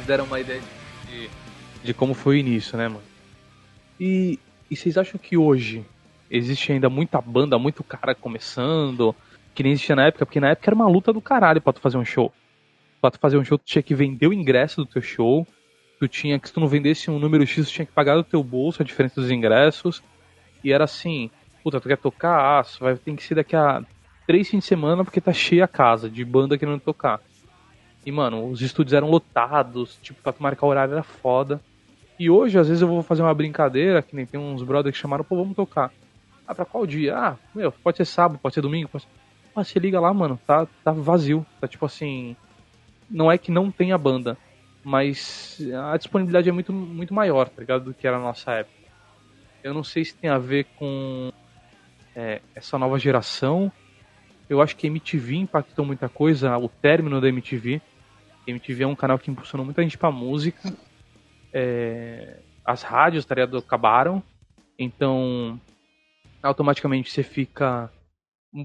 Vocês 0.00 0.06
deram 0.06 0.24
uma 0.24 0.40
ideia 0.40 0.62
de, 1.10 1.28
de 1.84 1.92
como 1.92 2.14
foi 2.14 2.36
o 2.36 2.38
início, 2.38 2.78
né, 2.78 2.88
mano? 2.88 3.02
E, 3.98 4.38
e 4.70 4.74
vocês 4.74 4.96
acham 4.96 5.20
que 5.20 5.36
hoje 5.36 5.84
existe 6.30 6.72
ainda 6.72 6.88
muita 6.88 7.20
banda, 7.20 7.58
muito 7.58 7.84
cara 7.84 8.14
começando, 8.14 9.14
que 9.54 9.62
nem 9.62 9.72
existia 9.72 9.94
na 9.94 10.06
época? 10.06 10.24
Porque 10.24 10.40
na 10.40 10.50
época 10.50 10.70
era 10.70 10.74
uma 10.74 10.88
luta 10.88 11.12
do 11.12 11.20
caralho 11.20 11.60
pra 11.60 11.74
tu 11.74 11.80
fazer 11.80 11.98
um 11.98 12.04
show. 12.04 12.32
Pra 12.98 13.10
tu 13.10 13.18
fazer 13.18 13.36
um 13.36 13.44
show, 13.44 13.58
tu 13.58 13.64
tinha 13.66 13.82
que 13.82 13.94
vender 13.94 14.26
o 14.26 14.32
ingresso 14.32 14.76
do 14.76 14.86
teu 14.86 15.02
show. 15.02 15.46
Tu 15.98 16.08
tinha 16.08 16.38
que, 16.38 16.48
se 16.48 16.54
tu 16.54 16.60
não 16.60 16.68
vendesse 16.68 17.10
um 17.10 17.18
número 17.18 17.46
X, 17.46 17.68
tu 17.68 17.72
tinha 17.72 17.84
que 17.84 17.92
pagar 17.92 18.16
do 18.16 18.24
teu 18.24 18.42
bolso 18.42 18.80
a 18.80 18.86
diferença 18.86 19.20
dos 19.20 19.30
ingressos. 19.30 20.02
E 20.64 20.72
era 20.72 20.84
assim, 20.84 21.30
puta, 21.62 21.78
tu 21.78 21.88
quer 21.88 21.98
tocar? 21.98 22.60
Ah, 22.60 22.64
vai 22.80 22.96
ter 22.96 23.14
que 23.14 23.22
ser 23.22 23.34
daqui 23.34 23.54
a 23.54 23.84
três 24.26 24.48
fins 24.48 24.60
de 24.60 24.64
semana 24.64 25.04
porque 25.04 25.20
tá 25.20 25.32
cheia 25.32 25.64
a 25.64 25.68
casa 25.68 26.08
de 26.08 26.24
banda 26.24 26.56
querendo 26.56 26.80
tocar. 26.80 27.20
E, 28.04 28.10
mano, 28.10 28.48
os 28.48 28.62
estúdios 28.62 28.94
eram 28.94 29.10
lotados, 29.10 29.98
tipo, 30.02 30.22
pra 30.22 30.34
marcar 30.38 30.66
horário 30.66 30.92
era 30.92 31.02
foda. 31.02 31.60
E 32.18 32.30
hoje, 32.30 32.58
às 32.58 32.68
vezes, 32.68 32.82
eu 32.82 32.88
vou 32.88 33.02
fazer 33.02 33.22
uma 33.22 33.34
brincadeira, 33.34 34.02
que 34.02 34.14
nem 34.14 34.26
tem 34.26 34.38
uns 34.40 34.62
brothers 34.62 34.94
que 34.94 35.00
chamaram, 35.00 35.24
pô, 35.24 35.36
vamos 35.36 35.56
tocar. 35.56 35.92
Ah, 36.46 36.54
pra 36.54 36.64
qual 36.64 36.86
dia? 36.86 37.16
Ah, 37.16 37.36
meu, 37.54 37.70
pode 37.70 37.96
ser 37.96 38.04
sábado, 38.04 38.40
pode 38.42 38.54
ser 38.54 38.60
domingo, 38.60 38.88
pode 38.88 39.04
ser... 39.04 39.10
Ah, 39.54 39.64
você 39.64 39.78
liga 39.78 40.00
lá, 40.00 40.12
mano, 40.12 40.38
tá, 40.46 40.66
tá 40.84 40.92
vazio. 40.92 41.44
Tá 41.60 41.68
tipo 41.68 41.84
assim. 41.84 42.36
Não 43.08 43.30
é 43.30 43.36
que 43.36 43.50
não 43.50 43.70
tenha 43.70 43.98
banda, 43.98 44.38
mas 44.84 45.58
a 45.92 45.96
disponibilidade 45.96 46.48
é 46.48 46.52
muito, 46.52 46.72
muito 46.72 47.12
maior, 47.12 47.48
tá 47.48 47.60
ligado? 47.60 47.84
Do 47.84 47.94
que 47.94 48.06
era 48.06 48.18
na 48.18 48.24
nossa 48.24 48.52
época. 48.52 48.80
Eu 49.62 49.74
não 49.74 49.84
sei 49.84 50.04
se 50.04 50.14
tem 50.14 50.30
a 50.30 50.38
ver 50.38 50.66
com 50.76 51.32
é, 52.14 52.40
essa 52.54 52.78
nova 52.78 52.98
geração. 52.98 53.70
Eu 54.48 54.60
acho 54.60 54.76
que 54.76 54.86
a 54.86 54.90
MTV 54.90 55.36
impactou 55.36 55.84
muita 55.84 56.08
coisa, 56.08 56.56
o 56.56 56.68
término 56.68 57.20
da 57.20 57.28
MTV. 57.28 57.80
MTV 58.46 58.84
é 58.84 58.86
um 58.86 58.96
canal 58.96 59.18
que 59.18 59.30
impulsionou 59.30 59.64
muita 59.64 59.82
gente 59.82 59.98
pra 59.98 60.10
música. 60.10 60.72
É, 61.52 62.38
as 62.64 62.82
rádios, 62.82 63.24
tá 63.24 63.34
ligado, 63.34 63.58
acabaram. 63.58 64.22
Então, 64.78 65.60
automaticamente 66.42 67.10
você 67.10 67.22
fica. 67.22 67.90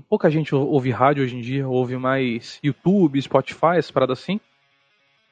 Pouca 0.10 0.30
gente 0.32 0.56
ou- 0.56 0.68
ouve 0.68 0.90
rádio 0.90 1.24
hoje 1.24 1.36
em 1.36 1.42
dia, 1.42 1.68
ouve 1.68 1.96
mais 1.98 2.60
YouTube, 2.64 3.22
Spotify, 3.22 3.78
essas 3.78 3.92
paradas 3.92 4.20
assim. 4.20 4.40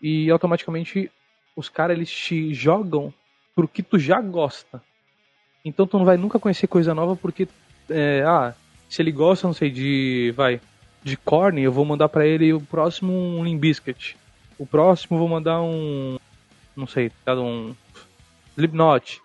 E 0.01 0.29
automaticamente 0.29 1.09
os 1.55 1.69
caras 1.69 1.95
eles 1.97 2.11
te 2.11 2.53
jogam 2.53 3.13
pro 3.55 3.67
que 3.67 3.81
tu 3.81 3.97
já 3.97 4.21
gosta. 4.21 4.81
Então 5.65 5.87
tu 5.87 5.97
não 5.97 6.05
vai 6.05 6.17
nunca 6.17 6.39
conhecer 6.39 6.67
coisa 6.67 6.93
nova 6.93 7.15
porque, 7.15 7.47
é, 7.89 8.23
ah, 8.25 8.53
se 8.89 9.01
ele 9.01 9.11
gosta, 9.11 9.47
não 9.47 9.53
sei, 9.53 9.71
de, 9.71 10.33
vai, 10.35 10.59
de 11.01 11.15
corne, 11.17 11.61
eu 11.63 11.71
vou 11.71 11.85
mandar 11.85 12.09
pra 12.09 12.27
ele 12.27 12.53
o 12.53 12.61
próximo 12.61 13.13
um 13.13 13.57
Bizkit. 13.57 14.17
O 14.63 14.65
próximo 14.65 15.17
vou 15.19 15.27
mandar 15.27 15.61
um, 15.61 16.17
não 16.73 16.87
sei, 16.87 17.11
tá, 17.25 17.35
um 17.35 17.75
Slipknot. 18.55 19.21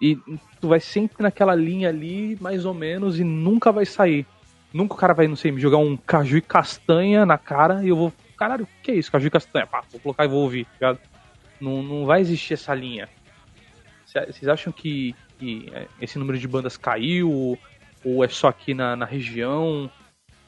E 0.00 0.14
tu 0.60 0.68
vai 0.68 0.78
sempre 0.78 1.24
naquela 1.24 1.56
linha 1.56 1.88
ali, 1.88 2.38
mais 2.40 2.64
ou 2.64 2.72
menos, 2.72 3.18
e 3.18 3.24
nunca 3.24 3.72
vai 3.72 3.84
sair. 3.84 4.24
Nunca 4.72 4.94
o 4.94 4.96
cara 4.96 5.12
vai, 5.12 5.26
não 5.26 5.34
sei, 5.34 5.50
me 5.50 5.60
jogar 5.60 5.78
um 5.78 5.96
caju 5.96 6.36
e 6.36 6.40
castanha 6.40 7.26
na 7.26 7.36
cara 7.36 7.82
e 7.82 7.88
eu 7.88 7.96
vou. 7.96 8.12
Caralho, 8.36 8.62
o 8.62 8.68
que 8.80 8.92
é 8.92 8.94
isso? 8.94 9.10
Caju 9.10 9.26
e 9.26 9.30
castanha? 9.30 9.66
Pá, 9.66 9.82
vou 9.90 10.00
colocar 10.00 10.24
e 10.24 10.28
vou 10.28 10.42
ouvir, 10.44 10.66
tá 10.66 10.70
ligado? 10.74 11.00
Não, 11.60 11.82
não 11.82 12.06
vai 12.06 12.20
existir 12.20 12.54
essa 12.54 12.72
linha. 12.72 13.08
Cê- 14.06 14.24
Vocês 14.26 14.46
acham 14.46 14.72
que, 14.72 15.16
que 15.36 15.68
é, 15.74 15.88
esse 16.00 16.16
número 16.16 16.38
de 16.38 16.46
bandas 16.46 16.76
caiu? 16.76 17.58
Ou 18.04 18.24
é 18.24 18.28
só 18.28 18.46
aqui 18.46 18.72
na, 18.72 18.94
na 18.94 19.04
região? 19.04 19.90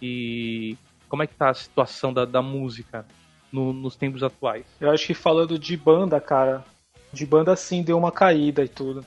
E 0.00 0.76
como 1.08 1.24
é 1.24 1.26
que 1.26 1.34
tá 1.34 1.50
a 1.50 1.54
situação 1.54 2.12
da, 2.14 2.24
da 2.24 2.40
música 2.40 3.04
no- 3.52 3.72
nos 3.72 3.94
tempos 3.94 4.22
atuais? 4.22 4.64
Eu 4.80 4.90
acho 4.90 5.06
que 5.06 5.14
falando 5.14 5.58
de 5.58 5.76
banda, 5.76 6.20
cara, 6.20 6.64
de 7.12 7.26
banda 7.26 7.54
sim 7.54 7.82
deu 7.82 7.98
uma 7.98 8.10
caída 8.10 8.64
e 8.64 8.68
tudo. 8.68 9.04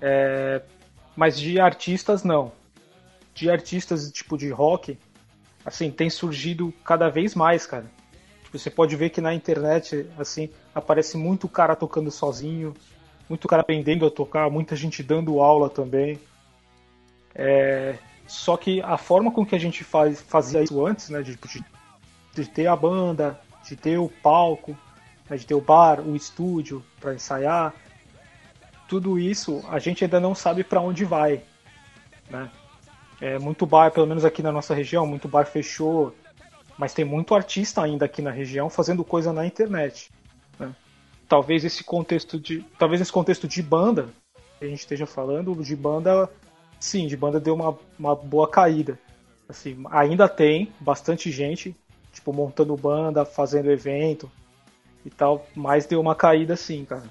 É, 0.00 0.62
mas 1.14 1.38
de 1.38 1.60
artistas 1.60 2.24
não. 2.24 2.52
De 3.34 3.50
artistas 3.50 4.10
tipo 4.10 4.36
de 4.38 4.48
rock, 4.50 4.98
assim, 5.64 5.90
tem 5.90 6.08
surgido 6.08 6.72
cada 6.84 7.08
vez 7.08 7.34
mais, 7.34 7.66
cara. 7.66 7.86
Tipo, 8.44 8.58
você 8.58 8.70
pode 8.70 8.96
ver 8.96 9.10
que 9.10 9.20
na 9.20 9.34
internet, 9.34 10.06
assim, 10.18 10.48
aparece 10.74 11.16
muito 11.16 11.46
cara 11.48 11.76
tocando 11.76 12.10
sozinho, 12.10 12.74
muito 13.28 13.46
cara 13.46 13.60
aprendendo 13.60 14.06
a 14.06 14.10
tocar, 14.10 14.50
muita 14.50 14.74
gente 14.74 15.02
dando 15.02 15.40
aula 15.40 15.68
também. 15.68 16.18
É, 17.34 17.98
só 18.26 18.56
que 18.56 18.80
a 18.82 18.96
forma 18.96 19.30
com 19.30 19.44
que 19.44 19.54
a 19.54 19.58
gente 19.58 19.84
faz, 19.84 20.20
fazia 20.20 20.62
isso 20.62 20.84
antes, 20.84 21.10
né, 21.10 21.22
de, 21.22 21.36
de, 21.36 21.64
de 22.34 22.48
ter 22.48 22.66
a 22.66 22.74
banda, 22.74 23.38
de 23.68 23.76
ter 23.76 23.98
o 23.98 24.08
palco, 24.08 24.76
né, 25.28 25.36
de 25.36 25.46
ter 25.46 25.54
o 25.54 25.60
bar, 25.60 26.00
o 26.00 26.16
estúdio 26.16 26.84
para 27.00 27.14
ensaiar, 27.14 27.74
tudo 28.88 29.18
isso 29.18 29.62
a 29.68 29.78
gente 29.78 30.02
ainda 30.02 30.18
não 30.18 30.34
sabe 30.34 30.64
para 30.64 30.80
onde 30.80 31.04
vai, 31.04 31.42
né? 32.30 32.50
É, 33.20 33.38
muito 33.38 33.66
bar, 33.66 33.90
pelo 33.90 34.06
menos 34.06 34.24
aqui 34.24 34.42
na 34.42 34.52
nossa 34.52 34.74
região, 34.74 35.06
muito 35.06 35.28
bar 35.28 35.44
fechou, 35.44 36.14
mas 36.78 36.94
tem 36.94 37.04
muito 37.04 37.34
artista 37.34 37.82
ainda 37.82 38.04
aqui 38.04 38.22
na 38.22 38.30
região 38.30 38.70
fazendo 38.70 39.04
coisa 39.04 39.32
na 39.32 39.44
internet. 39.44 40.10
né? 40.58 40.72
Talvez 41.28 41.64
esse 41.64 41.82
contexto 41.82 42.38
de, 42.38 42.64
talvez 42.78 43.00
esse 43.00 43.10
contexto 43.10 43.48
de 43.48 43.60
banda 43.60 44.08
que 44.58 44.64
a 44.64 44.68
gente 44.68 44.78
esteja 44.78 45.04
falando, 45.04 45.54
de 45.62 45.74
banda, 45.74 46.30
sim, 46.78 47.06
de 47.06 47.16
banda 47.16 47.40
deu 47.40 47.54
uma, 47.54 47.76
uma 47.98 48.14
boa 48.14 48.48
caída. 48.48 48.98
Assim, 49.48 49.82
ainda 49.90 50.28
tem 50.28 50.72
bastante 50.78 51.30
gente, 51.30 51.74
tipo 52.18 52.32
montando 52.32 52.76
banda, 52.76 53.24
fazendo 53.24 53.70
evento 53.70 54.30
e 55.04 55.10
tal, 55.10 55.46
mas 55.54 55.86
deu 55.86 56.00
uma 56.00 56.14
caída 56.14 56.56
sim, 56.56 56.84
cara. 56.84 57.04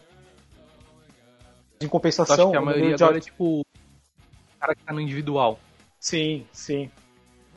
Em 1.81 1.87
compensação, 1.87 2.51
que 2.51 2.57
a 2.57 2.61
maioria 2.61 2.95
de 2.95 3.03
agora 3.03 3.17
é 3.17 3.21
tipo. 3.21 3.61
O 3.61 4.59
cara 4.59 4.75
que 4.75 4.83
tá 4.83 4.91
no 4.93 4.99
individual. 5.01 5.59
sim, 5.99 6.45
sim. 6.51 6.89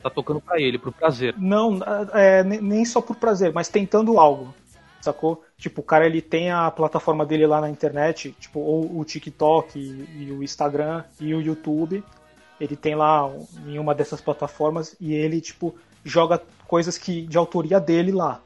Tá 0.01 0.09
tocando 0.09 0.41
pra 0.41 0.59
ele, 0.59 0.79
pro 0.79 0.91
prazer. 0.91 1.35
Não, 1.37 1.79
é, 2.13 2.43
ne- 2.43 2.59
nem 2.59 2.83
só 2.85 3.01
por 3.01 3.15
prazer, 3.15 3.53
mas 3.53 3.67
tentando 3.69 4.19
algo, 4.19 4.51
sacou? 4.99 5.43
Tipo, 5.57 5.81
o 5.81 5.83
cara 5.83 6.07
ele 6.07 6.21
tem 6.23 6.49
a 6.51 6.71
plataforma 6.71 7.23
dele 7.23 7.45
lá 7.45 7.61
na 7.61 7.69
internet, 7.69 8.35
tipo, 8.39 8.59
ou 8.59 8.99
o 8.99 9.05
TikTok 9.05 9.77
e, 9.77 10.23
e 10.23 10.31
o 10.31 10.43
Instagram 10.43 11.03
e 11.19 11.33
o 11.35 11.41
YouTube. 11.41 12.03
Ele 12.59 12.75
tem 12.75 12.95
lá 12.95 13.31
em 13.67 13.77
uma 13.77 13.93
dessas 13.93 14.21
plataformas 14.21 14.95
e 14.99 15.13
ele, 15.13 15.39
tipo, 15.41 15.75
joga 16.03 16.41
coisas 16.71 16.97
que 16.97 17.23
de 17.23 17.37
autoria 17.37 17.81
dele 17.81 18.13
lá. 18.13 18.39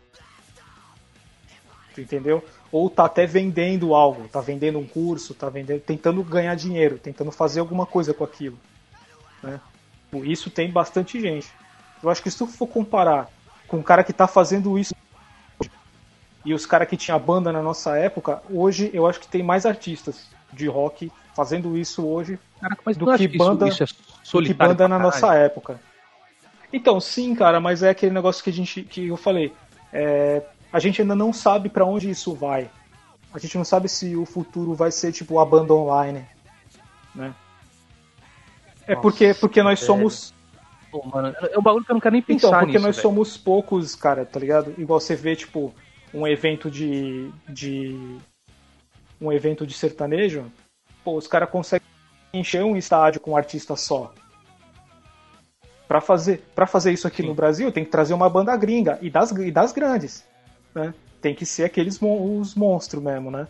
Entendeu? 1.96 2.44
Ou 2.72 2.90
tá 2.90 3.06
até 3.06 3.26
vendendo 3.28 3.94
algo, 3.94 4.28
tá 4.28 4.42
vendendo 4.42 4.80
um 4.80 4.86
curso, 4.86 5.36
tá 5.36 5.48
vendendo, 5.48 5.80
tentando 5.80 6.24
ganhar 6.24 6.56
dinheiro, 6.56 6.98
tentando 6.98 7.32
fazer 7.32 7.60
alguma 7.60 7.86
coisa 7.86 8.16
com 8.16 8.24
aquilo. 8.24 8.58
Né? 9.44 9.62
Isso 10.24 10.50
tem 10.50 10.72
bastante 10.72 11.22
gente. 11.22 11.48
Eu 12.02 12.10
acho 12.10 12.22
que 12.24 12.32
se 12.32 12.38
tu 12.40 12.48
for 12.48 12.66
comparar 12.68 13.30
com 13.68 13.78
o 13.80 13.84
cara 13.84 14.04
que 14.04 14.12
tá 14.12 14.28
fazendo 14.28 14.78
isso 14.78 14.94
e 16.44 16.52
os 16.54 16.66
caras 16.66 16.90
que 16.90 16.98
tinha 16.98 17.18
banda 17.20 17.52
na 17.54 17.62
nossa 17.62 17.96
época, 17.96 18.42
hoje 18.50 18.90
eu 18.92 19.06
acho 19.06 19.20
que 19.20 19.28
tem 19.28 19.44
mais 19.44 19.68
artistas 19.68 20.26
de 20.52 20.68
rock 20.68 21.12
fazendo 21.36 21.78
isso 21.78 22.04
hoje 22.06 22.40
Caraca, 22.60 22.94
Do 22.94 23.06
que 23.06 23.18
que 23.28 23.36
isso- 23.38 23.38
banda- 23.38 23.68
isso, 23.68 23.84
é 23.84 23.86
do 23.86 24.44
que 24.44 24.54
banda 24.54 24.88
na 24.88 24.98
caralho? 24.98 25.04
nossa 25.04 25.36
época. 25.36 25.80
Então, 26.76 27.00
sim, 27.00 27.34
cara, 27.34 27.62
mas 27.62 27.82
é 27.82 27.90
aquele 27.90 28.14
negócio 28.14 28.44
que 28.44 28.50
a 28.50 28.54
gente 28.54 28.84
que 28.84 29.08
eu 29.08 29.16
falei. 29.16 29.54
é, 29.94 30.42
a 30.74 30.78
gente 30.78 31.02
ainda 31.02 31.16
não 31.16 31.32
sabe 31.32 31.70
pra 31.70 31.86
onde 31.86 32.10
isso 32.10 32.36
vai. 32.36 32.70
A 33.34 33.40
gente 33.40 33.58
não 33.58 33.64
sabe 33.64 33.88
se 33.88 34.14
o 34.14 34.26
futuro 34.26 34.74
vai 34.74 34.92
ser 34.92 35.14
tipo 35.14 35.40
a 35.40 35.46
banda 35.46 35.74
online, 35.74 36.26
né? 37.16 37.34
É 38.86 38.90
Nossa, 38.90 39.02
porque 39.02 39.34
porque 39.34 39.64
nós 39.64 39.80
velho. 39.80 39.88
somos 39.88 40.34
Pô, 40.92 41.02
mano, 41.06 41.34
é 41.50 41.58
um 41.58 41.62
bagulho 41.62 41.86
que 41.86 41.92
eu 41.92 41.94
não 41.94 42.02
quero 42.02 42.12
nem 42.12 42.22
pensar 42.22 42.48
então, 42.50 42.60
porque 42.60 42.74
nisso, 42.74 42.86
nós 42.86 42.96
velho. 42.98 43.02
somos 43.08 43.38
poucos, 43.38 43.96
cara, 43.96 44.26
tá 44.26 44.38
ligado? 44.38 44.74
Igual 44.78 45.00
você 45.00 45.16
vê, 45.16 45.34
tipo, 45.34 45.74
um 46.14 46.28
evento 46.28 46.70
de. 46.70 47.32
de. 47.48 48.18
um 49.22 49.32
evento 49.32 49.66
de 49.66 49.74
sertanejo, 49.74 50.52
pô, 51.06 51.16
os 51.16 51.26
caras 51.26 51.50
conseguem 51.50 51.88
encher 52.34 52.66
um 52.66 52.76
estádio 52.76 53.22
com 53.22 53.32
um 53.32 53.38
artista 53.38 53.78
só. 53.78 54.14
Pra 55.88 56.02
fazer, 56.02 56.44
pra 56.56 56.66
fazer 56.66 56.92
isso 56.92 57.08
aqui 57.08 57.22
Sim. 57.22 57.28
no 57.28 57.36
Brasil, 57.36 57.72
tem 57.72 57.86
que 57.86 57.92
trazer 57.92 58.14
uma 58.14 58.30
banda 58.30 58.56
gringa 58.58 58.98
e 59.02 59.10
das, 59.10 59.32
e 59.32 59.52
das 59.52 59.72
grandes. 59.72 60.24
Né? 60.74 60.94
Tem 61.22 61.36
que 61.36 61.46
ser 61.46 61.64
aqueles 61.64 62.00
mon- 62.00 62.40
os 62.40 62.56
monstros 62.56 63.04
mesmo, 63.04 63.30
né? 63.30 63.48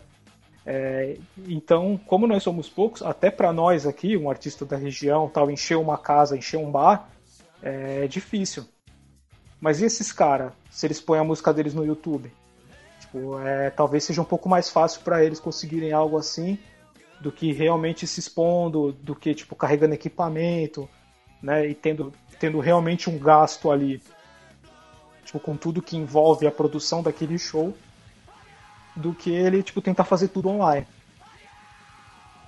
É, 0.66 1.16
então, 1.46 1.98
como 2.06 2.26
nós 2.26 2.42
somos 2.42 2.68
poucos, 2.68 3.00
até 3.00 3.30
pra 3.30 3.52
nós 3.52 3.86
aqui, 3.86 4.16
um 4.16 4.28
artista 4.28 4.64
da 4.64 4.76
região, 4.76 5.28
tal, 5.28 5.50
encher 5.50 5.76
uma 5.76 5.96
casa, 5.96 6.36
encher 6.36 6.58
um 6.58 6.70
bar, 6.70 7.08
é 7.62 8.06
difícil. 8.08 8.64
Mas 9.60 9.80
e 9.80 9.86
esses 9.86 10.12
caras, 10.12 10.52
se 10.70 10.86
eles 10.86 11.00
põem 11.00 11.20
a 11.20 11.24
música 11.24 11.54
deles 11.54 11.72
no 11.72 11.86
YouTube? 11.86 12.30
Tipo, 13.00 13.38
é, 13.40 13.70
talvez 13.70 14.04
seja 14.04 14.20
um 14.20 14.24
pouco 14.24 14.48
mais 14.48 14.68
fácil 14.68 15.00
para 15.02 15.24
eles 15.24 15.40
conseguirem 15.40 15.92
algo 15.92 16.18
assim 16.18 16.58
do 17.20 17.32
que 17.32 17.52
realmente 17.52 18.06
se 18.06 18.20
expondo, 18.20 18.92
do 18.92 19.14
que 19.14 19.34
tipo 19.34 19.54
carregando 19.54 19.94
equipamento, 19.94 20.88
né, 21.40 21.66
e 21.66 21.74
tendo 21.74 22.12
tendo 22.38 22.60
realmente 22.60 23.08
um 23.08 23.18
gasto 23.18 23.70
ali, 23.70 24.02
tipo 25.24 25.40
com 25.40 25.56
tudo 25.56 25.82
que 25.82 25.96
envolve 25.96 26.46
a 26.46 26.50
produção 26.50 27.02
daquele 27.02 27.38
show, 27.38 27.76
do 28.94 29.14
que 29.14 29.30
ele 29.30 29.62
tipo 29.62 29.80
tentar 29.80 30.04
fazer 30.04 30.28
tudo 30.28 30.48
online. 30.48 30.86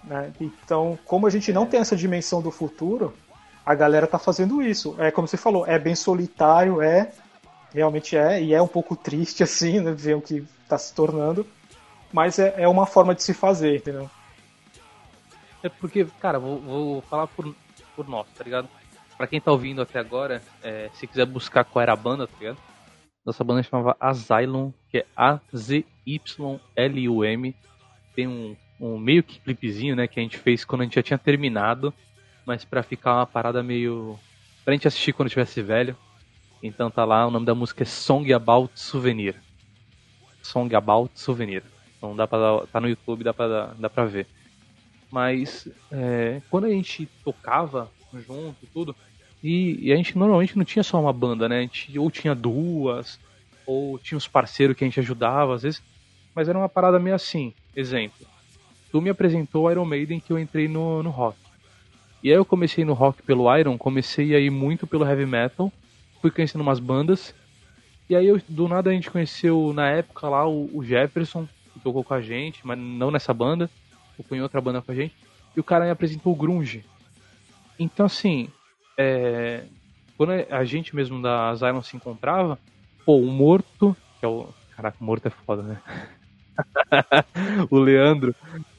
Né? 0.05 0.33
Então, 0.41 0.99
como 1.05 1.27
a 1.27 1.31
gente 1.31 1.53
não 1.53 1.67
tem 1.67 1.81
essa 1.81 1.97
dimensão 1.97 2.41
do 2.41 2.51
futuro, 2.51 3.15
a 3.65 3.75
galera 3.75 4.07
tá 4.07 4.19
fazendo 4.19 4.63
isso. 4.63 4.97
É 4.99 5.11
como 5.11 5.29
você 5.29 5.37
falou, 5.37 5.67
é 5.67 5.79
bem 5.79 5.95
solitário, 5.95 6.81
é 6.81 7.13
realmente 7.73 8.17
é 8.17 8.43
e 8.43 8.55
é 8.55 8.63
um 8.63 8.69
pouco 8.69 8.97
triste 8.97 9.43
assim, 9.45 9.81
né, 9.81 9.93
ver 9.93 10.17
o 10.17 10.23
que 10.23 10.47
tá 10.69 10.79
se 10.79 10.93
tornando, 10.95 11.47
mas 12.13 12.39
é, 12.39 12.55
é 12.59 12.69
uma 12.69 12.87
forma 12.87 13.15
de 13.15 13.23
se 13.23 13.35
fazer, 13.35 13.77
entendeu? 13.77 14.11
É 15.63 15.69
porque, 15.69 16.07
cara, 16.21 16.39
vou, 16.39 16.61
vou 16.61 17.03
falar 17.03 17.27
por, 17.27 17.55
por 17.97 18.09
nós, 18.09 18.27
tá 18.37 18.45
ligado? 18.45 18.69
Pra 19.19 19.27
quem 19.27 19.41
tá 19.41 19.51
ouvindo 19.51 19.83
até 19.83 19.99
agora, 19.99 20.41
é, 20.63 20.89
se 20.95 21.05
quiser 21.09 21.27
buscar 21.27 21.65
qual 21.65 21.83
era 21.83 21.93
a 21.93 21.97
banda, 21.97 22.29
tá 22.29 22.35
ligado? 22.39 22.57
Nossa 23.27 23.43
banda 23.43 23.65
chamava 23.65 23.97
Asylum, 23.99 24.73
que 24.89 24.99
é 24.99 25.07
A-Z-Y-L-U-M. 25.17 25.85
Tem 28.15 28.29
um, 28.29 28.57
um 28.81 28.97
meio 28.97 29.25
que 29.25 29.41
clipezinho, 29.41 29.97
né, 29.97 30.07
que 30.07 30.21
a 30.21 30.23
gente 30.23 30.39
fez 30.39 30.65
quando 30.65 30.83
a 30.83 30.85
gente 30.85 30.95
já 30.95 31.03
tinha 31.03 31.19
terminado, 31.19 31.93
mas 32.47 32.65
pra 32.65 32.81
ficar 32.85 33.17
uma 33.17 33.27
parada 33.27 33.61
meio. 33.61 34.17
pra 34.65 34.73
gente 34.73 34.87
assistir 34.87 35.13
quando 35.13 35.31
tivesse 35.31 35.61
velho. 35.63 35.97
Então 36.63 36.89
tá 36.89 37.05
lá, 37.05 37.27
o 37.27 37.31
nome 37.31 37.45
da 37.45 37.57
música 37.57 37.83
é 37.83 37.87
Song 37.87 38.33
About 38.33 38.71
Souvenir. 38.79 39.35
Song 40.43 40.73
About 40.75 41.11
Souvenir. 41.21 41.65
Então 41.97 42.15
dá 42.15 42.27
pra 42.29 42.67
tá 42.73 42.81
no 42.81 42.89
YouTube, 42.89 43.25
dá 43.25 43.35
pra, 43.35 43.75
dá 43.79 43.91
pra 43.91 44.05
ver. 44.05 44.29
Mas 45.11 45.69
é, 45.91 46.41
quando 46.49 46.67
a 46.67 46.71
gente 46.71 47.07
tocava 47.25 47.91
junto 48.15 48.67
tudo, 48.73 48.97
e, 49.43 49.79
e 49.89 49.93
a 49.93 49.97
gente 49.97 50.17
normalmente 50.17 50.57
não 50.57 50.65
tinha 50.65 50.83
só 50.83 51.01
uma 51.01 51.13
banda, 51.13 51.49
né? 51.49 51.59
A 51.59 51.61
gente 51.63 51.99
ou 51.99 52.11
tinha 52.11 52.35
duas, 52.35 53.19
ou 53.67 53.99
tinha 53.99 54.17
uns 54.17 54.27
parceiros 54.27 54.77
que 54.77 54.85
a 54.85 54.87
gente 54.87 55.01
ajudava 55.01 55.55
às 55.55 55.63
vezes, 55.63 55.83
mas 56.35 56.49
era 56.49 56.59
uma 56.59 56.69
parada 56.69 56.99
meio 56.99 57.15
assim. 57.15 57.53
Exemplo, 57.75 58.27
tu 58.91 59.01
me 59.01 59.11
apresentou 59.11 59.71
Iron 59.71 59.85
Maiden 59.85 60.21
que 60.21 60.33
eu 60.33 60.39
entrei 60.39 60.67
no, 60.69 61.03
no 61.03 61.11
rock. 61.11 61.39
E 62.23 62.31
aí 62.31 62.37
eu 62.37 62.45
comecei 62.45 62.85
no 62.85 62.95
rock 62.95 63.23
pelo 63.23 63.55
Iron, 63.57 63.79
comecei 63.79 64.35
a 64.35 64.41
ir 64.41 64.51
muito 64.51 64.87
pelo 64.87 65.07
heavy 65.07 65.27
metal, 65.27 65.73
fui 66.21 66.31
conhecendo 66.31 66.63
umas 66.63 66.81
bandas, 66.81 67.33
e 68.11 68.17
aí 68.17 68.27
eu, 68.27 68.41
do 68.49 68.67
nada 68.67 68.91
a 68.91 68.93
gente 68.93 69.11
conheceu 69.11 69.73
na 69.73 69.89
época 69.89 70.29
lá 70.29 70.49
o, 70.49 70.69
o 70.73 70.83
Jefferson, 70.83 71.47
que 71.73 71.79
tocou 71.79 72.03
com 72.03 72.15
a 72.15 72.21
gente, 72.21 72.67
mas 72.67 72.77
não 72.77 73.11
nessa 73.11 73.33
banda, 73.33 73.71
tocou 74.17 74.37
em 74.37 74.41
outra 74.41 74.61
banda 74.61 74.83
com 74.83 74.91
a 74.91 74.95
gente, 74.95 75.15
e 75.57 75.61
o 75.61 75.65
cara 75.65 75.85
me 75.85 75.91
apresentou 75.91 76.33
o 76.33 76.37
Grunge. 76.37 76.85
Então 77.79 78.07
assim, 78.07 78.49
é, 78.99 79.65
quando 80.17 80.33
a 80.33 80.65
gente 80.65 80.95
mesmo 80.95 81.23
da 81.23 81.55
Zion 81.55 81.81
se 81.83 81.97
encontrava, 81.97 82.59
pô, 83.05 83.19
o 83.19 83.27
Morto, 83.27 83.97
que 84.19 84.25
é 84.25 84.29
o. 84.29 84.53
Caraca, 84.71 84.97
o 85.01 85.05
Morto 85.05 85.27
é 85.27 85.31
foda, 85.31 85.63
né? 85.63 85.83
o 87.71 87.79
Leandro, 87.79 88.35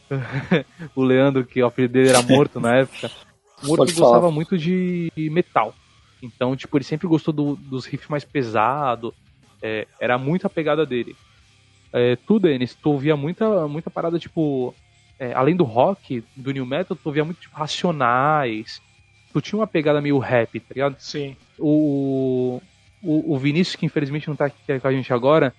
o 0.95 1.03
Leandro, 1.03 1.45
que 1.45 1.61
o 1.61 1.65
apelido 1.65 1.93
dele 1.93 2.09
era 2.09 2.21
morto 2.21 2.59
na 2.59 2.75
época, 2.77 3.11
o 3.61 3.67
Morto 3.67 3.77
Pode 3.81 3.93
falar. 3.93 4.05
gostava 4.05 4.31
muito 4.31 4.57
de 4.57 5.09
metal. 5.17 5.73
Então, 6.21 6.55
tipo, 6.55 6.75
ele 6.77 6.83
sempre 6.83 7.07
gostou 7.07 7.33
do- 7.33 7.55
dos 7.55 7.85
riffs 7.85 8.09
mais 8.09 8.25
pesados. 8.25 9.13
é, 9.61 9.87
era 9.99 10.17
muito 10.17 10.47
a 10.47 10.49
pegada 10.49 10.85
dele. 10.85 11.17
É, 11.93 12.15
tu, 12.15 12.39
Denis, 12.39 12.75
tu 12.75 12.91
ouvia 12.91 13.15
muita, 13.17 13.67
muita 13.67 13.89
parada, 13.89 14.17
tipo. 14.19 14.73
é, 15.19 15.33
além 15.33 15.55
do 15.55 15.63
rock, 15.65 16.23
do 16.35 16.51
new 16.51 16.65
metal, 16.65 16.95
tu 16.95 17.07
ouvia 17.07 17.25
muito, 17.25 17.39
tipo, 17.39 17.55
racionais. 17.57 18.81
Tu 19.31 19.41
tinha 19.41 19.59
uma 19.59 19.67
pegada 19.67 20.01
meio 20.01 20.17
rap, 20.17 20.59
tá 20.59 20.73
ligado? 20.73 20.95
Sim. 20.99 21.35
o, 21.57 22.61
o, 23.01 23.33
o 23.33 23.37
Vinícius, 23.37 23.75
que 23.75 23.85
infelizmente 23.85 24.27
não 24.27 24.35
tá 24.35 24.45
aqui 24.45 24.79
com 24.79 24.87
a 24.87 24.91
gente 24.91 25.13
agora, 25.13 25.53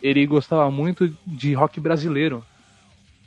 ele 0.00 0.26
gostava 0.26 0.70
muito 0.70 1.08
de 1.26 1.54
rock 1.54 1.80
brasileiro, 1.80 2.44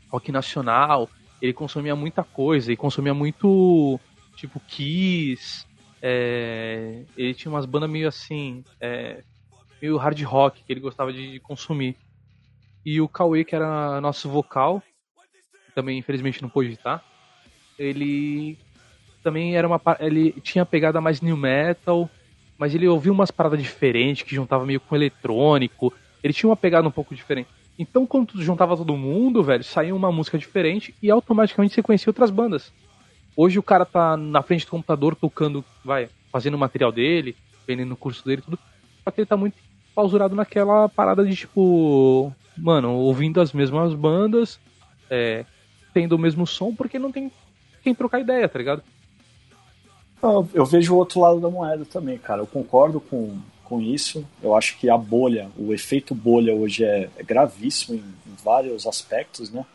rock 0.10 0.32
nacional. 0.32 1.10
Ele 1.42 1.54
consumia 1.54 1.96
muita 1.96 2.24
coisa, 2.24 2.70
ele 2.70 2.78
consumia 2.78 3.14
muito, 3.14 4.00
tipo, 4.36 4.60
Kiss. 4.62 5.66
é, 6.02 7.04
ele 7.18 7.34
tinha 7.34 7.52
umas 7.52 7.66
bandas 7.66 7.90
meio 7.90 8.08
assim, 8.08 8.64
é, 8.80 9.24
meio 9.82 9.98
hard 9.98 10.22
rock 10.24 10.64
que 10.64 10.72
ele 10.72 10.80
gostava 10.80 11.12
de, 11.12 11.34
de 11.34 11.40
consumir. 11.40 11.96
E 12.86 13.02
o 13.02 13.08
Cauê, 13.08 13.44
que 13.44 13.56
era 13.56 14.00
nosso 14.00 14.30
vocal, 14.30 14.82
também 15.74 15.98
infelizmente 15.98 16.42
não 16.42 16.50
pôde 16.50 16.72
estar, 16.72 17.04
ele 17.78 18.58
também 19.26 19.58
era 19.58 19.68
uma 19.68 19.82
ele 20.00 20.34
tinha 20.44 20.64
pegada 20.64 21.02
mais 21.02 21.20
new 21.20 21.36
metal, 21.36 22.08
mas 22.60 22.76
ele 22.76 22.88
ouvia 22.88 23.12
umas 23.12 23.32
paradas 23.32 23.60
diferentes 23.60 24.22
que 24.22 24.36
juntava 24.36 24.64
meio 24.68 24.80
com 24.80 24.96
eletrônico. 24.96 25.92
Ele 26.24 26.32
tinha 26.32 26.48
uma 26.48 26.56
pegada 26.56 26.88
um 26.88 26.92
pouco 26.92 27.16
diferente. 27.16 27.50
Então, 27.78 28.06
quando 28.06 28.40
juntava 28.40 28.78
todo 28.78 28.96
mundo, 28.96 29.44
velho, 29.44 29.64
saía 29.64 29.96
uma 29.96 30.12
música 30.12 30.38
diferente 30.38 30.94
e 31.02 31.10
automaticamente 31.10 31.74
você 31.74 31.82
conhecia 31.82 32.10
outras 32.12 32.30
bandas. 32.30 32.72
Hoje 33.36 33.58
o 33.58 33.64
cara 33.64 33.84
tá 33.84 34.16
na 34.16 34.44
frente 34.44 34.64
do 34.64 34.70
computador 34.70 35.16
tocando, 35.16 35.66
vai, 35.84 36.08
fazendo 36.32 36.54
o 36.54 36.60
material 36.60 36.92
dele, 36.92 37.36
vendendo 37.68 37.94
o 37.94 37.98
curso 37.98 38.24
dele 38.24 38.44
tudo. 38.44 38.60
Só 39.04 39.10
que 39.10 39.22
ele 39.22 39.26
tá 39.28 39.36
muito 39.36 39.56
pausurado 39.96 40.36
naquela 40.36 40.88
parada 40.88 41.26
de 41.26 41.36
tipo, 41.36 42.32
mano, 42.56 42.92
ouvindo 42.94 43.42
as 43.42 43.52
mesmas 43.52 43.96
bandas, 43.96 44.60
é, 45.10 45.46
tendo 45.96 46.14
o 46.14 46.20
mesmo 46.20 46.46
som, 46.46 46.76
porque 46.76 47.00
não 47.00 47.12
tem 47.12 47.32
quem 47.84 47.96
trocar 47.96 48.20
ideia, 48.20 48.48
tá 48.48 48.60
ligado? 48.60 48.84
Eu, 50.22 50.48
eu 50.54 50.66
vejo 50.66 50.94
o 50.94 50.98
outro 50.98 51.20
lado 51.20 51.40
da 51.40 51.50
moeda 51.50 51.86
também, 51.86 52.18
cara. 52.18 52.42
Eu 52.42 52.48
concordo 52.48 53.00
com, 53.00 53.38
com 53.64 53.82
isso. 53.82 54.26
Eu 54.42 54.56
acho 54.56 54.78
que 54.78 54.90
a 54.90 54.98
bolha, 54.98 55.50
o 55.58 55.74
efeito 55.74 56.16
bolha 56.16 56.54
hoje 56.54 56.84
é, 56.84 57.10
é 57.18 57.24
gravíssimo 57.24 57.96
em, 57.96 58.00
em 58.00 58.36
vários 58.44 58.88
aspectos, 58.88 59.52
né? 59.52 59.66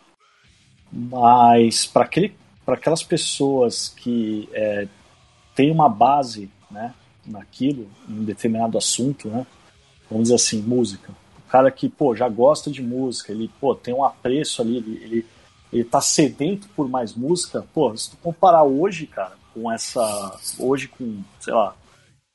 Mas 0.92 1.87
para 1.87 2.09
aquelas 2.66 3.03
pessoas 3.03 3.88
que 3.88 4.48
é, 4.53 4.88
têm 5.55 5.70
uma 5.70 5.88
base, 5.88 6.50
né, 6.70 6.94
naquilo, 7.24 7.88
em 8.09 8.24
determinado 8.24 8.76
assunto, 8.76 9.29
né? 9.29 9.46
Vamos 10.11 10.24
dizer 10.24 10.35
assim, 10.35 10.61
música. 10.62 11.12
O 11.46 11.50
cara 11.50 11.70
que, 11.70 11.88
pô, 11.88 12.14
já 12.16 12.29
gosta 12.29 12.70
de 12.70 12.83
música, 12.83 13.33
ele, 13.33 13.50
pô, 13.61 13.74
tem 13.74 13.94
um 13.94 14.05
apreço 14.05 14.62
ali, 14.62 14.79
ele, 14.79 15.05
ele, 15.05 15.26
ele 15.72 15.85
tá 15.85 16.00
sedento 16.00 16.68
por 16.74 16.88
mais 16.88 17.14
música. 17.14 17.64
Pô, 17.72 17.96
se 17.96 18.11
tu 18.11 18.16
comparar 18.16 18.64
hoje, 18.64 19.07
cara, 19.07 19.37
com 19.53 19.71
essa. 19.71 20.39
Hoje 20.59 20.89
com, 20.89 21.23
sei 21.39 21.55
lá, 21.55 21.75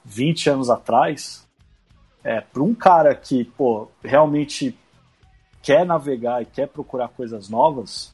20 0.04 0.50
anos 0.50 0.70
atrás, 0.70 1.46
é, 2.24 2.42
para 2.42 2.64
um 2.64 2.74
cara 2.74 3.14
que, 3.16 3.44
pô, 3.44 3.88
realmente 4.04 4.78
quer 5.62 5.86
navegar 5.86 6.42
e 6.42 6.46
quer 6.46 6.68
procurar 6.68 7.08
coisas 7.10 7.50
novas, 7.50 8.14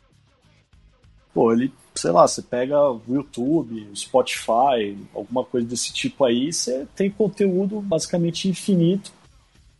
pô, 1.33 1.51
ele, 1.51 1.73
sei 1.93 2.11
lá, 2.11 2.27
você 2.27 2.41
pega 2.41 2.79
o 2.79 3.01
YouTube, 3.07 3.87
o 3.91 3.95
Spotify, 3.95 4.97
alguma 5.13 5.43
coisa 5.43 5.67
desse 5.67 5.93
tipo 5.93 6.23
aí, 6.23 6.51
você 6.51 6.87
tem 6.95 7.09
conteúdo 7.09 7.81
basicamente 7.81 8.47
infinito, 8.47 9.11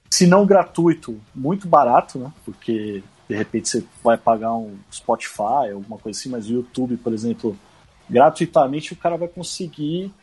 se 0.10 0.28
não 0.28 0.46
gratuito, 0.46 1.20
muito 1.34 1.68
barato, 1.68 2.20
né? 2.20 2.32
Porque 2.44 3.02
de 3.30 3.36
repente 3.36 3.70
você 3.70 3.86
vai 4.04 4.18
pagar 4.18 4.54
um 4.54 4.78
Spotify, 4.92 5.72
alguma 5.74 5.98
coisa 5.98 6.20
assim, 6.20 6.30
mas 6.30 6.50
o 6.50 6.54
YouTube, 6.54 6.98
por 6.98 7.14
exemplo, 7.14 7.58
gratuitamente 8.12 8.94
o 8.94 8.98
cara 8.98 9.16
vai 9.16 9.28
conseguir 9.28 10.14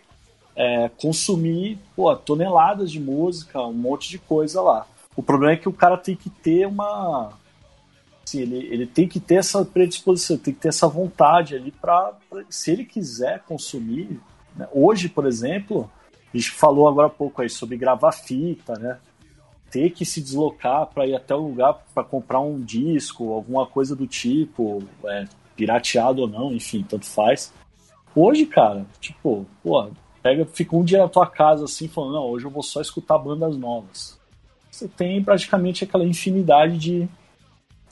é, 0.55 0.91
consumir 1.01 1.79
pô, 1.97 2.15
toneladas 2.15 2.91
de 2.91 3.01
música, 3.01 3.61
um 3.63 3.73
monte 3.73 4.11
de 4.11 4.19
coisa 4.19 4.61
lá. 4.61 4.87
O 5.17 5.23
problema 5.23 5.55
é 5.55 5.57
que 5.57 5.69
o 5.69 5.73
cara 5.73 5.97
tem 5.97 6.15
que 6.15 6.29
ter 6.29 6.67
uma. 6.67 7.33
Assim, 8.23 8.41
ele, 8.41 8.67
ele 8.67 8.87
tem 8.87 9.09
que 9.09 9.19
ter 9.19 9.37
essa 9.37 9.65
predisposição, 9.65 10.37
tem 10.37 10.53
que 10.53 10.61
ter 10.61 10.69
essa 10.69 10.87
vontade 10.87 11.55
ali 11.55 11.71
para. 11.71 12.13
Se 12.51 12.73
ele 12.73 12.85
quiser 12.85 13.43
consumir. 13.45 14.21
né? 14.55 14.69
Hoje, 14.73 15.09
por 15.09 15.27
exemplo, 15.27 15.91
a 16.33 16.37
gente 16.37 16.51
falou 16.51 16.89
agora 16.89 17.07
há 17.07 17.11
pouco 17.11 17.41
aí 17.41 17.49
sobre 17.49 17.77
gravar 17.77 18.13
fita, 18.13 18.75
né? 18.75 18.99
Ter 19.71 19.91
que 19.91 20.05
se 20.05 20.21
deslocar 20.21 20.87
para 20.87 21.07
ir 21.07 21.15
até 21.15 21.35
o 21.35 21.49
lugar 21.49 21.85
para 21.95 22.03
comprar 22.03 22.41
um 22.41 22.61
disco, 22.61 23.33
alguma 23.33 23.67
coisa 23.67 23.95
do 23.95 24.07
tipo, 24.07 24.83
é, 25.05 25.25
pirateado 25.57 26.23
ou 26.23 26.29
não, 26.29 26.53
enfim, 26.53 26.85
tanto 26.89 27.07
faz. 27.07 27.53
Hoje, 28.15 28.47
cara, 28.47 28.87
tipo, 29.01 29.47
pô, 29.63 29.91
pega, 30.23 30.47
fica 30.47 30.77
um 30.77 30.85
dia 30.85 30.99
na 30.99 31.09
tua 31.09 31.27
casa 31.27 31.65
assim, 31.65 31.89
falando, 31.89 32.15
não, 32.15 32.25
hoje 32.25 32.45
eu 32.45 32.51
vou 32.51 32.63
só 32.63 32.81
escutar 32.81 33.19
bandas 33.19 33.57
novas. 33.57 34.19
Você 34.71 34.89
tem 34.89 35.23
praticamente 35.23 35.85
aquela 35.85 36.05
infinidade 36.05 36.79
de, 36.79 37.09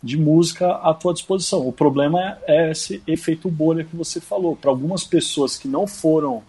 de 0.02 0.16
música 0.16 0.72
à 0.76 0.94
tua 0.94 1.12
disposição. 1.12 1.66
O 1.66 1.72
problema 1.72 2.38
é 2.46 2.70
esse 2.70 3.02
efeito 3.06 3.50
bolha 3.50 3.84
que 3.84 3.96
você 3.96 4.20
falou. 4.20 4.56
Para 4.56 4.70
algumas 4.70 5.04
pessoas 5.04 5.56
que 5.56 5.66
não 5.66 5.86
foram 5.86 6.42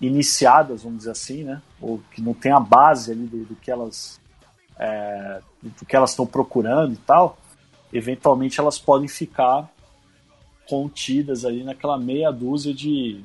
iniciadas, 0.00 0.82
vamos 0.82 0.98
dizer 0.98 1.12
assim, 1.12 1.44
né, 1.44 1.62
ou 1.80 2.00
que 2.10 2.20
não 2.20 2.34
tem 2.34 2.50
a 2.50 2.58
base 2.58 3.12
ali 3.12 3.24
do, 3.24 3.44
do 3.44 3.54
que 3.54 3.70
elas 3.70 4.20
é, 4.78 5.40
do 5.62 5.86
que 5.86 5.94
elas 5.94 6.10
estão 6.10 6.26
procurando 6.26 6.94
e 6.94 6.96
tal, 6.96 7.38
eventualmente 7.92 8.58
elas 8.58 8.78
podem 8.78 9.06
ficar 9.06 9.70
contidas 10.72 11.44
ali 11.44 11.62
naquela 11.62 11.98
meia 11.98 12.30
dúzia 12.30 12.72
de, 12.72 13.20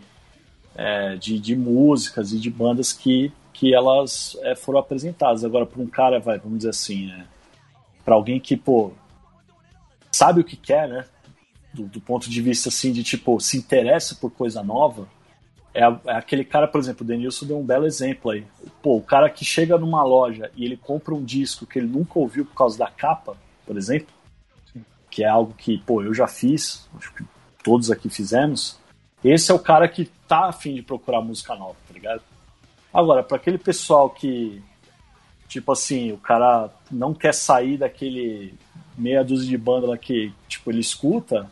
é, 0.76 1.16
de, 1.16 1.40
de, 1.40 1.56
músicas 1.56 2.34
e 2.34 2.40
de 2.40 2.52
bandas 2.52 2.92
que, 2.92 3.32
que 3.54 3.74
elas 3.74 4.38
é, 4.42 4.54
foram 4.54 4.80
apresentadas. 4.80 5.46
Agora, 5.46 5.66
para 5.66 5.82
um 5.82 5.88
cara, 5.88 6.20
vai, 6.20 6.38
vamos 6.38 6.58
dizer 6.58 6.72
assim, 6.72 7.10
é, 7.10 7.24
para 8.04 8.16
alguém 8.16 8.38
que, 8.38 8.58
pô, 8.58 8.92
sabe 10.12 10.42
o 10.42 10.44
que 10.44 10.58
quer, 10.58 10.90
né? 10.90 11.06
Do, 11.74 11.84
do, 11.86 12.02
ponto 12.02 12.30
de 12.30 12.42
vista, 12.42 12.68
assim, 12.68 12.92
de, 12.92 13.02
tipo, 13.02 13.40
se 13.40 13.56
interessa 13.56 14.16
por 14.16 14.30
coisa 14.30 14.62
nova, 14.62 15.08
é, 15.74 15.84
é 15.84 16.18
aquele 16.18 16.44
cara, 16.44 16.68
por 16.68 16.82
exemplo, 16.82 17.06
o 17.06 17.08
Denilson 17.08 17.46
deu 17.46 17.58
um 17.58 17.66
belo 17.66 17.86
exemplo 17.86 18.32
aí. 18.32 18.46
Pô, 18.82 18.98
o 18.98 19.02
cara 19.02 19.30
que 19.30 19.46
chega 19.46 19.78
numa 19.78 20.04
loja 20.04 20.52
e 20.54 20.66
ele 20.66 20.76
compra 20.76 21.16
um 21.16 21.24
disco 21.24 21.66
que 21.66 21.80
ele 21.80 21.88
nunca 21.88 22.20
ouviu 22.20 22.46
por 22.46 22.56
causa 22.56 22.78
da 22.78 22.88
capa, 22.88 23.38
por 23.66 23.78
exemplo, 23.78 24.14
que 25.10 25.24
é 25.24 25.30
algo 25.30 25.54
que, 25.54 25.78
pô, 25.78 26.04
eu 26.04 26.14
já 26.14 26.28
fiz, 26.28 26.90
acho 26.98 27.14
que 27.14 27.37
todos 27.68 27.92
aqui 27.92 28.08
fizemos. 28.10 28.78
Esse 29.22 29.52
é 29.52 29.54
o 29.54 29.60
cara 29.60 29.90
que 29.90 30.10
tá 30.26 30.46
afim 30.46 30.74
de 30.74 30.82
procurar 30.82 31.20
música 31.20 31.54
nova, 31.54 31.76
tá 31.86 31.94
ligado? 31.94 32.22
Agora, 32.94 33.22
para 33.22 33.36
aquele 33.36 33.58
pessoal 33.58 34.10
que, 34.10 34.64
tipo 35.50 35.74
assim, 35.74 36.14
o 36.14 36.18
cara 36.18 36.70
não 36.90 37.14
quer 37.14 37.34
sair 37.34 37.78
daquele 37.78 38.54
meia 38.98 39.22
dúzia 39.22 39.50
de 39.50 39.58
banda 39.58 39.88
lá 39.88 39.98
que, 39.98 40.32
tipo, 40.48 40.72
ele 40.72 40.80
escuta, 40.80 41.52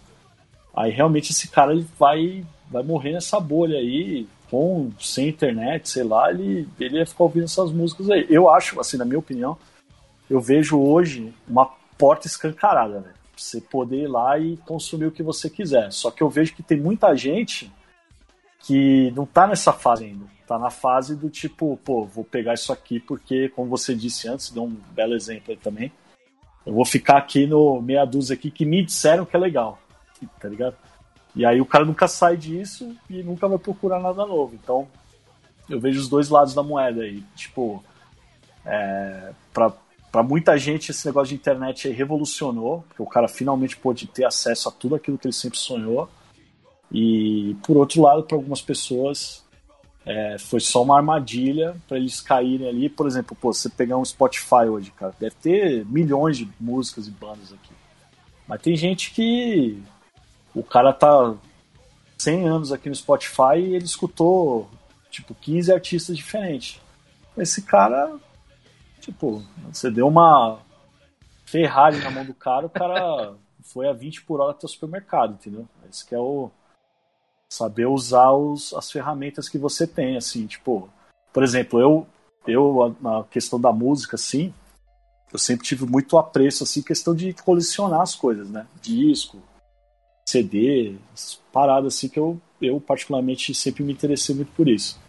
aí 0.73 0.89
realmente 0.89 1.33
esse 1.33 1.49
cara 1.49 1.73
ele 1.73 1.85
vai, 1.99 2.45
vai 2.71 2.81
morrer 2.81 3.11
nessa 3.11 3.37
bolha 3.37 3.77
aí, 3.77 4.25
com, 4.49 4.91
sem 5.01 5.27
internet, 5.27 5.89
sei 5.89 6.03
lá, 6.05 6.31
ele, 6.31 6.65
ele 6.79 6.99
ia 6.99 7.05
ficar 7.05 7.25
ouvindo 7.25 7.43
essas 7.43 7.73
músicas 7.73 8.09
aí. 8.09 8.25
Eu 8.29 8.49
acho, 8.49 8.79
assim, 8.79 8.95
na 8.95 9.03
minha 9.03 9.19
opinião, 9.19 9.57
eu 10.29 10.39
vejo 10.39 10.79
hoje 10.79 11.33
uma 11.45 11.69
porta 11.97 12.25
escancarada, 12.25 13.01
velho 13.01 13.24
você 13.41 13.59
poder 13.61 14.03
ir 14.03 14.07
lá 14.07 14.37
e 14.37 14.57
consumir 14.57 15.05
o 15.05 15.11
que 15.11 15.23
você 15.23 15.49
quiser. 15.49 15.91
Só 15.91 16.11
que 16.11 16.21
eu 16.21 16.29
vejo 16.29 16.53
que 16.53 16.63
tem 16.63 16.79
muita 16.79 17.15
gente 17.15 17.71
que 18.59 19.11
não 19.11 19.25
tá 19.25 19.47
nessa 19.47 19.71
fase 19.71 20.05
ainda. 20.05 20.25
Tá 20.47 20.59
na 20.59 20.69
fase 20.69 21.15
do 21.15 21.29
tipo, 21.29 21.77
pô, 21.83 22.05
vou 22.05 22.23
pegar 22.23 22.53
isso 22.53 22.71
aqui 22.71 22.99
porque, 22.99 23.49
como 23.49 23.69
você 23.69 23.95
disse 23.95 24.27
antes, 24.27 24.51
deu 24.51 24.63
um 24.63 24.75
belo 24.91 25.15
exemplo 25.15 25.51
aí 25.51 25.57
também. 25.57 25.91
Eu 26.65 26.73
vou 26.73 26.85
ficar 26.85 27.17
aqui 27.17 27.45
no 27.45 27.81
meia 27.81 28.05
dúzia 28.05 28.35
aqui 28.35 28.49
que 28.49 28.65
me 28.65 28.83
disseram 28.83 29.25
que 29.25 29.35
é 29.35 29.39
legal. 29.39 29.79
Tá 30.39 30.47
ligado? 30.47 30.75
E 31.35 31.45
aí 31.45 31.59
o 31.59 31.65
cara 31.65 31.83
nunca 31.83 32.07
sai 32.07 32.37
disso 32.37 32.95
e 33.09 33.21
nunca 33.21 33.47
vai 33.47 33.57
procurar 33.57 33.99
nada 33.99 34.25
novo. 34.25 34.55
Então, 34.55 34.87
eu 35.69 35.79
vejo 35.79 35.99
os 35.99 36.07
dois 36.07 36.29
lados 36.29 36.53
da 36.53 36.63
moeda 36.63 37.01
aí. 37.01 37.23
Tipo, 37.35 37.83
é, 38.65 39.33
pra, 39.53 39.73
para 40.15 40.23
muita 40.23 40.57
gente 40.57 40.91
esse 40.91 41.05
negócio 41.05 41.27
de 41.27 41.35
internet 41.35 41.89
revolucionou, 41.89 42.85
porque 42.87 43.03
o 43.03 43.05
cara 43.05 43.27
finalmente 43.27 43.75
pôde 43.75 44.07
ter 44.07 44.23
acesso 44.23 44.69
a 44.69 44.71
tudo 44.71 44.95
aquilo 44.95 45.17
que 45.17 45.27
ele 45.27 45.33
sempre 45.33 45.59
sonhou. 45.59 46.07
E 46.89 47.53
por 47.61 47.75
outro 47.75 48.01
lado, 48.01 48.23
para 48.23 48.37
algumas 48.37 48.61
pessoas 48.61 49.43
é, 50.05 50.37
foi 50.39 50.61
só 50.61 50.83
uma 50.83 50.95
armadilha 50.95 51.75
para 51.85 51.97
eles 51.97 52.21
caírem 52.21 52.65
ali. 52.65 52.87
Por 52.87 53.07
exemplo, 53.07 53.35
pô, 53.35 53.51
você 53.51 53.67
pegar 53.67 53.97
um 53.97 54.05
Spotify 54.05 54.69
hoje, 54.69 54.89
cara, 54.91 55.13
deve 55.19 55.35
ter 55.35 55.85
milhões 55.85 56.37
de 56.37 56.49
músicas 56.61 57.09
e 57.09 57.11
bandas 57.11 57.51
aqui. 57.51 57.73
Mas 58.47 58.61
tem 58.61 58.73
gente 58.77 59.11
que 59.11 59.83
o 60.53 60.63
cara 60.63 60.93
tá 60.93 61.35
100 62.19 62.47
anos 62.47 62.71
aqui 62.71 62.87
no 62.87 62.95
Spotify 62.95 63.57
e 63.57 63.75
ele 63.75 63.83
escutou, 63.83 64.69
tipo, 65.11 65.35
15 65.35 65.73
artistas 65.73 66.15
diferentes. 66.15 66.79
Esse 67.37 67.63
cara, 67.63 68.15
tipo, 69.05 69.43
você 69.71 69.91
deu 69.91 70.07
uma 70.07 70.59
Ferrari 71.45 71.99
na 71.99 72.09
mão 72.09 72.25
do 72.25 72.33
cara, 72.33 72.65
o 72.65 72.69
cara 72.69 73.35
foi 73.63 73.87
a 73.87 73.93
20 73.93 74.23
por 74.23 74.41
hora 74.41 74.51
até 74.51 74.65
o 74.65 74.69
supermercado, 74.69 75.33
entendeu? 75.33 75.67
Esse 75.89 76.05
que 76.05 76.15
é 76.15 76.19
o 76.19 76.49
saber 77.49 77.85
usar 77.85 78.31
os, 78.31 78.73
as 78.73 78.91
ferramentas 78.91 79.47
que 79.47 79.57
você 79.57 79.85
tem, 79.85 80.17
assim, 80.17 80.47
tipo, 80.47 80.89
por 81.31 81.43
exemplo, 81.43 81.79
eu, 81.79 82.07
eu 82.47 82.95
na 82.99 83.23
questão 83.25 83.61
da 83.61 83.71
música, 83.71 84.15
assim, 84.15 84.53
eu 85.31 85.37
sempre 85.37 85.65
tive 85.65 85.85
muito 85.85 86.17
apreço, 86.17 86.63
assim, 86.63 86.81
questão 86.81 87.15
de 87.15 87.33
colecionar 87.33 88.01
as 88.01 88.15
coisas, 88.15 88.49
né? 88.49 88.65
Disco, 88.81 89.41
CD, 90.27 90.97
paradas 91.51 91.95
assim 91.95 92.09
que 92.09 92.19
eu, 92.19 92.41
eu 92.59 92.81
particularmente 92.81 93.53
sempre 93.53 93.83
me 93.83 93.93
interessei 93.93 94.35
muito 94.35 94.51
por 94.53 94.67
isso. 94.67 94.99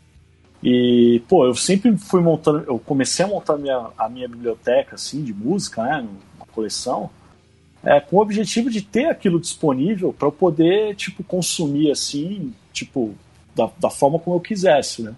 E, 0.68 1.22
pô, 1.28 1.46
eu 1.46 1.54
sempre 1.54 1.96
fui 1.96 2.20
montando, 2.20 2.64
eu 2.66 2.76
comecei 2.76 3.24
a 3.24 3.28
montar 3.28 3.56
minha, 3.56 3.86
a 3.96 4.08
minha 4.08 4.26
biblioteca, 4.26 4.96
assim, 4.96 5.22
de 5.22 5.32
música, 5.32 5.80
né, 5.84 6.04
uma 6.34 6.46
coleção, 6.46 7.08
é, 7.84 8.00
com 8.00 8.16
o 8.16 8.20
objetivo 8.20 8.68
de 8.68 8.82
ter 8.82 9.04
aquilo 9.04 9.38
disponível 9.38 10.12
para 10.12 10.26
eu 10.26 10.32
poder, 10.32 10.96
tipo, 10.96 11.22
consumir, 11.22 11.92
assim, 11.92 12.52
tipo, 12.72 13.14
da, 13.54 13.70
da 13.78 13.90
forma 13.90 14.18
como 14.18 14.34
eu 14.34 14.40
quisesse, 14.40 15.02
né. 15.02 15.14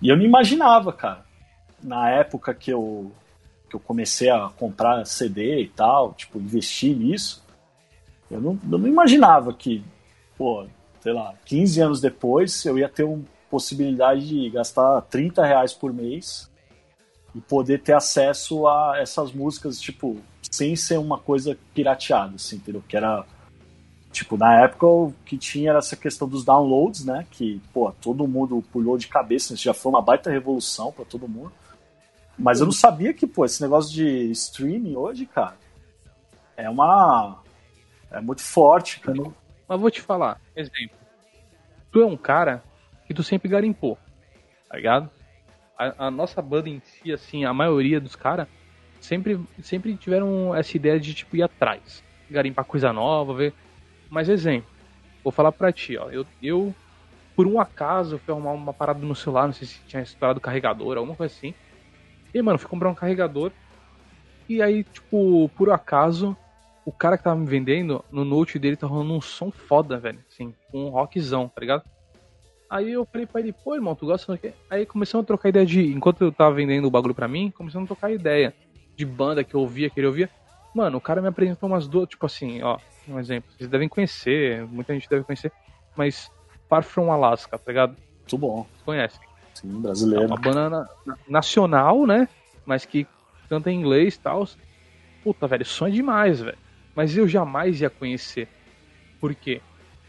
E 0.00 0.08
eu 0.08 0.16
não 0.16 0.24
imaginava, 0.24 0.92
cara, 0.92 1.24
na 1.82 2.08
época 2.08 2.54
que 2.54 2.70
eu, 2.70 3.10
que 3.68 3.74
eu 3.74 3.80
comecei 3.80 4.30
a 4.30 4.50
comprar 4.56 5.04
CD 5.04 5.62
e 5.62 5.68
tal, 5.68 6.14
tipo, 6.14 6.38
investir 6.38 6.96
nisso, 6.96 7.44
eu 8.30 8.40
não, 8.40 8.56
eu 8.70 8.78
não 8.78 8.86
imaginava 8.86 9.52
que, 9.52 9.82
pô, 10.38 10.64
sei 11.00 11.12
lá, 11.12 11.34
15 11.44 11.80
anos 11.80 12.00
depois 12.00 12.64
eu 12.64 12.78
ia 12.78 12.88
ter 12.88 13.02
uma 13.02 13.24
possibilidade 13.50 14.28
de 14.28 14.48
gastar 14.50 15.02
30 15.02 15.44
reais 15.44 15.74
por 15.74 15.92
mês 15.92 16.48
e 17.34 17.40
poder 17.40 17.82
ter 17.82 17.92
acesso 17.92 18.66
a 18.66 18.94
essas 18.98 19.32
músicas, 19.32 19.80
tipo, 19.80 20.18
sem 20.50 20.74
ser 20.76 20.98
uma 20.98 21.18
coisa 21.18 21.56
pirateada, 21.74 22.36
assim, 22.36 22.56
entendeu? 22.56 22.82
Que 22.88 22.96
era, 22.96 23.24
tipo, 24.12 24.36
na 24.36 24.62
época 24.62 24.86
o 24.86 25.12
que 25.24 25.36
tinha 25.36 25.70
era 25.70 25.78
essa 25.78 25.96
questão 25.96 26.28
dos 26.28 26.44
downloads, 26.44 27.04
né? 27.04 27.26
Que, 27.30 27.60
pô, 27.72 27.92
todo 27.92 28.26
mundo 28.26 28.64
pulou 28.72 28.96
de 28.96 29.08
cabeça, 29.08 29.54
isso 29.54 29.64
já 29.64 29.74
foi 29.74 29.90
uma 29.90 30.02
baita 30.02 30.30
revolução 30.30 30.92
para 30.92 31.04
todo 31.04 31.28
mundo. 31.28 31.52
Mas 32.38 32.60
eu 32.60 32.66
não 32.66 32.72
sabia 32.72 33.12
que, 33.12 33.26
pô, 33.26 33.44
esse 33.44 33.60
negócio 33.60 33.92
de 33.92 34.30
streaming 34.30 34.96
hoje, 34.96 35.26
cara, 35.26 35.56
é 36.56 36.70
uma 36.70 37.38
é 38.10 38.20
muito 38.20 38.42
forte, 38.42 39.00
cara. 39.00 39.18
Mas 39.68 39.80
vou 39.80 39.90
te 39.90 40.00
falar, 40.00 40.40
exemplo. 40.56 40.98
Tu 41.92 42.00
é 42.00 42.06
um 42.06 42.16
cara 42.16 42.62
que 43.10 43.14
tu 43.14 43.24
sempre 43.24 43.48
garimpou, 43.48 43.98
tá 44.68 44.76
ligado? 44.76 45.10
A, 45.76 46.06
a 46.06 46.10
nossa 46.12 46.40
banda 46.40 46.68
em 46.68 46.78
si, 46.78 47.12
assim, 47.12 47.44
a 47.44 47.52
maioria 47.52 48.00
dos 48.00 48.14
caras 48.14 48.46
sempre, 49.00 49.36
sempre 49.60 49.96
tiveram 49.96 50.54
essa 50.54 50.76
ideia 50.76 51.00
de, 51.00 51.12
tipo, 51.12 51.34
ir 51.34 51.42
atrás. 51.42 52.04
Garimpar 52.30 52.64
coisa 52.64 52.92
nova, 52.92 53.34
ver. 53.34 53.52
Mas, 54.08 54.28
exemplo, 54.28 54.70
vou 55.24 55.32
falar 55.32 55.50
pra 55.50 55.72
ti, 55.72 55.96
ó. 55.96 56.08
Eu, 56.08 56.24
eu 56.40 56.72
por 57.34 57.48
um 57.48 57.58
acaso, 57.58 58.16
fui 58.20 58.32
arrumar 58.32 58.52
uma 58.52 58.72
parada 58.72 59.00
no 59.00 59.16
celular, 59.16 59.46
não 59.46 59.54
sei 59.54 59.66
se 59.66 59.84
tinha 59.88 60.04
estourado 60.04 60.38
o 60.38 60.40
carregador, 60.40 60.96
alguma 60.96 61.16
coisa 61.16 61.34
assim. 61.34 61.52
E, 62.32 62.40
mano, 62.40 62.60
fui 62.60 62.68
comprar 62.68 62.90
um 62.90 62.94
carregador. 62.94 63.50
E 64.48 64.62
aí, 64.62 64.84
tipo, 64.84 65.48
por 65.56 65.70
acaso, 65.70 66.36
o 66.86 66.92
cara 66.92 67.18
que 67.18 67.24
tava 67.24 67.40
me 67.40 67.46
vendendo, 67.46 68.04
no 68.12 68.24
note 68.24 68.56
dele 68.56 68.76
tá 68.76 68.86
rolando 68.86 69.14
um 69.14 69.20
som 69.20 69.50
foda, 69.50 69.98
velho. 69.98 70.22
Assim, 70.30 70.54
um 70.72 70.90
rockzão, 70.90 71.48
tá 71.48 71.60
ligado? 71.60 71.82
Aí 72.70 72.92
eu 72.92 73.04
falei 73.10 73.26
pra 73.26 73.40
ele, 73.40 73.52
pô, 73.52 73.74
irmão, 73.74 73.96
tu 73.96 74.06
gosta 74.06 74.32
do 74.32 74.38
quê? 74.38 74.52
Aí 74.70 74.86
começamos 74.86 75.24
a 75.24 75.26
trocar 75.26 75.48
ideia 75.48 75.66
de. 75.66 75.92
Enquanto 75.92 76.22
eu 76.22 76.30
tava 76.30 76.54
vendendo 76.54 76.86
o 76.86 76.90
bagulho 76.90 77.14
pra 77.14 77.26
mim, 77.26 77.50
começamos 77.50 77.86
a 77.86 77.94
trocar 77.94 78.12
ideia 78.12 78.54
de 78.96 79.04
banda 79.04 79.42
que 79.42 79.54
eu 79.54 79.60
ouvia, 79.60 79.90
que 79.90 79.98
ele 79.98 80.06
ouvia. 80.06 80.30
Mano, 80.72 80.98
o 80.98 81.00
cara 81.00 81.20
me 81.20 81.26
apresentou 81.26 81.68
umas 81.68 81.88
duas, 81.88 82.08
tipo 82.08 82.24
assim, 82.24 82.62
ó, 82.62 82.78
um 83.08 83.18
exemplo. 83.18 83.50
Vocês 83.58 83.68
devem 83.68 83.88
conhecer, 83.88 84.64
muita 84.68 84.94
gente 84.94 85.08
deve 85.08 85.24
conhecer, 85.24 85.52
mas 85.96 86.30
Far 86.68 86.84
From 86.84 87.10
Alaska, 87.10 87.58
tá 87.58 87.64
ligado? 87.66 87.96
Muito 88.20 88.38
bom. 88.38 88.62
Vocês 88.62 88.82
conhecem? 88.84 89.20
Sim, 89.54 89.76
É 89.78 89.80
brasileiro. 89.80 90.26
uma 90.26 90.36
banda 90.36 90.70
na- 90.70 90.88
nacional, 91.28 92.06
né? 92.06 92.28
Mas 92.64 92.84
que 92.84 93.04
canta 93.48 93.68
em 93.68 93.80
inglês 93.80 94.14
e 94.14 94.20
tal. 94.20 94.48
Puta, 95.24 95.48
velho, 95.48 95.64
é 95.64 95.90
demais, 95.90 96.40
velho. 96.40 96.58
Mas 96.94 97.16
eu 97.16 97.26
jamais 97.26 97.80
ia 97.80 97.90
conhecer. 97.90 98.46
Por 99.20 99.34
quê? 99.34 99.60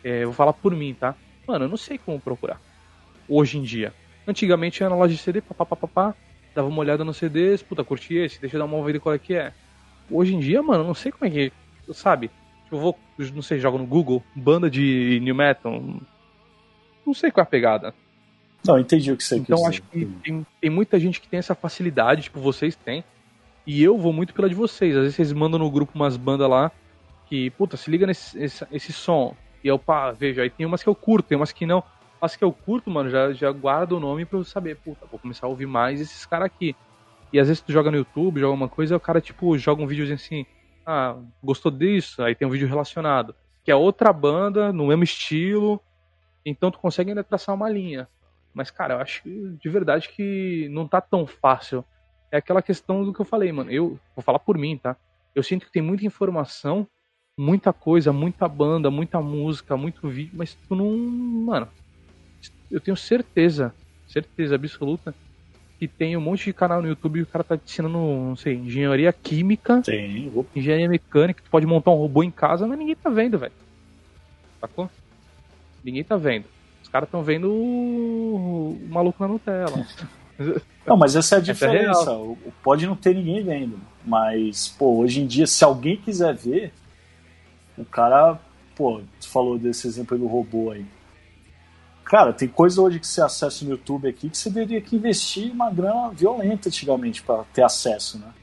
É, 0.04 0.24
eu 0.24 0.28
vou 0.28 0.34
falar 0.36 0.54
por 0.54 0.76
mim, 0.76 0.93
tá? 0.93 1.15
Mano, 1.52 1.66
eu 1.66 1.70
não 1.70 1.76
sei 1.76 1.98
como 1.98 2.18
procurar. 2.18 2.62
Hoje 3.28 3.58
em 3.58 3.62
dia. 3.62 3.94
Antigamente 4.26 4.80
eu 4.80 4.86
ia 4.86 4.90
na 4.90 4.96
loja 4.96 5.14
de 5.14 5.20
CD, 5.20 5.42
papapá, 5.42 6.16
dava 6.56 6.70
uma 6.70 6.80
olhada 6.80 7.04
nos 7.04 7.18
CDs, 7.18 7.62
puta, 7.62 7.84
curti 7.84 8.16
esse, 8.16 8.40
deixa 8.40 8.56
eu 8.56 8.60
dar 8.60 8.66
uma 8.66 8.78
ouvida 8.78 9.02
qual 9.02 9.14
é 9.14 9.20
que 9.20 9.34
é. 9.34 9.52
Hoje 10.10 10.34
em 10.34 10.40
dia, 10.40 10.64
mano, 10.64 10.84
eu 10.84 10.88
não 10.88 10.94
sei 10.94 11.12
como 11.12 11.26
é 11.26 11.30
que. 11.30 11.52
Sabe? 11.94 12.30
Tipo, 12.64 12.78
eu 12.78 12.80
vou, 12.80 13.00
não 13.34 13.42
sei, 13.42 13.60
jogo 13.60 13.78
no 13.78 13.86
Google, 13.86 14.24
banda 14.34 14.70
de 14.70 15.20
New 15.22 15.36
Metal. 15.36 15.84
Não 17.06 17.14
sei 17.14 17.32
qual 17.32 17.44
é 17.44 17.48
a 17.48 17.50
pegada. 17.50 17.94
Não, 18.66 18.80
entendi 18.80 19.12
o 19.12 19.18
que 19.18 19.24
você 19.24 19.36
Então 19.36 19.58
quis 19.58 19.68
acho 19.68 19.82
dizer. 19.92 20.06
que 20.06 20.22
tem, 20.22 20.46
tem 20.62 20.70
muita 20.70 20.98
gente 21.00 21.20
que 21.20 21.28
tem 21.28 21.40
essa 21.40 21.56
facilidade, 21.56 22.24
tipo, 22.24 22.40
vocês 22.40 22.78
têm. 22.78 23.04
E 23.68 23.84
eu 23.84 23.98
vou 23.98 24.14
muito 24.14 24.34
pela 24.34 24.48
de 24.48 24.56
vocês. 24.56 24.96
Às 24.96 25.02
vezes 25.02 25.16
vocês 25.16 25.34
mandam 25.34 25.60
no 25.60 25.70
grupo 25.70 25.92
umas 25.96 26.16
bandas 26.16 26.50
lá 26.50 26.72
que, 27.28 27.50
puta, 27.52 27.76
se 27.76 27.92
liga 27.92 28.08
nesse 28.08 28.42
esse, 28.42 28.66
esse 28.72 28.94
som. 28.94 29.36
E 29.63 29.67
eu, 29.67 29.78
pá, 29.78 30.12
vejo, 30.12 30.41
aí 30.41 30.50
tem 30.50 30.65
umas 30.65 30.82
que 30.84 30.89
eu 30.89 30.95
curto, 30.95 31.28
tem 31.28 31.38
umas 31.38 31.52
que 31.52 31.65
não. 31.65 31.84
As 32.19 32.36
que 32.36 32.43
eu 32.43 32.52
curto, 32.52 32.89
mano, 32.89 33.10
já, 33.10 33.34
já 33.34 33.52
guardo 33.52 33.93
o 33.93 34.00
nome 34.00 34.26
pra 34.26 34.39
eu 34.39 34.43
saber, 34.43 34.78
puta, 34.78 35.06
vou 35.08 35.19
começar 35.19 35.47
a 35.47 35.50
ouvir 35.50 35.65
mais 35.65 36.00
esses 36.00 36.26
caras 36.26 36.45
aqui. 36.45 36.76
E 37.34 37.39
às 37.39 37.47
vezes 37.47 37.62
tu 37.62 37.71
joga 37.71 37.89
no 37.89 37.97
YouTube, 37.97 38.39
joga 38.39 38.54
uma 38.54 38.69
coisa, 38.69 38.95
o 38.95 39.00
cara, 39.00 39.21
tipo, 39.21 39.58
joga 39.58 39.82
um 39.82 39.88
videozinho 39.88 40.15
assim, 40.15 40.45
ah, 40.86 41.15
gostou 41.43 41.71
disso? 41.71 42.21
Aí 42.21 42.36
tem 42.36 42.47
um 42.47 42.52
vídeo 42.52 42.67
relacionado. 42.67 43.36
Que 43.63 43.71
é 43.71 43.76
outra 43.76 44.12
banda, 44.12 44.74
no 44.74 44.88
mesmo 44.88 45.04
estilo. 45.04 45.82
Então 46.45 46.71
tu 46.71 46.80
consegue 46.80 47.12
ainda 47.12 47.24
traçar 47.24 47.56
uma 47.56 47.69
linha. 47.69 48.08
Mas, 48.54 48.69
cara, 48.69 48.95
eu 48.95 49.00
acho 49.00 49.21
de 49.26 49.69
verdade 49.69 50.10
que 50.10 50.67
não 50.69 50.88
tá 50.88 51.00
tão 51.00 51.26
fácil. 51.26 51.86
É 52.32 52.38
aquela 52.38 52.62
questão 52.62 53.04
do 53.04 53.13
que 53.13 53.21
eu 53.21 53.26
falei, 53.26 53.52
mano. 53.52 53.71
Eu 53.71 54.00
vou 54.15 54.24
falar 54.24 54.39
por 54.39 54.58
mim, 54.58 54.78
tá? 54.78 54.95
Eu 55.34 55.43
sinto 55.43 55.65
que 55.65 55.71
tem 55.71 55.82
muita 55.82 56.06
informação, 56.06 56.88
muita 57.42 57.74
coisa, 57.74 58.14
muita 58.14 58.48
banda, 58.48 58.92
muita 58.92 59.20
música, 59.20 59.76
muito 59.76 60.08
vídeo, 60.08 60.32
mas 60.36 60.56
tu 60.68 60.76
não. 60.76 60.96
Mano, 60.96 61.68
eu 62.70 62.80
tenho 62.80 62.96
certeza, 62.96 63.74
certeza 64.08 64.56
absoluta, 64.56 65.14
que 65.80 65.88
tem 65.88 66.16
um 66.16 66.22
monte 66.22 66.46
de 66.46 66.54
canal 66.54 66.82
no 66.82 66.88
YouTube 66.88 67.20
e 67.20 67.24
o 67.24 67.26
cara 67.26 67.44
tá 67.44 67.58
te 67.58 67.64
ensinando, 67.72 67.98
não 67.98 68.36
sei, 68.36 68.56
engenharia 68.56 69.12
química, 69.12 69.82
vou- 70.30 70.46
engenharia 70.56 70.88
mecânica, 70.88 71.42
tu 71.44 71.50
pode 71.50 71.66
montar 71.66 71.92
um 71.92 71.96
robô 71.96 72.24
em 72.24 72.32
casa, 72.32 72.68
mas 72.68 72.78
ninguém 72.78 72.96
tá 72.96 73.10
vendo, 73.10 73.39
velho. 73.39 73.54
Sacou? 74.60 74.89
Ninguém 75.84 76.04
tá 76.04 76.16
vendo. 76.16 76.46
Os 76.84 76.89
caras 76.89 77.08
estão 77.08 77.24
vendo 77.24 77.52
o... 77.52 78.76
o 78.76 78.88
maluco 78.89 79.22
na 79.24 79.28
Nutella. 79.28 79.86
Não, 80.86 80.98
mas 80.98 81.16
essa 81.16 81.36
é 81.36 81.38
a 81.38 81.42
é 81.42 81.44
diferença. 81.44 82.12
O- 82.14 82.38
Pode 82.64 82.86
não 82.86 82.96
ter 82.96 83.16
ninguém 83.16 83.44
vendo. 83.44 83.80
Mas, 84.06 84.68
pô, 84.68 84.98
hoje 84.98 85.22
em 85.22 85.28
dia, 85.28 85.46
se 85.48 85.64
alguém 85.64 85.96
quiser 85.98 86.36
ver, 86.36 86.74
o 87.82 87.86
cara, 87.86 88.40
pô, 88.76 89.02
tu 89.20 89.28
falou 89.28 89.58
desse 89.58 89.88
exemplo 89.88 90.16
aí 90.16 90.22
do 90.22 90.28
robô 90.28 90.72
aí. 90.72 90.86
Cara, 92.04 92.34
tem 92.34 92.48
coisa 92.48 92.82
hoje 92.82 93.00
que 93.00 93.08
você 93.08 93.22
acessa 93.22 93.64
no 93.64 93.72
YouTube 93.72 94.08
aqui 94.08 94.30
que 94.30 94.38
você 94.38 94.52
teria 94.52 94.82
que 94.82 94.96
investir 94.96 95.52
uma 95.52 95.72
grana 95.72 96.10
violenta 96.10 96.68
antigamente 96.68 97.24
para 97.24 97.44
ter 97.54 97.64
acesso, 97.64 98.20
né? 98.20 98.34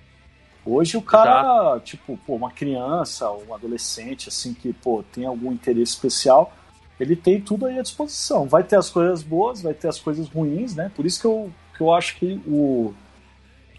Hoje 0.65 0.97
o 0.97 1.03
cara, 1.03 1.81
tipo, 1.81 2.19
pô, 2.27 2.35
uma 2.35 2.51
criança, 2.51 3.31
um 3.31 3.55
adolescente, 3.55 4.29
assim, 4.29 4.53
que, 4.53 4.73
pô, 4.73 5.03
tem 5.03 5.25
algum 5.25 5.53
interesse 5.53 5.93
especial, 5.93 6.53
ele 7.01 7.17
tem 7.17 7.41
tudo 7.41 7.67
aí 7.67 7.79
à 7.79 7.83
disposição. 7.83 8.47
Vai 8.47 8.63
ter 8.63 8.77
as 8.77 8.91
coisas 8.91 9.23
boas, 9.23 9.63
vai 9.63 9.73
ter 9.73 9.89
as 9.89 9.99
coisas 9.99 10.29
ruins, 10.29 10.75
né? 10.75 10.91
Por 10.95 11.07
isso 11.07 11.21
que 11.21 11.27
eu, 11.27 11.51
que 11.77 11.83
eu 11.83 11.93
acho 11.93 12.17
que 12.17 12.41
o, 12.47 12.95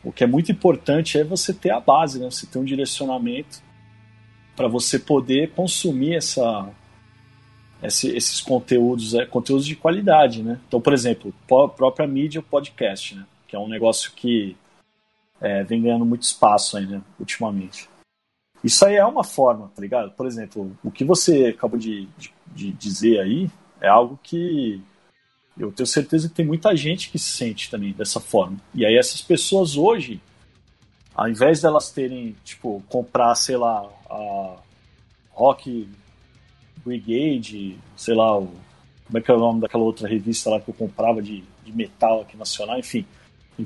o 0.03 0.11
que 0.11 0.23
é 0.23 0.27
muito 0.27 0.51
importante 0.51 1.19
é 1.19 1.23
você 1.23 1.53
ter 1.53 1.71
a 1.71 1.79
base, 1.79 2.19
né? 2.19 2.29
Você 2.29 2.47
ter 2.47 2.57
um 2.57 2.63
direcionamento 2.63 3.61
para 4.59 4.67
você 4.67 4.99
poder 4.99 5.51
consumir 5.51 6.15
essa, 6.15 6.69
esse- 7.81 8.09
esses 8.13 8.41
conteúdos, 8.41 9.13
é, 9.13 9.25
conteúdos 9.25 9.65
de 9.65 9.73
qualidade, 9.73 10.43
né? 10.43 10.59
Então, 10.67 10.81
por 10.81 10.91
exemplo, 10.91 11.33
própria 11.47 12.05
mídia, 12.05 12.41
podcast, 12.41 13.15
né? 13.15 13.25
Que 13.47 13.55
é 13.55 13.59
um 13.59 13.69
negócio 13.69 14.11
que 14.11 14.57
é, 15.39 15.63
vem 15.63 15.81
ganhando 15.81 16.05
muito 16.05 16.23
espaço 16.23 16.75
aí, 16.75 16.85
né? 16.85 17.01
Ultimamente. 17.17 17.87
Isso 18.61 18.85
aí 18.85 18.95
é 18.95 19.05
uma 19.05 19.23
forma, 19.23 19.71
tá 19.73 19.81
ligado? 19.81 20.11
Por 20.11 20.27
exemplo, 20.27 20.77
o 20.83 20.91
que 20.91 21.05
você 21.05 21.45
acabou 21.57 21.79
de, 21.79 22.09
de, 22.17 22.33
de 22.53 22.71
dizer 22.73 23.21
aí 23.21 23.49
é 23.79 23.87
algo 23.87 24.19
que 24.21 24.81
eu 25.57 25.71
tenho 25.71 25.87
certeza 25.87 26.27
que 26.27 26.35
tem 26.35 26.45
muita 26.45 26.75
gente 26.75 27.09
que 27.09 27.17
se 27.17 27.29
sente 27.31 27.71
também 27.71 27.93
dessa 27.93 28.19
forma. 28.19 28.57
E 28.75 28.85
aí 28.85 28.97
essas 28.97 29.21
pessoas 29.21 29.77
hoje, 29.77 30.19
ao 31.15 31.27
invés 31.27 31.61
delas 31.61 31.91
terem, 31.91 32.35
tipo, 32.43 32.83
comprar, 32.89 33.35
sei 33.35 33.57
lá, 33.57 33.87
a 34.09 34.55
rock 35.31 35.89
Brigade, 36.85 37.77
sei 37.95 38.15
lá, 38.15 38.37
o, 38.37 38.49
como 39.05 39.17
é 39.17 39.21
que 39.21 39.31
é 39.31 39.33
o 39.33 39.39
nome 39.39 39.61
daquela 39.61 39.83
outra 39.83 40.07
revista 40.07 40.49
lá 40.49 40.59
que 40.59 40.69
eu 40.69 40.73
comprava 40.73 41.21
de, 41.21 41.43
de 41.63 41.71
metal 41.71 42.21
aqui 42.21 42.37
nacional, 42.37 42.77
enfim. 42.77 43.05
Em 43.57 43.65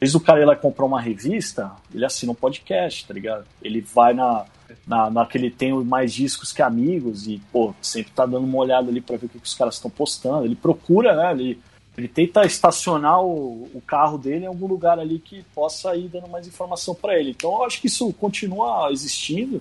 vez 0.00 0.12
do 0.12 0.20
cara 0.20 0.40
ir 0.40 0.44
lá 0.44 0.56
comprar 0.56 0.84
uma 0.84 1.00
revista, 1.00 1.70
ele 1.94 2.04
assina 2.04 2.32
um 2.32 2.34
podcast, 2.34 3.06
tá 3.06 3.14
ligado? 3.14 3.46
Ele 3.62 3.80
vai 3.80 4.12
na, 4.12 4.46
na, 4.86 5.10
naquele 5.10 5.50
tem 5.50 5.72
mais 5.84 6.12
discos 6.12 6.52
que 6.52 6.62
amigos 6.62 7.28
e, 7.28 7.40
pô, 7.52 7.74
sempre 7.80 8.12
tá 8.12 8.26
dando 8.26 8.44
uma 8.44 8.58
olhada 8.58 8.88
ali 8.88 9.00
pra 9.00 9.16
ver 9.16 9.26
o 9.26 9.28
que, 9.28 9.38
que 9.38 9.46
os 9.46 9.54
caras 9.54 9.74
estão 9.74 9.90
postando. 9.90 10.44
Ele 10.44 10.56
procura, 10.56 11.14
né? 11.14 11.32
Ele, 11.32 11.60
ele 11.96 12.08
tenta 12.08 12.44
estacionar 12.44 13.22
o, 13.22 13.68
o 13.74 13.82
carro 13.86 14.16
dele 14.16 14.44
em 14.44 14.48
algum 14.48 14.66
lugar 14.66 14.98
ali 14.98 15.18
que 15.18 15.42
possa 15.54 15.94
ir 15.94 16.08
dando 16.08 16.28
mais 16.28 16.46
informação 16.46 16.94
para 16.94 17.18
ele. 17.18 17.30
Então 17.30 17.52
eu 17.52 17.64
acho 17.64 17.80
que 17.80 17.86
isso 17.86 18.12
continua 18.14 18.90
existindo. 18.90 19.60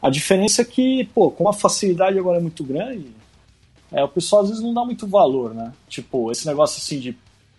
A 0.00 0.08
diferença 0.08 0.62
é 0.62 0.64
que, 0.64 1.08
pô, 1.14 1.30
como 1.30 1.48
a 1.48 1.52
facilidade 1.52 2.18
agora 2.18 2.38
é 2.38 2.42
muito 2.42 2.62
grande, 2.64 3.06
é, 3.90 4.02
o 4.02 4.08
pessoal 4.08 4.42
às 4.42 4.48
vezes 4.48 4.62
não 4.62 4.72
dá 4.72 4.84
muito 4.84 5.06
valor, 5.06 5.54
né? 5.54 5.72
Tipo, 5.88 6.30
esse 6.30 6.46
negócio 6.46 6.78
assim 6.78 6.98
de, 6.98 7.16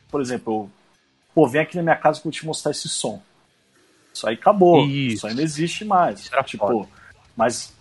por 0.09 0.21
exemplo, 0.21 0.69
pô, 1.35 1.47
vem 1.47 1.61
aqui 1.61 1.75
na 1.75 1.83
minha 1.83 1.95
casa 1.95 2.19
que 2.19 2.27
eu 2.27 2.31
vou 2.31 2.39
te 2.39 2.45
mostrar 2.45 2.71
esse 2.71 2.89
som. 2.89 3.21
Isso 4.13 4.27
aí 4.27 4.35
acabou. 4.35 4.85
Isso. 4.85 5.15
Isso 5.15 5.27
aí 5.27 5.35
não 5.35 5.43
existe 5.43 5.83
mais. 5.85 6.31
Era 6.31 6.43
tipo, 6.43 6.65
foda. 6.65 6.87
mas 7.35 7.73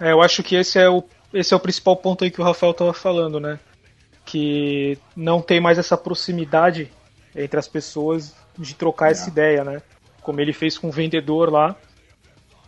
É, 0.00 0.12
eu 0.12 0.22
acho 0.22 0.42
que 0.42 0.54
esse 0.54 0.78
é 0.78 0.88
o 0.88 1.02
esse 1.32 1.54
é 1.54 1.56
o 1.56 1.60
principal 1.60 1.96
ponto 1.96 2.24
aí 2.24 2.30
que 2.30 2.40
o 2.40 2.44
Rafael 2.44 2.74
tava 2.74 2.92
falando, 2.92 3.38
né? 3.38 3.58
Que 4.30 4.96
não 5.16 5.42
tem 5.42 5.60
mais 5.60 5.78
essa 5.78 5.96
proximidade 5.96 6.90
entre 7.34 7.58
as 7.58 7.66
pessoas 7.66 8.34
de 8.56 8.74
trocar 8.74 9.10
essa 9.10 9.22
Não. 9.24 9.32
ideia, 9.32 9.64
né? 9.64 9.82
Como 10.22 10.40
ele 10.40 10.52
fez 10.52 10.78
com 10.78 10.88
o 10.88 10.92
vendedor 10.92 11.50
lá 11.50 11.74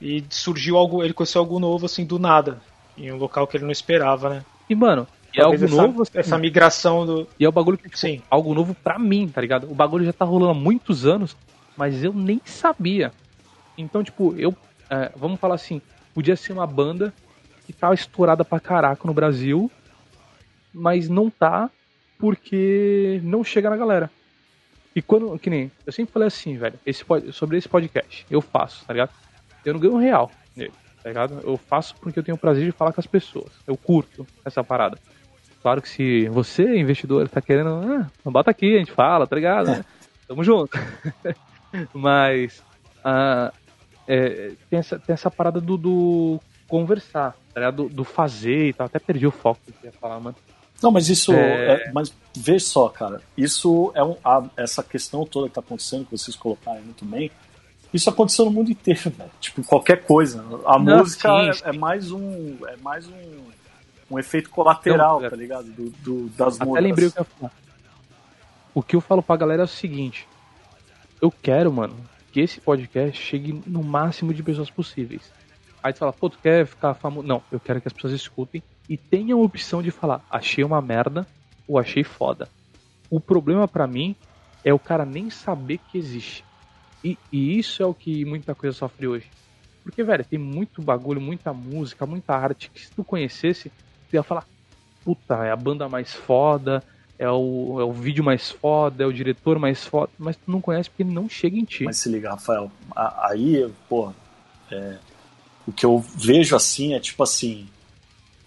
e 0.01 0.25
surgiu 0.31 0.77
algo, 0.77 1.05
ele 1.05 1.13
conheceu 1.13 1.41
algo 1.41 1.61
novo 1.61 1.87
assim 1.87 2.05
do 2.05 2.19
nada, 2.19 2.61
em 2.99 3.13
um 3.13 3.17
local 3.17 3.47
que 3.47 3.57
ele 3.57 3.65
não 3.65 3.71
esperava, 3.71 4.29
né? 4.29 4.45
E, 4.69 4.75
mano, 4.75 5.07
e 5.33 5.39
é 5.39 5.43
Talvez 5.43 5.63
algo 5.63 5.75
essa, 5.75 5.87
novo. 5.87 6.03
assim, 6.03 6.19
essa 6.19 6.39
migração 6.39 7.07
do 7.07 7.29
E 7.39 7.45
é 7.45 7.49
o 7.49 7.53
bagulho 7.53 7.79
que, 7.79 7.85
tipo, 7.85 7.97
Sim. 7.97 8.21
algo 8.29 8.55
novo 8.55 8.75
pra 8.75 8.99
mim, 8.99 9.29
tá 9.29 9.41
ligado? 9.41 9.71
O 9.71 9.75
bagulho 9.75 10.05
já 10.05 10.13
tá 10.13 10.25
rolando 10.25 10.51
há 10.51 10.55
muitos 10.55 11.07
anos, 11.07 11.37
mas 11.77 12.03
eu 12.03 12.13
nem 12.13 12.41
sabia. 12.45 13.13
Então, 13.79 14.03
tipo, 14.03 14.35
eu. 14.37 14.55
é, 14.91 15.13
vamos 15.17 15.39
falar 15.39 15.55
assim, 15.55 15.81
podia 16.15 16.37
ser 16.37 16.53
uma 16.53 16.67
banda 16.67 17.13
que 17.67 17.73
tá 17.73 17.95
estourada 17.95 18.45
pra 18.45 18.59
caraca 18.59 19.07
no 19.07 19.15
Brasil, 19.15 19.71
mas 20.73 21.09
não 21.09 21.31
tá 21.31 21.71
porque 22.19 23.21
não 23.25 23.43
chega 23.43 23.69
na 23.69 23.77
galera. 23.77 24.11
E 24.95 25.03
quando. 25.03 25.39
Que 25.39 25.51
nem. 25.51 25.71
Eu 25.87 25.93
sempre 25.93 26.13
falei 26.13 26.29
assim, 26.29 26.57
velho, 26.57 26.79
esse, 26.87 27.05
sobre 27.33 27.57
esse 27.57 27.69
podcast, 27.69 28.27
eu 28.31 28.41
faço, 28.41 28.85
tá 28.87 28.93
ligado? 28.93 29.11
Eu 29.65 29.75
não 29.75 29.81
ganho 29.81 29.95
um 29.95 29.99
real 29.99 30.31
nele, 30.55 30.73
tá 31.03 31.09
ligado? 31.09 31.41
Eu 31.43 31.57
faço 31.57 31.95
porque 31.97 32.19
eu 32.19 32.23
tenho 32.23 32.37
o 32.37 32.39
prazer 32.39 32.65
de 32.65 32.73
falar 32.73 32.93
com 32.93 33.01
as 33.01 33.07
pessoas. 33.07 33.53
Eu 33.67 33.77
curto 33.77 34.27
essa 34.45 34.63
parada. 34.63 34.99
Claro 35.63 35.81
que 35.81 35.89
se 35.89 36.29
você, 36.29 36.77
investidor, 36.77 37.29
tá 37.29 37.41
querendo, 37.41 37.71
ah, 37.71 38.31
bota 38.31 38.51
aqui, 38.51 38.75
a 38.75 38.79
gente 38.79 38.91
fala, 38.91 39.27
tá 39.27 39.37
ligado? 39.37 39.85
Tamo 40.27 40.43
junto. 40.43 40.77
Mas 41.95 42.63
ah, 43.05 43.53
é, 44.07 44.53
tem, 44.69 44.79
essa, 44.79 44.99
tem 44.99 45.15
essa 45.15 45.31
parada 45.31 45.61
do, 45.61 45.77
do 45.77 46.41
conversar, 46.69 47.37
tá 47.55 47.61
ligado? 47.61 47.85
Do, 47.85 47.89
do 47.89 48.05
fazer 48.05 48.69
e 48.69 48.73
tal. 48.73 48.87
Até 48.87 48.99
perdi 48.99 49.27
o 49.27 49.31
foco 49.31 49.61
que 49.65 49.73
eu 49.87 49.91
ia 49.91 49.93
falar, 49.93 50.19
mano. 50.19 50.37
Não, 50.83 50.91
mas 50.91 51.09
isso. 51.09 51.33
É. 51.33 51.75
é- 51.87 51.93
mas 51.93 52.13
vê 52.37 52.59
só, 52.59 52.89
cara. 52.89 53.21
Isso 53.37 53.93
é 53.95 54.03
um, 54.03 54.17
a- 54.25 54.45
essa 54.57 54.83
questão 54.83 55.25
toda 55.25 55.49
que 55.49 55.55
tá 55.55 55.61
acontecendo, 55.61 56.05
que 56.07 56.11
vocês 56.17 56.35
colocaram 56.37 56.83
muito 56.83 57.05
bem. 57.05 57.31
Isso 57.93 58.09
aconteceu 58.09 58.45
no 58.47 58.51
mundo 58.51 58.71
inteiro, 58.71 59.01
velho. 59.17 59.31
Tipo, 59.41 59.63
qualquer 59.65 60.05
coisa. 60.05 60.45
A 60.67 60.79
Não, 60.79 60.99
música 60.99 61.29
sim, 61.29 61.49
é, 61.49 61.53
sim. 61.53 61.63
é 61.65 61.73
mais 61.73 62.11
um. 62.11 62.57
É 62.67 62.77
mais 62.79 63.07
um, 63.07 63.43
um 64.11 64.19
efeito 64.19 64.51
colateral, 64.51 65.25
é. 65.25 65.31
tá 65.31 65.37
ligado? 65.37 65.65
Do, 65.71 65.91
do- 65.91 66.29
das 66.31 66.57
Até 66.57 66.65
modas. 66.65 66.83
lembrei 66.85 67.07
o 67.09 67.13
que 67.13 67.19
eu 67.19 67.23
ia 67.23 67.29
falar. 67.39 67.53
O 68.75 68.83
que 68.83 68.97
eu 68.97 69.01
falo 69.01 69.23
pra 69.23 69.37
galera 69.37 69.63
é 69.63 69.65
o 69.65 69.69
seguinte: 69.69 70.27
eu 71.21 71.31
quero, 71.31 71.71
mano, 71.73 71.95
que 72.33 72.41
esse 72.41 72.61
podcast 72.61 73.21
chegue 73.21 73.63
no 73.67 73.83
máximo 73.83 74.33
de 74.33 74.43
pessoas 74.43 74.71
possíveis. 74.71 75.31
Aí 75.83 75.93
tu 75.93 75.99
fala, 75.99 76.13
pô, 76.13 76.31
tu 76.31 76.39
quer 76.39 76.65
ficar 76.67 76.95
famoso? 76.95 77.27
Não, 77.27 77.43
eu 77.53 77.59
quero 77.61 77.81
que 77.81 77.89
as 77.89 77.93
pessoas 77.93 78.13
escutem 78.15 78.63
e 78.93 78.97
tenham 78.99 79.41
a 79.41 79.43
opção 79.43 79.83
de 79.83 79.91
falar, 79.91 80.23
achei 80.31 80.63
uma 80.63 80.83
merda 80.83 81.27
ou 81.67 81.79
achei 81.79 82.05
foda. 82.05 82.47
O 83.09 83.19
problema 83.19 83.67
pra 83.67 83.87
mim 83.87 84.15
é 84.63 84.75
o 84.75 84.79
cara 84.79 85.07
nem 85.07 85.31
saber 85.31 85.81
que 85.91 85.97
existe. 85.97 86.45
E, 87.03 87.17
e 87.33 87.59
isso 87.59 87.83
é 87.83 87.87
o 87.87 87.95
que 87.95 88.23
muita 88.27 88.55
coisa 88.55 88.77
sofre 88.77 89.09
hoje. 89.09 89.31
Porque, 89.83 90.05
velho, 90.05 90.23
tem 90.27 90.39
muito 90.39 90.83
bagulho, 90.83 91.23
muita 91.23 91.55
música, 91.55 92.05
muita 92.05 92.35
arte 92.35 92.71
que 92.71 92.83
se 92.85 92.93
tu 92.93 93.03
conhecesse, 93.03 93.73
tu 94.11 94.15
ia 94.15 94.23
falar, 94.23 94.47
puta, 95.03 95.37
é 95.37 95.51
a 95.51 95.57
banda 95.57 95.89
mais 95.89 96.13
foda, 96.13 96.85
é 97.19 97.31
o, 97.31 97.81
é 97.81 97.85
o 97.85 97.93
vídeo 97.95 98.23
mais 98.23 98.51
foda, 98.51 99.05
é 99.05 99.07
o 99.07 99.13
diretor 99.13 99.59
mais 99.59 99.87
foda, 99.87 100.13
mas 100.19 100.37
tu 100.37 100.51
não 100.51 100.61
conhece 100.61 100.91
porque 100.91 101.03
ele 101.03 101.15
não 101.15 101.31
chega 101.31 101.57
em 101.57 101.65
ti. 101.65 101.85
Mas 101.85 101.97
se 101.97 102.11
liga, 102.11 102.29
Rafael, 102.29 102.71
aí, 102.95 103.73
pô, 103.89 104.13
é, 104.71 104.99
o 105.67 105.73
que 105.73 105.87
eu 105.87 105.99
vejo 105.99 106.55
assim 106.55 106.93
é 106.93 107.01
tipo 107.01 107.23
assim, 107.23 107.67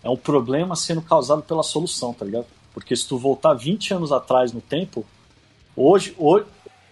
é 0.06 0.10
um 0.10 0.16
problema 0.16 0.76
sendo 0.76 1.02
causado 1.02 1.42
pela 1.42 1.64
solução, 1.64 2.14
tá 2.14 2.24
ligado? 2.24 2.46
Porque 2.72 2.96
se 2.96 3.08
tu 3.08 3.18
voltar 3.18 3.56
20 3.56 3.96
anos 3.96 4.12
atrás 4.12 4.54
no 4.54 4.62
tempo, 4.62 5.04
hoje, 5.76 6.14
hoje 6.16 6.46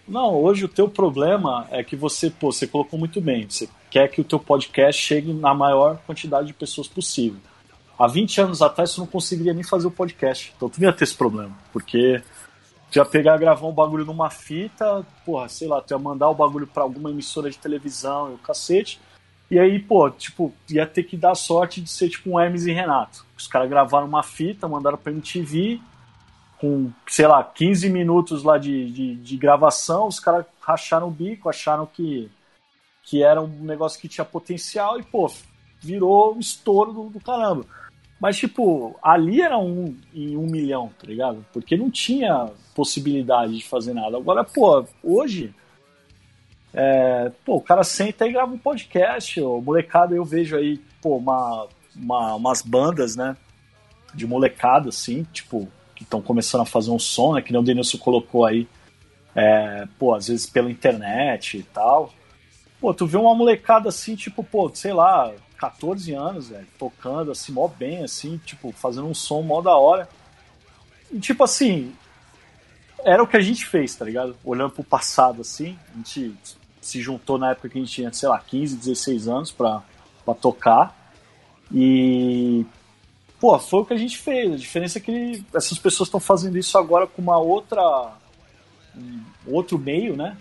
não, 0.06 0.34
hoje 0.34 0.64
o 0.64 0.68
teu 0.68 0.88
problema 0.88 1.68
é 1.70 1.84
que 1.84 1.94
você, 1.94 2.28
pô, 2.28 2.50
você 2.50 2.66
colocou 2.66 2.98
muito 2.98 3.20
bem, 3.20 3.48
você 3.48 3.68
quer 3.88 4.08
que 4.08 4.20
o 4.20 4.24
teu 4.24 4.40
podcast 4.40 5.00
chegue 5.00 5.32
na 5.32 5.54
maior 5.54 5.96
quantidade 6.06 6.48
de 6.48 6.52
pessoas 6.52 6.88
possível. 6.88 7.38
Há 7.96 8.08
20 8.08 8.40
anos 8.40 8.60
atrás 8.60 8.90
você 8.90 9.00
não 9.00 9.06
conseguiria 9.06 9.54
nem 9.54 9.62
fazer 9.62 9.86
o 9.86 9.92
podcast, 9.92 10.52
então 10.56 10.68
tu 10.68 10.80
não 10.80 10.88
ia 10.88 10.92
ter 10.92 11.04
esse 11.04 11.14
problema, 11.14 11.56
porque 11.72 12.20
tu 12.90 12.96
ia 12.96 13.04
pegar 13.04 13.38
gravar 13.38 13.68
um 13.68 13.72
bagulho 13.72 14.04
numa 14.04 14.28
fita, 14.28 15.06
porra, 15.24 15.48
sei 15.48 15.68
lá, 15.68 15.80
tu 15.80 15.94
ia 15.94 15.98
mandar 15.98 16.28
o 16.28 16.34
bagulho 16.34 16.66
pra 16.66 16.82
alguma 16.82 17.10
emissora 17.10 17.48
de 17.48 17.58
televisão 17.58 18.32
e 18.32 18.34
o 18.34 18.38
cacete. 18.38 19.00
E 19.54 19.58
aí, 19.60 19.78
pô, 19.78 20.10
tipo, 20.10 20.52
ia 20.68 20.84
ter 20.84 21.04
que 21.04 21.16
dar 21.16 21.36
sorte 21.36 21.80
de 21.80 21.88
ser 21.88 22.08
tipo 22.08 22.28
um 22.28 22.40
Hermes 22.40 22.66
e 22.66 22.72
Renato. 22.72 23.24
Os 23.38 23.46
caras 23.46 23.70
gravaram 23.70 24.04
uma 24.04 24.24
fita, 24.24 24.66
mandaram 24.66 24.98
pra 24.98 25.12
MTV, 25.12 25.80
com, 26.58 26.90
sei 27.06 27.28
lá, 27.28 27.44
15 27.44 27.88
minutos 27.88 28.42
lá 28.42 28.58
de, 28.58 28.90
de, 28.90 29.14
de 29.14 29.36
gravação, 29.36 30.08
os 30.08 30.18
caras 30.18 30.44
racharam 30.60 31.06
o 31.06 31.12
bico, 31.12 31.48
acharam 31.48 31.86
que, 31.86 32.28
que 33.04 33.22
era 33.22 33.40
um 33.40 33.46
negócio 33.46 34.00
que 34.00 34.08
tinha 34.08 34.24
potencial 34.24 34.98
e, 34.98 35.04
pô, 35.04 35.30
virou 35.80 36.34
um 36.34 36.40
estouro 36.40 36.92
do, 36.92 37.10
do 37.10 37.20
caramba. 37.20 37.64
Mas, 38.18 38.36
tipo, 38.36 38.98
ali 39.00 39.40
era 39.40 39.56
um 39.56 39.96
em 40.12 40.36
um 40.36 40.48
milhão, 40.48 40.90
tá 40.98 41.06
ligado? 41.06 41.46
Porque 41.52 41.76
não 41.76 41.92
tinha 41.92 42.50
possibilidade 42.74 43.56
de 43.56 43.64
fazer 43.64 43.94
nada. 43.94 44.16
Agora, 44.16 44.42
pô, 44.42 44.84
hoje. 45.00 45.54
É, 46.74 47.30
pô, 47.44 47.56
o 47.56 47.60
cara 47.60 47.84
senta 47.84 48.26
e 48.26 48.32
grava 48.32 48.52
um 48.52 48.58
podcast. 48.58 49.40
O 49.40 49.60
molecada, 49.60 50.14
eu 50.14 50.24
vejo 50.24 50.56
aí, 50.56 50.78
pô, 51.00 51.16
uma, 51.16 51.68
uma- 51.94 52.34
umas 52.34 52.60
bandas, 52.62 53.14
né? 53.16 53.36
De 54.12 54.26
molecada, 54.26 54.88
assim, 54.88 55.24
tipo, 55.32 55.68
que 55.94 56.02
estão 56.02 56.20
começando 56.20 56.62
a 56.62 56.66
fazer 56.66 56.90
um 56.90 56.98
som, 56.98 57.34
né? 57.34 57.42
Que 57.42 57.52
nem 57.52 57.60
o 57.60 57.64
Denilson 57.64 57.98
colocou 57.98 58.44
aí. 58.44 58.66
É, 59.34 59.86
pô, 59.98 60.14
às 60.14 60.28
vezes 60.28 60.46
pela 60.46 60.70
internet 60.70 61.58
e 61.58 61.62
tal. 61.62 62.12
Pô, 62.80 62.92
tu 62.92 63.06
vê 63.06 63.16
uma 63.16 63.34
molecada 63.34 63.88
assim, 63.88 64.14
tipo, 64.14 64.44
pô, 64.44 64.70
sei 64.74 64.92
lá, 64.92 65.32
14 65.56 66.12
anos, 66.12 66.48
velho, 66.50 66.66
tocando 66.78 67.30
assim, 67.32 67.50
mó 67.52 67.66
bem, 67.66 68.04
assim, 68.04 68.38
tipo, 68.44 68.70
fazendo 68.72 69.06
um 69.08 69.14
som 69.14 69.40
mó 69.42 69.60
da 69.62 69.76
hora. 69.76 70.08
E, 71.10 71.18
tipo 71.18 71.42
assim, 71.42 71.94
era 73.04 73.22
o 73.22 73.26
que 73.26 73.36
a 73.36 73.40
gente 73.40 73.64
fez, 73.66 73.94
tá 73.94 74.04
ligado? 74.04 74.36
Olhando 74.44 74.70
pro 74.72 74.84
passado, 74.84 75.40
assim, 75.40 75.78
a 75.92 75.96
gente 75.96 76.34
se 76.86 77.00
juntou 77.00 77.38
na 77.38 77.50
época 77.50 77.68
que 77.68 77.78
a 77.78 77.80
gente 77.80 77.92
tinha, 77.92 78.12
sei 78.12 78.28
lá, 78.28 78.38
15, 78.38 78.76
16 78.76 79.28
anos 79.28 79.50
pra, 79.50 79.82
pra 80.24 80.34
tocar. 80.34 80.94
E, 81.72 82.64
pô, 83.40 83.58
foi 83.58 83.80
o 83.80 83.84
que 83.84 83.94
a 83.94 83.98
gente 83.98 84.18
fez. 84.18 84.52
A 84.52 84.56
diferença 84.56 84.98
é 84.98 85.00
que 85.00 85.44
essas 85.54 85.78
pessoas 85.78 86.08
estão 86.08 86.20
fazendo 86.20 86.56
isso 86.58 86.76
agora 86.78 87.06
com 87.06 87.20
uma 87.22 87.38
outra. 87.38 88.12
um 88.96 89.20
outro 89.46 89.78
meio, 89.78 90.16
né? 90.16 90.36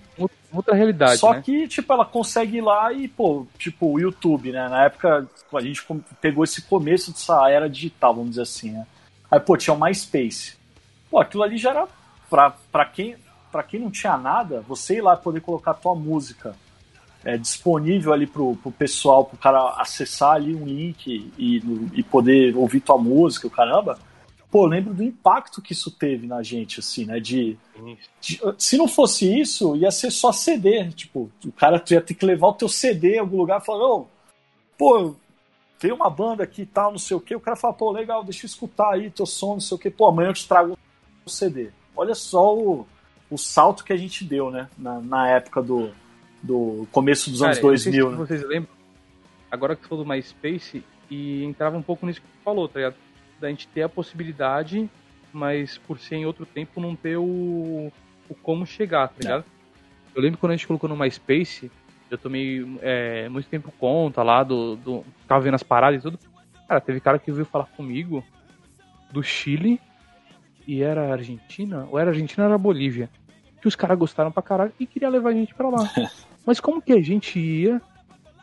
Outra- 0.52 0.76
realidade, 0.76 1.18
Só 1.18 1.34
né? 1.34 1.42
que, 1.42 1.68
tipo, 1.68 1.92
ela 1.92 2.06
consegue 2.06 2.58
ir 2.58 2.62
lá 2.62 2.94
e, 2.94 3.08
pô, 3.08 3.48
tipo, 3.58 3.88
o 3.94 4.00
YouTube, 4.00 4.52
né? 4.52 4.70
Na 4.70 4.86
época, 4.86 5.28
a 5.52 5.62
gente 5.62 5.82
pegou 6.22 6.44
esse 6.44 6.62
começo 6.62 7.12
dessa 7.12 7.50
era 7.50 7.68
digital, 7.68 8.14
vamos 8.14 8.32
dizer 8.32 8.44
assim, 8.44 8.72
né? 8.72 8.86
Aí, 9.32 9.40
pô, 9.40 9.58
tinha 9.58 9.74
o 9.74 9.80
MySpace. 9.80 10.56
Pô, 11.10 11.20
aquilo 11.20 11.42
ali 11.42 11.58
já 11.58 11.72
era 11.72 11.88
pra, 12.30 12.52
pra, 12.72 12.86
quem, 12.86 13.16
pra 13.54 13.62
quem 13.62 13.80
não 13.80 13.92
tinha 13.92 14.18
nada, 14.18 14.62
você 14.68 14.96
ir 14.98 15.02
lá 15.02 15.16
poder 15.16 15.42
colocar 15.42 15.72
a 15.72 15.76
tua 15.76 15.94
música 15.94 16.56
é, 17.24 17.38
disponível 17.38 18.12
ali 18.12 18.26
pro, 18.26 18.56
pro 18.56 18.72
pessoal, 18.72 19.24
pro 19.26 19.38
cara 19.38 19.76
acessar 19.78 20.32
ali 20.32 20.56
um 20.56 20.66
link 20.66 21.32
e, 21.38 21.62
e 21.94 22.02
poder 22.02 22.58
ouvir 22.58 22.80
tua 22.82 22.98
música, 22.98 23.46
o 23.46 23.52
caramba. 23.52 24.00
Pô, 24.50 24.66
lembro 24.66 24.92
do 24.92 25.04
impacto 25.04 25.62
que 25.62 25.74
isso 25.74 25.92
teve 25.92 26.26
na 26.26 26.42
gente, 26.42 26.80
assim, 26.80 27.06
né? 27.06 27.20
De, 27.20 27.56
de- 28.20 28.42
se 28.58 28.76
não 28.76 28.88
fosse 28.88 29.40
isso, 29.40 29.76
ia 29.76 29.92
ser 29.92 30.10
só 30.12 30.32
CD. 30.32 30.90
Tipo, 30.92 31.30
o 31.46 31.52
cara 31.52 31.82
ia 31.92 32.02
ter 32.02 32.14
que 32.16 32.26
levar 32.26 32.48
o 32.48 32.54
teu 32.54 32.68
CD 32.68 33.16
em 33.16 33.20
algum 33.20 33.38
lugar 33.38 33.62
e 33.62 33.66
falar, 33.66 33.86
ô, 33.88 34.08
pô, 34.78 35.16
tem 35.80 35.92
uma 35.92 36.10
banda 36.10 36.44
aqui 36.44 36.64
e 36.64 36.66
tal, 36.66 36.92
não 36.92 37.00
sei 37.00 37.16
o 37.16 37.22
que. 37.22 37.36
O 37.36 37.40
cara 37.40 37.56
fala, 37.56 37.74
pô, 37.74 37.92
legal, 37.92 38.24
deixa 38.24 38.46
eu 38.46 38.48
escutar 38.48 38.94
aí 38.94 39.10
teu 39.12 39.26
som, 39.26 39.54
não 39.54 39.60
sei 39.60 39.76
o 39.76 39.80
que. 39.80 39.90
Pô, 39.90 40.08
amanhã 40.08 40.30
eu 40.30 40.34
te 40.34 40.48
trago 40.48 40.78
o 41.26 41.30
CD. 41.30 41.70
Olha 41.96 42.14
só 42.16 42.56
o, 42.56 42.86
o 43.34 43.38
salto 43.38 43.84
que 43.84 43.92
a 43.92 43.98
gente 43.98 44.24
deu, 44.24 44.52
né? 44.52 44.70
Na, 44.78 45.00
na 45.02 45.28
época 45.28 45.62
do, 45.62 45.90
do 46.42 46.88
começo 46.92 47.32
dos 47.32 47.42
anos 47.42 47.58
Cara, 47.58 47.78
sei 47.78 47.92
2000, 47.92 48.06
se 48.06 48.12
né? 48.12 48.18
vocês 48.18 48.44
lembram, 48.44 48.70
agora 49.50 49.76
que 49.76 49.82
você 49.82 49.90
falou 49.90 50.04
do 50.04 50.10
MySpace, 50.10 50.84
e 51.10 51.44
entrava 51.44 51.78
um 51.78 51.82
pouco 51.82 52.06
nisso 52.06 52.22
que 52.22 52.28
você 52.28 52.44
falou, 52.44 52.68
tá 52.68 52.80
ligado? 52.80 52.96
Da 53.40 53.50
gente 53.50 53.68
ter 53.68 53.84
a 53.84 53.90
possibilidade, 53.90 54.90
mas 55.32 55.78
por 55.78 56.00
ser 56.00 56.16
em 56.16 56.26
outro 56.26 56.46
tempo 56.46 56.80
não 56.80 56.96
ter 56.96 57.18
o, 57.18 57.92
o 58.30 58.36
como 58.42 58.66
chegar, 58.66 59.08
tá 59.08 59.16
ligado? 59.20 59.46
Eu 60.16 60.22
lembro 60.22 60.40
quando 60.40 60.52
a 60.52 60.56
gente 60.56 60.68
colocou 60.68 60.88
no 60.88 60.96
MySpace, 60.96 61.72
eu 62.10 62.18
tomei 62.18 62.64
é, 62.82 63.28
muito 63.30 63.50
tempo 63.50 63.72
conta 63.80 64.22
lá 64.22 64.44
do, 64.44 64.76
do. 64.76 65.04
Tava 65.28 65.42
vendo 65.42 65.56
as 65.56 65.64
paradas 65.64 66.00
e 66.00 66.04
tudo. 66.04 66.20
Cara, 66.68 66.80
teve 66.80 67.00
cara 67.00 67.18
que 67.18 67.32
veio 67.32 67.46
falar 67.46 67.66
comigo 67.66 68.24
do 69.12 69.24
Chile 69.24 69.80
e 70.68 70.82
era 70.82 71.12
Argentina, 71.12 71.88
ou 71.90 72.00
era 72.00 72.12
Argentina 72.12 72.44
ou 72.44 72.50
era 72.50 72.58
Bolívia. 72.58 73.10
Que 73.64 73.68
os 73.70 73.78
caras 73.78 73.98
gostaram 73.98 74.30
pra 74.30 74.44
caralho 74.44 74.74
e 74.78 74.86
queria 74.86 75.08
levar 75.08 75.30
a 75.30 75.34
gente 75.34 75.56
pra 75.56 75.70
lá. 75.70 75.90
Mas 76.46 76.60
como 76.60 76.82
que 76.82 76.92
a 76.92 77.02
gente 77.02 77.40
ia 77.40 77.82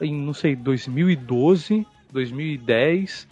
em, 0.01 0.15
não 0.15 0.33
sei, 0.33 0.57
2012, 0.57 1.87
2010, 2.11 3.29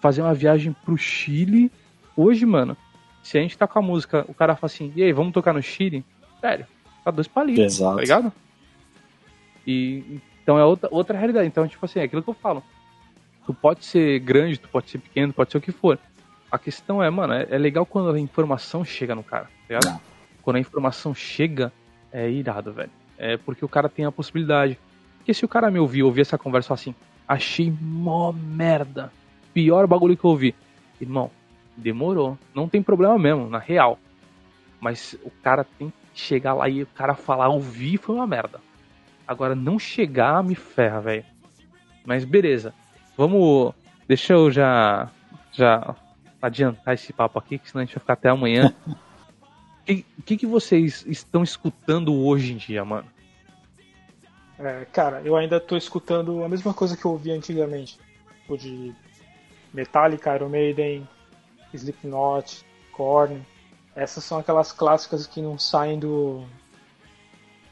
fazer 0.00 0.20
uma 0.20 0.34
viagem 0.34 0.74
pro 0.84 0.96
Chile? 0.96 1.70
Hoje, 2.16 2.44
mano, 2.44 2.76
se 3.22 3.38
a 3.38 3.40
gente 3.40 3.56
tá 3.56 3.68
com 3.68 3.78
a 3.78 3.82
música, 3.82 4.24
o 4.26 4.34
cara 4.34 4.56
fala 4.56 4.66
assim, 4.66 4.92
e 4.96 5.02
aí, 5.04 5.12
vamos 5.12 5.32
tocar 5.32 5.54
no 5.54 5.62
Chile? 5.62 6.04
Sério, 6.40 6.66
tá 7.04 7.12
dois 7.12 7.28
palitos, 7.28 7.76
Exato. 7.76 7.94
tá 7.94 8.00
ligado? 8.00 8.32
E 9.64 10.20
então 10.42 10.58
é 10.58 10.64
outra, 10.64 10.88
outra 10.90 11.16
realidade. 11.16 11.46
Então, 11.46 11.68
tipo 11.68 11.84
assim, 11.86 12.00
é 12.00 12.02
aquilo 12.02 12.24
que 12.24 12.30
eu 12.30 12.34
falo. 12.34 12.64
Tu 13.46 13.54
pode 13.54 13.84
ser 13.84 14.18
grande, 14.18 14.58
tu 14.58 14.68
pode 14.68 14.90
ser 14.90 14.98
pequeno, 14.98 15.32
pode 15.32 15.52
ser 15.52 15.58
o 15.58 15.60
que 15.60 15.70
for. 15.70 16.00
A 16.50 16.58
questão 16.58 17.00
é, 17.00 17.08
mano, 17.08 17.32
é, 17.32 17.46
é 17.48 17.58
legal 17.58 17.86
quando 17.86 18.10
a 18.10 18.18
informação 18.18 18.84
chega 18.84 19.14
no 19.14 19.22
cara, 19.22 19.44
tá 19.44 19.50
ligado? 19.68 19.84
Não. 19.84 20.11
Quando 20.42 20.56
a 20.56 20.60
informação 20.60 21.14
chega, 21.14 21.72
é 22.12 22.28
irado, 22.30 22.72
velho. 22.72 22.90
É 23.16 23.36
porque 23.36 23.64
o 23.64 23.68
cara 23.68 23.88
tem 23.88 24.04
a 24.04 24.12
possibilidade. 24.12 24.78
Porque 25.18 25.32
se 25.32 25.44
o 25.44 25.48
cara 25.48 25.70
me 25.70 25.78
ouvir, 25.78 26.02
ouvir 26.02 26.22
essa 26.22 26.36
conversa 26.36 26.74
assim, 26.74 26.94
achei 27.26 27.72
mó 27.80 28.32
merda. 28.32 29.12
Pior 29.54 29.86
bagulho 29.86 30.16
que 30.16 30.24
eu 30.24 30.30
ouvi. 30.30 30.54
Irmão, 31.00 31.30
demorou. 31.76 32.36
Não 32.54 32.68
tem 32.68 32.82
problema 32.82 33.18
mesmo, 33.18 33.48
na 33.48 33.58
real. 33.58 33.98
Mas 34.80 35.16
o 35.22 35.30
cara 35.30 35.64
tem 35.64 35.92
que 36.12 36.20
chegar 36.20 36.54
lá 36.54 36.68
e 36.68 36.82
o 36.82 36.86
cara 36.86 37.14
falar, 37.14 37.48
ouvir 37.48 37.98
foi 37.98 38.16
uma 38.16 38.26
merda. 38.26 38.60
Agora, 39.26 39.54
não 39.54 39.78
chegar 39.78 40.42
me 40.42 40.54
ferra, 40.54 41.00
velho. 41.00 41.24
Mas 42.04 42.24
beleza. 42.24 42.74
Vamos. 43.16 43.72
Deixa 44.08 44.32
eu 44.32 44.50
já. 44.50 45.08
Já 45.52 45.94
adiantar 46.40 46.94
esse 46.94 47.12
papo 47.12 47.38
aqui, 47.38 47.58
que 47.58 47.70
senão 47.70 47.82
a 47.82 47.84
gente 47.84 47.94
vai 47.94 48.00
ficar 48.00 48.14
até 48.14 48.28
amanhã. 48.28 48.74
O 49.82 49.84
que, 49.84 50.06
que, 50.24 50.36
que 50.38 50.46
vocês 50.46 51.04
estão 51.06 51.42
escutando 51.42 52.14
hoje 52.14 52.52
em 52.52 52.56
dia, 52.56 52.84
mano? 52.84 53.08
É, 54.58 54.84
cara, 54.92 55.20
eu 55.24 55.36
ainda 55.36 55.58
tô 55.58 55.76
escutando 55.76 56.44
a 56.44 56.48
mesma 56.48 56.72
coisa 56.72 56.96
que 56.96 57.04
eu 57.04 57.10
ouvia 57.10 57.34
antigamente. 57.34 57.98
Tipo 58.42 58.56
de 58.56 58.94
Metallica, 59.74 60.34
Iron 60.36 60.48
Maiden, 60.48 61.08
Slipknot, 61.74 62.64
Korn. 62.92 63.44
Essas 63.96 64.22
são 64.22 64.38
aquelas 64.38 64.70
clássicas 64.70 65.26
que 65.26 65.42
não 65.42 65.58
saem 65.58 65.98
do. 65.98 66.44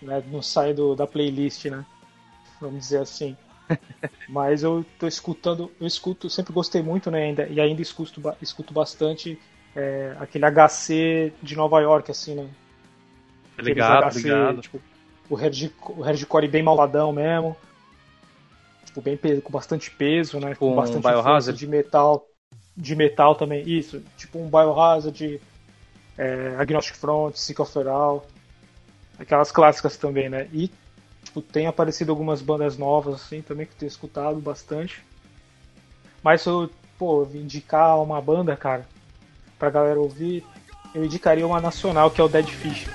Né, 0.03 0.23
não 0.27 0.43
saem 0.43 0.75
do, 0.75 0.97
da 0.97 1.07
playlist, 1.07 1.67
né? 1.67 1.87
Vamos 2.61 2.81
dizer 2.81 3.03
assim. 3.03 3.37
Mas 4.29 4.65
eu 4.65 4.85
tô 4.99 5.07
escutando, 5.07 5.71
eu 5.81 5.87
escuto, 5.87 6.29
sempre 6.29 6.53
gostei 6.53 6.83
muito, 6.83 7.09
né? 7.09 7.25
Ainda, 7.27 7.47
e 7.47 7.61
ainda 7.61 7.81
escuto, 7.81 8.21
escuto 8.43 8.75
bastante 8.75 9.39
é, 9.75 10.17
aquele 10.19 10.45
HC 10.45 11.33
de 11.43 11.57
Nova 11.57 11.81
York, 11.81 12.11
assim, 12.11 12.35
né? 12.35 12.49
Aqueles 13.57 13.75
Ligado, 13.75 14.19
ligado. 14.19 14.61
Tipo, 14.63 14.81
o, 15.29 15.35
hard, 15.35 15.71
o 15.89 16.03
hardcore 16.03 16.49
bem 16.49 16.63
malvadão 16.63 17.13
mesmo. 17.13 17.57
Tipo, 18.87 19.01
bem 19.01 19.17
pe- 19.17 19.41
com 19.41 19.53
bastante 19.53 19.91
peso, 19.91 20.41
né? 20.41 20.55
Com 20.55 20.73
um 20.73 20.75
bastante 20.75 21.03
Biohazard? 21.03 21.45
força 21.45 21.53
de 21.53 21.67
metal. 21.67 22.27
De 22.77 22.97
metal 22.97 23.35
também, 23.35 23.69
isso. 23.69 24.03
Tipo 24.17 24.39
um 24.39 24.49
Biohazard, 24.49 25.41
é, 26.19 26.57
Agnostic 26.59 26.97
Front, 26.97 27.37
Sick 27.37 27.61
of 27.61 27.73
Feral. 27.73 28.27
Aquelas 29.19 29.53
clássicas 29.53 29.97
também, 29.97 30.29
né? 30.29 30.49
E 30.53 30.71
tipo, 31.23 31.43
tem 31.43 31.67
aparecido 31.67 32.11
algumas 32.11 32.41
bandas 32.41 32.77
novas, 32.79 33.15
assim, 33.17 33.43
também 33.43 33.67
que 33.67 33.73
eu 33.73 33.79
tenho 33.79 33.89
escutado 33.89 34.41
bastante. 34.41 35.05
Mas 36.23 36.43
se 36.43 36.49
eu, 36.49 36.71
pô, 36.99 37.27
indicar 37.35 37.99
uma 38.03 38.21
banda, 38.21 38.57
cara, 38.57 38.87
pra 39.61 39.69
galera 39.69 40.01
ouvir, 40.01 40.45
eu 40.95 41.05
indicaria 41.05 41.47
uma 41.47 41.61
nacional, 41.61 42.11
que 42.11 42.19
é 42.19 42.25
o 42.25 42.29
Dead 42.29 42.47
Fish. 42.47 42.89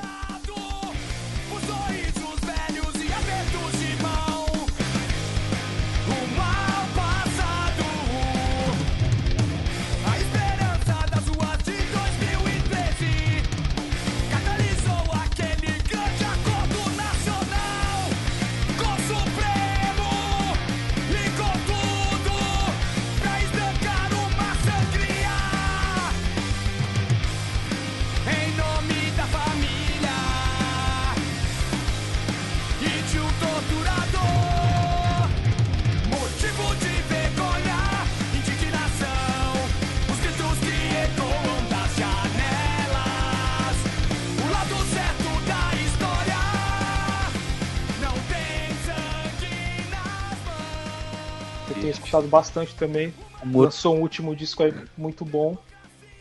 Tenho 51.85 51.91
escutado 51.91 52.27
bastante 52.27 52.73
também. 52.75 53.13
Lançou 53.45 53.95
um 53.95 54.01
último 54.01 54.35
disco 54.35 54.63
aí 54.63 54.73
muito 54.97 55.23
bom. 55.23 55.55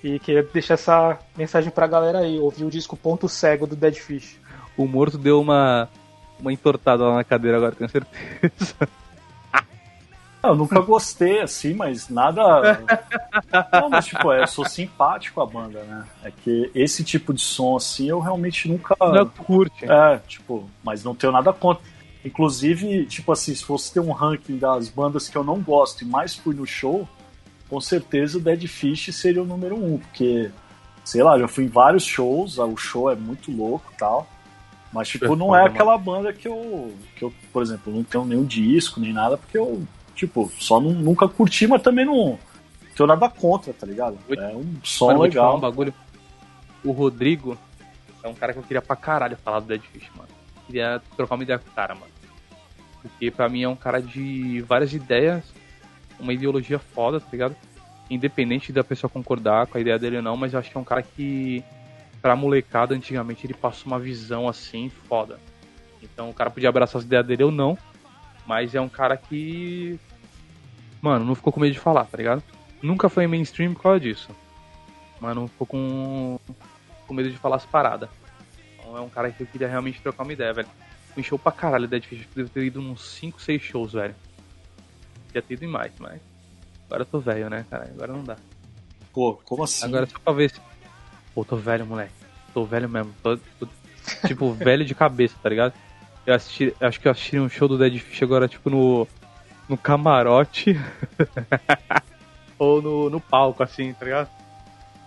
E 0.02 0.18
queria 0.18 0.42
deixar 0.42 0.74
essa 0.74 1.18
mensagem 1.36 1.70
pra 1.70 1.86
galera 1.86 2.18
aí. 2.18 2.38
Ouvir 2.38 2.64
o 2.64 2.70
disco 2.70 2.96
Ponto 2.96 3.28
Cego 3.28 3.66
do 3.66 3.74
Dead 3.74 3.94
Fish. 3.94 4.38
O 4.76 4.86
morto 4.86 5.16
deu 5.16 5.40
uma, 5.40 5.88
uma 6.38 6.52
entortada 6.52 7.04
lá 7.04 7.14
na 7.14 7.24
cadeira 7.24 7.56
agora, 7.56 7.74
tenho 7.74 7.88
certeza. 7.88 8.74
Eu 10.42 10.54
nunca 10.54 10.78
gostei, 10.80 11.40
assim, 11.40 11.72
mas 11.72 12.10
nada. 12.10 12.78
Não, 13.72 13.88
mas 13.88 14.04
tipo, 14.04 14.30
é, 14.30 14.42
eu 14.42 14.46
sou 14.46 14.66
simpático 14.66 15.40
à 15.40 15.46
banda, 15.46 15.82
né? 15.84 16.04
É 16.22 16.30
que 16.30 16.70
esse 16.74 17.02
tipo 17.02 17.32
de 17.32 17.40
som, 17.40 17.76
assim, 17.76 18.10
eu 18.10 18.20
realmente 18.20 18.68
nunca. 18.68 18.94
Não 19.00 19.26
curte. 19.26 19.90
É, 19.90 20.18
tipo, 20.28 20.68
mas 20.82 21.02
não 21.02 21.14
tenho 21.14 21.32
nada 21.32 21.50
contra. 21.50 21.82
Inclusive, 22.24 23.04
tipo 23.06 23.30
assim, 23.32 23.54
se 23.54 23.62
fosse 23.64 23.92
ter 23.92 24.00
um 24.00 24.10
ranking 24.12 24.56
das 24.56 24.88
bandas 24.88 25.28
que 25.28 25.36
eu 25.36 25.44
não 25.44 25.60
gosto 25.60 26.02
e 26.02 26.06
mais 26.06 26.34
fui 26.34 26.54
no 26.54 26.66
show, 26.66 27.06
com 27.68 27.80
certeza 27.80 28.38
o 28.38 28.40
Dead 28.40 28.66
Fish 28.66 29.14
seria 29.14 29.42
o 29.42 29.46
número 29.46 29.76
um, 29.76 29.98
porque, 29.98 30.50
sei 31.04 31.22
lá, 31.22 31.38
já 31.38 31.46
fui 31.46 31.64
em 31.64 31.68
vários 31.68 32.04
shows, 32.04 32.58
o 32.58 32.76
show 32.76 33.10
é 33.10 33.14
muito 33.14 33.52
louco 33.52 33.90
e 33.92 33.96
tal. 33.98 34.26
Mas, 34.92 35.08
tipo, 35.08 35.24
É 35.32 35.36
não 35.36 35.54
é 35.54 35.66
aquela 35.66 35.98
banda 35.98 36.32
que 36.32 36.46
eu, 36.46 36.94
que 37.16 37.24
eu, 37.24 37.32
por 37.52 37.62
exemplo, 37.62 37.92
não 37.92 38.04
tenho 38.04 38.24
nenhum 38.24 38.44
disco 38.44 39.00
nem 39.00 39.12
nada, 39.12 39.36
porque 39.36 39.58
eu, 39.58 39.82
tipo, 40.14 40.50
só 40.58 40.80
não- 40.80 40.92
nunca 40.92 41.26
curti, 41.28 41.66
mas 41.66 41.82
também 41.82 42.06
não 42.06 42.38
tenho 42.96 43.08
nada 43.08 43.28
contra, 43.28 43.72
tá 43.72 43.84
ligado? 43.86 44.16
É 44.30 44.54
um 44.54 44.76
som 44.84 45.08
Mano, 45.08 45.22
legal. 45.22 45.56
um 45.56 45.60
bagulho. 45.60 45.92
O 46.84 46.92
Rodrigo 46.92 47.58
é 48.22 48.28
um 48.28 48.34
cara 48.34 48.52
que 48.52 48.58
eu 48.60 48.62
queria 48.62 48.80
pra 48.80 48.94
caralho 48.94 49.36
falar 49.36 49.60
do 49.60 49.66
Dead 49.66 49.82
Fish, 49.82 50.08
mano. 50.16 50.28
Queria 50.66 51.02
trocar 51.16 51.34
uma 51.34 51.42
ideia 51.42 51.58
com 51.58 51.68
o 51.68 51.72
cara, 51.72 51.94
mano. 51.94 52.13
Porque 53.04 53.30
pra 53.30 53.50
mim 53.50 53.62
é 53.62 53.68
um 53.68 53.76
cara 53.76 54.00
de 54.00 54.62
várias 54.62 54.94
ideias, 54.94 55.44
uma 56.18 56.32
ideologia 56.32 56.78
foda, 56.78 57.20
tá 57.20 57.26
ligado? 57.30 57.54
Independente 58.08 58.72
da 58.72 58.82
pessoa 58.82 59.10
concordar 59.10 59.66
com 59.66 59.76
a 59.76 59.80
ideia 59.80 59.98
dele 59.98 60.16
ou 60.16 60.22
não, 60.22 60.38
mas 60.38 60.54
eu 60.54 60.58
acho 60.58 60.70
que 60.70 60.76
é 60.76 60.80
um 60.80 60.84
cara 60.84 61.02
que, 61.02 61.62
pra 62.22 62.34
molecada, 62.34 62.94
antigamente 62.94 63.46
ele 63.46 63.52
passou 63.52 63.88
uma 63.92 63.98
visão 63.98 64.48
assim 64.48 64.88
foda. 64.88 65.38
Então 66.02 66.30
o 66.30 66.34
cara 66.34 66.50
podia 66.50 66.70
abraçar 66.70 66.98
as 66.98 67.04
ideias 67.04 67.26
dele 67.26 67.44
ou 67.44 67.50
não, 67.50 67.76
mas 68.46 68.74
é 68.74 68.80
um 68.80 68.88
cara 68.88 69.18
que. 69.18 70.00
Mano, 71.02 71.26
não 71.26 71.34
ficou 71.34 71.52
com 71.52 71.60
medo 71.60 71.74
de 71.74 71.78
falar, 71.78 72.06
tá 72.06 72.16
ligado? 72.16 72.42
Nunca 72.82 73.10
foi 73.10 73.26
mainstream 73.26 73.74
por 73.74 73.82
causa 73.82 74.00
disso. 74.00 74.30
Mas 75.20 75.34
não 75.34 75.46
ficou 75.46 75.66
com, 75.66 76.38
com 77.06 77.14
medo 77.14 77.30
de 77.30 77.36
falar 77.36 77.56
as 77.56 77.66
paradas. 77.66 78.08
Então 78.78 78.96
é 78.96 79.00
um 79.00 79.10
cara 79.10 79.30
que 79.30 79.42
eu 79.42 79.46
queria 79.46 79.68
realmente 79.68 80.00
trocar 80.00 80.22
uma 80.22 80.32
ideia, 80.32 80.54
velho. 80.54 80.68
Me 81.16 81.22
show 81.22 81.38
pra 81.38 81.52
caralho 81.52 81.86
Dead 81.86 82.04
Fish. 82.04 82.26
Devo 82.34 82.48
ter 82.48 82.64
ido 82.64 82.80
uns 82.80 83.02
5, 83.18 83.40
6 83.40 83.62
shows, 83.62 83.92
velho. 83.92 84.14
Queria 85.28 85.42
ter 85.42 85.54
ido 85.54 85.64
em 85.64 85.68
mais, 85.68 85.92
mas 85.98 86.20
agora 86.86 87.02
eu 87.02 87.06
tô 87.06 87.18
velho, 87.18 87.50
né, 87.50 87.64
cara? 87.68 87.84
Agora 87.84 88.12
não 88.12 88.24
dá. 88.24 88.36
Pô, 89.12 89.34
como 89.44 89.64
assim? 89.64 89.84
Agora 89.84 90.06
só 90.06 90.18
pra 90.18 90.32
ver 90.32 90.50
se. 90.50 90.60
Pô, 91.34 91.44
tô 91.44 91.56
velho, 91.56 91.86
moleque. 91.86 92.12
Tô 92.52 92.64
velho 92.64 92.88
mesmo. 92.88 93.12
Tô, 93.22 93.36
tô, 93.58 93.68
tipo, 94.26 94.52
velho 94.54 94.84
de 94.84 94.94
cabeça, 94.94 95.36
tá 95.42 95.48
ligado? 95.48 95.72
Eu 96.26 96.34
assisti, 96.34 96.74
acho 96.80 97.00
que 97.00 97.08
eu 97.08 97.12
assisti 97.12 97.38
um 97.38 97.48
show 97.48 97.68
do 97.68 97.78
Dead 97.78 97.98
Fish 97.98 98.22
agora, 98.22 98.48
tipo, 98.48 98.70
no. 98.70 99.06
no 99.68 99.76
camarote. 99.76 100.80
Ou 102.58 102.80
no, 102.80 103.10
no 103.10 103.20
palco, 103.20 103.62
assim, 103.62 103.92
tá 103.92 104.04
ligado? 104.04 104.30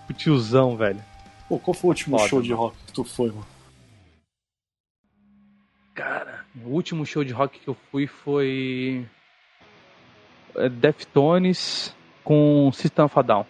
O 0.09 0.13
tiozão, 0.13 0.75
velho. 0.75 1.01
Pô, 1.47 1.57
qual 1.57 1.73
foi 1.73 1.87
o 1.87 1.91
último 1.91 2.17
Foda, 2.17 2.29
show 2.29 2.41
de 2.41 2.53
rock 2.53 2.75
que 2.85 2.93
tu 2.93 3.03
foi, 3.03 3.29
mano? 3.29 3.56
Cara, 5.97 6.45
o 6.63 6.69
último 6.69 7.03
show 7.07 7.23
de 7.23 7.33
rock 7.33 7.59
que 7.59 7.67
eu 7.67 7.75
fui 7.89 8.05
foi. 8.05 9.03
é, 10.55 10.69
Deftones 10.69 11.91
com 12.23 12.71
System 12.71 13.05
of 13.05 13.17
a 13.17 13.23
Down. 13.23 13.47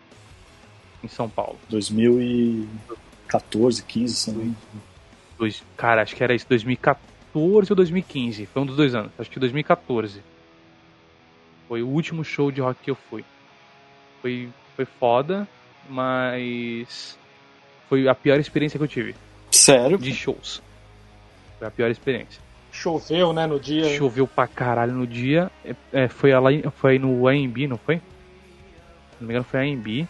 Em 1.03 1.09
São 1.09 1.29
Paulo. 1.29 1.59
2014, 1.67 3.83
15, 3.83 4.15
se 4.15 4.31
não 4.31 4.37
me 4.37 4.45
engano. 4.45 4.57
Dois, 5.37 5.61
cara, 5.75 6.01
acho 6.01 6.15
que 6.15 6.23
era 6.23 6.33
isso, 6.33 6.45
2014 6.47 7.69
ou 7.69 7.75
2015. 7.75 8.45
Foi 8.45 8.61
um 8.61 8.65
dos 8.65 8.77
dois 8.77 8.95
anos. 8.95 9.11
Acho 9.19 9.29
que 9.29 9.41
2014. 9.41 10.23
Foi 11.67 11.83
o 11.83 11.87
último 11.89 12.23
show 12.23 12.49
de 12.49 12.61
rock 12.61 12.79
que 12.81 12.91
eu 12.91 12.95
fui. 12.95 13.25
Foi, 14.21 14.47
foi 14.73 14.85
foda, 14.85 15.45
mas 15.89 17.19
foi 17.89 18.07
a 18.07 18.15
pior 18.15 18.39
experiência 18.39 18.79
que 18.79 18.85
eu 18.85 18.87
tive 18.87 19.13
Sério? 19.51 19.97
de 19.97 20.13
shows. 20.13 20.65
Foi 21.57 21.67
a 21.67 21.71
pior 21.71 21.89
experiência. 21.89 22.41
Choveu, 22.71 23.33
né, 23.33 23.47
no 23.47 23.59
dia. 23.59 23.97
Choveu 23.97 24.27
pra 24.27 24.47
caralho 24.47 24.93
no 24.93 25.07
dia. 25.07 25.51
É, 25.65 25.75
é, 25.91 26.07
foi, 26.07 26.31
lá, 26.33 26.49
foi 26.75 26.99
no 26.99 27.27
AMB, 27.27 27.67
não 27.67 27.77
foi? 27.77 27.97
Se 27.97 28.03
não 29.19 29.27
me 29.27 29.33
engano, 29.33 29.45
foi 29.45 29.71
AMB. 29.71 30.07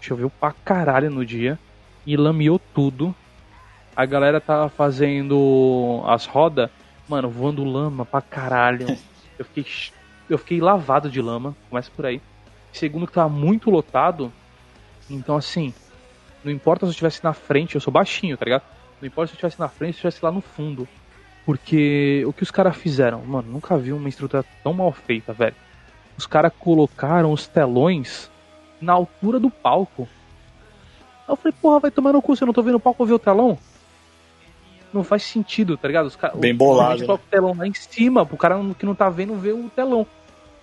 Choveu 0.00 0.30
pra 0.30 0.52
caralho 0.52 1.10
no 1.10 1.24
dia. 1.24 1.58
E 2.04 2.16
lameou 2.16 2.60
tudo. 2.74 3.14
A 3.94 4.04
galera 4.04 4.40
tava 4.40 4.68
fazendo 4.68 6.02
as 6.06 6.26
rodas, 6.26 6.70
mano, 7.08 7.30
voando 7.30 7.64
lama 7.64 8.04
pra 8.04 8.20
caralho. 8.20 8.86
Eu 9.38 9.44
fiquei, 9.44 9.66
eu 10.30 10.38
fiquei 10.38 10.60
lavado 10.62 11.10
de 11.10 11.20
lama. 11.20 11.54
Começa 11.68 11.90
por 11.94 12.06
aí. 12.06 12.22
Segundo 12.72 13.06
que 13.06 13.12
tava 13.12 13.28
muito 13.28 13.68
lotado. 13.68 14.32
Então, 15.10 15.36
assim, 15.36 15.74
não 16.42 16.50
importa 16.50 16.86
se 16.86 16.88
eu 16.88 16.92
estivesse 16.92 17.22
na 17.22 17.34
frente, 17.34 17.74
eu 17.74 17.80
sou 17.82 17.92
baixinho, 17.92 18.34
tá 18.38 18.46
ligado? 18.46 18.62
Não 19.00 19.06
importa 19.06 19.28
se 19.28 19.34
eu 19.34 19.36
estivesse 19.36 19.60
na 19.60 19.68
frente, 19.68 19.98
se 19.98 20.04
eu 20.04 20.08
estivesse 20.08 20.24
lá 20.24 20.32
no 20.32 20.40
fundo. 20.40 20.88
Porque 21.44 22.24
o 22.26 22.32
que 22.32 22.42
os 22.42 22.50
caras 22.50 22.76
fizeram? 22.76 23.24
Mano, 23.24 23.50
nunca 23.50 23.76
vi 23.78 23.92
uma 23.92 24.08
estrutura 24.08 24.44
tão 24.64 24.72
mal 24.72 24.90
feita, 24.90 25.32
velho. 25.32 25.54
Os 26.18 26.26
caras 26.26 26.52
colocaram 26.58 27.32
os 27.32 27.46
telões 27.46 28.30
na 28.80 28.92
altura 28.92 29.38
do 29.38 29.50
palco. 29.50 30.08
Aí 31.26 31.32
eu 31.32 31.36
falei, 31.36 31.54
porra, 31.60 31.80
vai 31.80 31.90
tomar 31.90 32.12
no 32.12 32.22
cu, 32.22 32.34
se 32.34 32.42
eu 32.42 32.46
não 32.46 32.54
tô 32.54 32.62
vendo 32.62 32.76
o 32.76 32.80
palco, 32.80 33.02
eu 33.02 33.06
ver 33.06 33.14
o 33.14 33.18
telão? 33.18 33.58
Não 34.92 35.04
faz 35.04 35.22
sentido, 35.24 35.76
tá 35.76 35.86
ligado? 35.86 36.06
Os 36.06 36.16
cara, 36.16 36.34
Bem 36.36 36.54
bolado, 36.54 36.92
A 36.92 36.96
gente 36.96 37.08
né? 37.08 37.14
o 37.14 37.18
telão 37.18 37.54
lá 37.56 37.66
em 37.66 37.74
cima, 37.74 38.24
pro 38.24 38.36
cara 38.36 38.58
que 38.78 38.86
não 38.86 38.94
tá 38.94 39.08
vendo 39.08 39.34
ver 39.34 39.52
o 39.52 39.68
telão. 39.68 40.06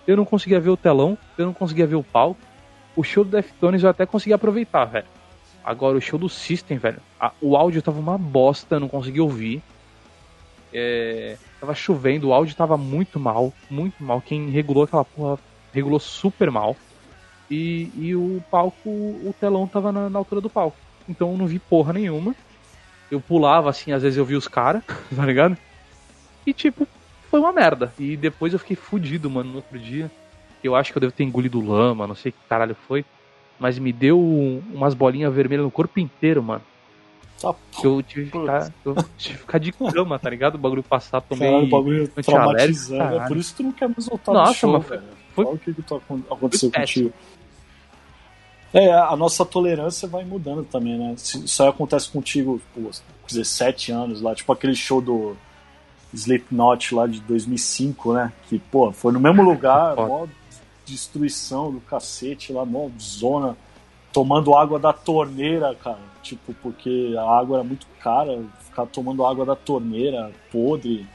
Eu 0.06 0.16
não 0.16 0.24
conseguia 0.24 0.60
ver 0.60 0.70
o 0.70 0.76
telão, 0.76 1.16
eu 1.38 1.46
não 1.46 1.52
conseguia 1.52 1.86
ver 1.86 1.94
o 1.94 2.02
palco. 2.02 2.40
O 2.96 3.02
show 3.02 3.24
do 3.24 3.30
Deftones 3.30 3.82
eu 3.82 3.88
até 3.88 4.04
consegui 4.04 4.32
aproveitar, 4.32 4.84
velho. 4.84 5.06
Agora, 5.64 5.96
o 5.96 6.00
show 6.00 6.18
do 6.18 6.28
System, 6.28 6.76
velho, 6.76 7.00
a- 7.18 7.32
o 7.40 7.56
áudio 7.56 7.80
tava 7.80 7.98
uma 7.98 8.18
bosta, 8.18 8.78
não 8.78 8.88
conseguia 8.88 9.22
ouvir. 9.22 9.62
É, 10.72 11.38
tava 11.60 11.74
chovendo, 11.74 12.28
o 12.28 12.34
áudio 12.34 12.54
tava 12.54 12.76
muito 12.76 13.18
mal, 13.18 13.52
muito 13.70 14.02
mal. 14.02 14.20
Quem 14.20 14.50
regulou 14.50 14.84
aquela 14.84 15.04
porra 15.04 15.38
regulou 15.72 15.98
super 15.98 16.50
mal. 16.50 16.76
E, 17.50 17.90
e 17.96 18.14
o 18.14 18.42
palco, 18.50 18.88
o 18.88 19.34
telão 19.38 19.66
tava 19.66 19.92
na, 19.92 20.10
na 20.10 20.18
altura 20.18 20.40
do 20.40 20.50
palco. 20.50 20.76
Então 21.08 21.32
eu 21.32 21.38
não 21.38 21.46
vi 21.46 21.58
porra 21.58 21.92
nenhuma. 21.92 22.34
Eu 23.10 23.20
pulava 23.20 23.70
assim, 23.70 23.92
às 23.92 24.02
vezes 24.02 24.18
eu 24.18 24.24
vi 24.24 24.34
os 24.34 24.48
caras, 24.48 24.82
tá 25.14 25.24
ligado? 25.24 25.56
E 26.46 26.52
tipo, 26.52 26.86
foi 27.30 27.40
uma 27.40 27.52
merda. 27.52 27.92
E 27.98 28.16
depois 28.16 28.52
eu 28.52 28.58
fiquei 28.58 28.76
fudido, 28.76 29.30
mano, 29.30 29.50
no 29.50 29.56
outro 29.56 29.78
dia. 29.78 30.10
Eu 30.62 30.74
acho 30.74 30.92
que 30.92 30.98
eu 30.98 31.00
devo 31.00 31.12
ter 31.12 31.24
engolido 31.24 31.60
lama, 31.60 32.06
não 32.06 32.14
sei 32.14 32.32
que 32.32 32.38
caralho 32.48 32.74
foi. 32.74 33.04
Mas 33.58 33.78
me 33.78 33.92
deu 33.92 34.18
umas 34.20 34.94
bolinhas 34.94 35.32
vermelhas 35.32 35.64
no 35.64 35.70
corpo 35.70 36.00
inteiro, 36.00 36.42
mano. 36.42 36.62
Tá, 37.40 37.54
Que 37.72 37.86
eu 37.86 38.02
tive 38.02 38.30
que 38.30 38.38
ficar, 38.38 38.72
eu 38.84 38.94
tive 39.18 39.34
que 39.34 39.40
ficar 39.40 39.58
de 39.58 39.72
cama, 39.72 40.18
tá 40.18 40.30
ligado? 40.30 40.54
O 40.54 40.58
bagulho 40.58 40.82
passar, 40.82 41.20
tomei. 41.20 41.48
Caralho, 41.48 41.66
o 41.66 41.70
bagulho 41.70 42.08
traumatizando. 42.08 43.02
É 43.02 43.06
caralho. 43.08 43.28
por 43.28 43.36
isso 43.36 43.50
que 43.50 43.56
tu 43.58 43.62
não 43.64 43.72
quer 43.72 43.88
mais 43.88 44.06
voltar 44.06 44.32
no 44.32 44.38
Nossa, 44.38 44.54
show, 44.54 44.72
mas 44.72 44.86
velho. 44.88 45.02
foi- 45.34 45.44
Fala 45.44 45.56
o 45.56 45.58
que, 45.58 45.74
que 45.74 45.82
tá, 45.82 45.96
aconteceu 46.30 46.70
foi 46.70 46.80
contigo. 46.80 47.12
É, 48.72 48.92
a 48.92 49.14
nossa 49.16 49.44
tolerância 49.44 50.08
vai 50.08 50.24
mudando 50.24 50.64
também, 50.64 50.98
né? 50.98 51.14
Isso 51.16 51.62
aí 51.62 51.68
acontece 51.68 52.08
contigo, 52.10 52.60
pô, 52.74 52.90
17 53.28 53.92
anos 53.92 54.20
lá, 54.20 54.34
tipo 54.34 54.52
aquele 54.52 54.74
show 54.74 55.00
do 55.00 55.36
Slipknot 56.12 56.92
lá 56.94 57.06
de 57.06 57.20
2005, 57.20 58.14
né? 58.14 58.32
Que, 58.48 58.58
pô, 58.58 58.90
foi 58.90 59.12
no 59.12 59.20
mesmo 59.20 59.42
lugar, 59.42 59.94
mó 59.96 60.26
destruição 60.84 61.72
do 61.72 61.80
cacete 61.80 62.52
lá, 62.52 62.64
mó 62.64 62.88
zona, 63.00 63.56
tomando 64.12 64.54
água 64.54 64.78
da 64.78 64.92
torneira, 64.92 65.74
cara. 65.74 65.98
Tipo, 66.22 66.54
porque 66.54 67.14
a 67.18 67.38
água 67.38 67.58
era 67.58 67.64
muito 67.64 67.86
cara, 68.00 68.42
ficar 68.60 68.86
tomando 68.86 69.24
água 69.26 69.44
da 69.44 69.56
torneira, 69.56 70.30
podre, 70.50 71.06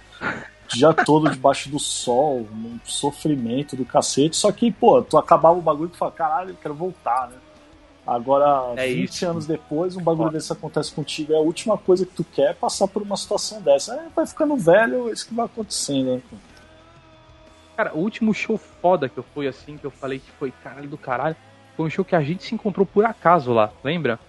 dia 0.67 0.93
todo 0.93 1.29
debaixo 1.31 1.69
do 1.69 1.79
sol, 1.79 2.47
um 2.53 2.79
sofrimento 2.83 3.75
do 3.75 3.85
cacete. 3.85 4.35
Só 4.35 4.51
que, 4.51 4.71
pô, 4.71 5.01
tu 5.01 5.17
acabava 5.17 5.57
o 5.57 5.61
bagulho 5.61 5.87
e 5.89 5.91
tu 5.91 5.97
fala, 5.97 6.11
caralho, 6.11 6.49
eu 6.51 6.57
quero 6.61 6.73
voltar, 6.73 7.29
né? 7.29 7.37
Agora, 8.05 8.73
É 8.75 8.87
20 8.87 9.09
isso. 9.11 9.27
anos 9.27 9.45
depois, 9.45 9.95
um 9.95 10.01
bagulho 10.01 10.31
desse 10.31 10.51
acontece 10.51 10.91
contigo, 10.91 11.31
é 11.31 11.35
a 11.37 11.41
última 11.41 11.77
coisa 11.77 12.05
que 12.07 12.13
tu 12.13 12.23
quer 12.23 12.51
é 12.51 12.53
passar 12.53 12.87
por 12.87 13.03
uma 13.03 13.15
situação 13.15 13.61
dessa. 13.61 13.93
Aí 13.93 14.07
vai 14.15 14.25
ficando 14.25 14.57
velho, 14.57 15.09
é 15.09 15.13
isso 15.13 15.27
que 15.27 15.33
vai 15.33 15.45
acontecendo, 15.45 16.15
né? 16.15 16.21
Cara, 17.79 17.93
o 17.95 17.99
último 17.99 18.33
show 18.33 18.57
foda 18.57 19.07
que 19.07 19.17
eu 19.17 19.23
fui 19.33 19.47
assim, 19.47 19.77
que 19.77 19.85
eu 19.85 19.89
falei 19.89 20.19
que 20.19 20.29
foi 20.31 20.51
caralho 20.51 20.89
do 20.89 20.97
caralho, 20.97 21.33
foi 21.77 21.85
um 21.85 21.89
show 21.89 22.03
que 22.03 22.13
a 22.13 22.21
gente 22.21 22.43
se 22.43 22.53
encontrou 22.53 22.85
por 22.85 23.05
acaso 23.05 23.53
lá, 23.53 23.71
lembra? 23.81 24.19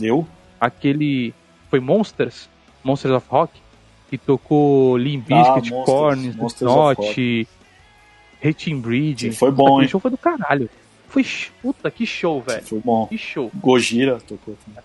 Eu? 0.00 0.26
Aquele. 0.58 1.34
Foi 1.68 1.78
Monsters? 1.78 2.48
Monsters 2.82 3.12
of 3.16 3.26
Rock? 3.28 3.60
Que 4.08 4.16
tocou 4.16 4.96
Limp 4.96 5.30
Ah, 5.30 5.34
Bizkit, 5.34 5.74
Monsters, 5.74 5.84
Korn, 5.84 6.28
Slipknot, 6.28 7.48
Hating 8.42 8.80
Breed. 8.80 9.32
Foi 9.34 9.50
bom, 9.50 9.66
Aquele 9.66 9.82
hein? 9.82 9.88
show 9.88 10.00
foi 10.00 10.10
do 10.10 10.16
caralho. 10.16 10.70
Foi. 11.06 11.22
Puta, 11.60 11.90
que 11.90 12.06
show, 12.06 12.40
velho. 12.40 12.62
Foi 12.62 12.80
bom. 12.80 13.06
Que 13.08 13.18
show. 13.18 13.50
Gojira 13.56 14.18
tocou 14.26 14.56
também. 14.64 14.82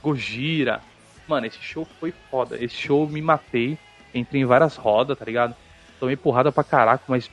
Gojira. 0.00 0.80
Mano, 1.26 1.46
esse 1.46 1.58
show 1.60 1.84
foi 1.98 2.14
foda. 2.30 2.56
Esse 2.62 2.76
show 2.76 3.08
me 3.08 3.20
matei. 3.20 3.76
Entrei 4.14 4.40
em 4.40 4.44
várias 4.44 4.76
rodas, 4.76 5.18
tá 5.18 5.24
ligado? 5.24 5.56
Tomei 5.98 6.14
porrada 6.16 6.52
pra 6.52 6.64
caraca, 6.64 7.04
mas 7.08 7.28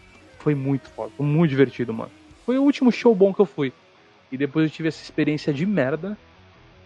foi 0.47 0.55
muito 0.55 0.87
foda. 0.91 1.11
Foi 1.17 1.25
muito 1.25 1.49
divertido, 1.49 1.93
mano. 1.93 2.09
Foi 2.45 2.57
o 2.57 2.63
último 2.63 2.89
show 2.89 3.13
bom 3.13 3.33
que 3.33 3.41
eu 3.41 3.45
fui. 3.45 3.73
E 4.31 4.37
depois 4.37 4.63
eu 4.65 4.73
tive 4.73 4.87
essa 4.87 5.03
experiência 5.03 5.53
de 5.53 5.65
merda. 5.65 6.17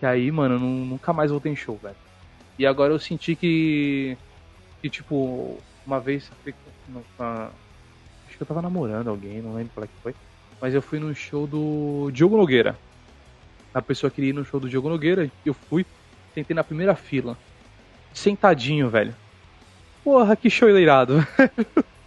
E 0.02 0.06
aí, 0.08 0.32
mano, 0.32 0.56
eu 0.56 0.60
nu- 0.60 0.86
nunca 0.86 1.14
mais 1.14 1.30
voltei 1.30 1.52
em 1.52 1.56
show, 1.56 1.78
velho. 1.78 1.96
E 2.58 2.66
agora 2.66 2.92
eu 2.92 2.98
senti 2.98 3.36
que. 3.36 4.18
Que, 4.82 4.90
tipo, 4.90 5.56
uma 5.86 6.00
vez. 6.00 6.28
Acho 6.48 8.36
que 8.36 8.42
eu 8.42 8.48
tava 8.48 8.64
namorando 8.64 9.10
alguém, 9.10 9.44
não 9.44 9.54
lembro 9.54 9.72
qual 9.76 9.84
é 9.84 9.88
que 9.88 9.94
foi. 10.02 10.16
Mas 10.60 10.74
eu 10.74 10.82
fui 10.82 10.98
no 10.98 11.14
show 11.14 11.46
do 11.46 12.10
Diogo 12.12 12.38
Nogueira. 12.38 12.76
A 13.76 13.82
pessoa 13.82 14.10
queria 14.10 14.32
ir 14.32 14.34
no 14.34 14.44
show 14.44 14.60
do 14.60 14.68
Diogo 14.68 14.90
Nogueira, 14.90 15.32
eu 15.46 15.54
fui, 15.54 15.86
sentei 16.34 16.56
na 16.56 16.64
primeira 16.64 16.96
fila. 16.96 17.38
Sentadinho, 18.12 18.90
velho. 18.90 19.14
Porra, 20.04 20.36
que 20.36 20.50
show 20.50 20.68
irado. 20.68 21.18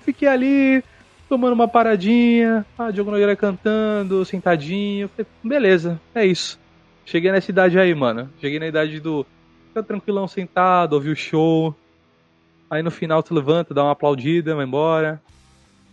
Fiquei 0.00 0.28
ali, 0.28 0.84
tomando 1.28 1.52
uma 1.54 1.68
paradinha, 1.68 2.64
ah, 2.78 2.90
Diogo 2.90 3.10
Nogueira 3.10 3.34
cantando, 3.36 4.24
sentadinho. 4.24 5.08
Falei, 5.08 5.26
beleza, 5.42 6.00
é 6.14 6.24
isso. 6.26 6.58
Cheguei 7.06 7.32
nessa 7.32 7.50
idade 7.50 7.78
aí, 7.78 7.94
mano. 7.94 8.30
Cheguei 8.40 8.58
na 8.58 8.66
idade 8.66 9.00
do. 9.00 9.26
Fica 9.68 9.82
tranquilão 9.82 10.28
sentado, 10.28 10.92
ouvir 10.94 11.10
o 11.10 11.16
show. 11.16 11.74
Aí 12.68 12.82
no 12.82 12.90
final 12.90 13.22
tu 13.22 13.34
levanta, 13.34 13.74
dá 13.74 13.82
uma 13.82 13.92
aplaudida, 13.92 14.54
vai 14.54 14.64
embora. 14.64 15.20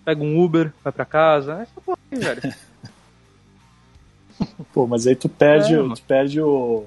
Pega 0.06 0.24
um 0.24 0.40
Uber, 0.42 0.72
vai 0.84 0.94
pra 0.94 1.06
casa. 1.06 1.62
Essa 1.62 1.82
porra 1.82 1.98
aí, 2.12 2.20
velho. 2.20 2.42
Pô, 4.74 4.86
mas 4.86 5.08
aí 5.08 5.16
tu 5.16 5.28
perde, 5.28 5.74
É, 5.74 5.80
o- 5.80 5.94
tu 5.94 6.02
perde 6.04 6.40
o. 6.42 6.86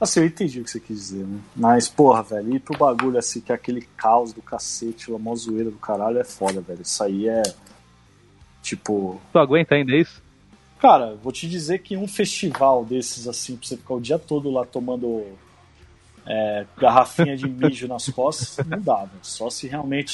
Assim, 0.00 0.20
eu 0.20 0.26
entendi 0.26 0.60
o 0.60 0.64
que 0.64 0.70
você 0.70 0.78
quis 0.78 0.96
dizer, 0.96 1.24
né? 1.26 1.40
Mas, 1.56 1.88
porra, 1.88 2.22
velho, 2.22 2.54
ir 2.54 2.60
pro 2.60 2.78
bagulho 2.78 3.18
assim, 3.18 3.40
que 3.40 3.50
é 3.50 3.54
aquele 3.54 3.82
caos 3.96 4.32
do 4.32 4.40
cacete, 4.40 5.12
a 5.12 5.18
mó 5.18 5.34
zoeira 5.34 5.70
do 5.70 5.76
caralho, 5.78 6.18
é 6.18 6.24
foda, 6.24 6.60
velho. 6.60 6.82
Isso 6.82 7.02
aí 7.02 7.28
é. 7.28 7.42
Tipo. 8.62 9.20
Tu 9.32 9.38
aguenta 9.38 9.74
ainda 9.74 9.96
isso? 9.96 10.22
Cara, 10.80 11.16
vou 11.16 11.32
te 11.32 11.48
dizer 11.48 11.78
que 11.80 11.96
um 11.96 12.06
festival 12.06 12.84
desses, 12.84 13.26
assim, 13.26 13.56
pra 13.56 13.66
você 13.66 13.76
ficar 13.76 13.94
o 13.94 14.00
dia 14.00 14.18
todo 14.20 14.48
lá 14.50 14.64
tomando 14.64 15.24
é, 16.24 16.64
garrafinha 16.76 17.36
de 17.36 17.48
mijo 17.48 17.88
nas 17.88 18.06
costas, 18.10 18.64
não 18.66 18.80
dá, 18.80 18.98
velho. 18.98 19.10
Só 19.22 19.50
se 19.50 19.66
realmente 19.66 20.12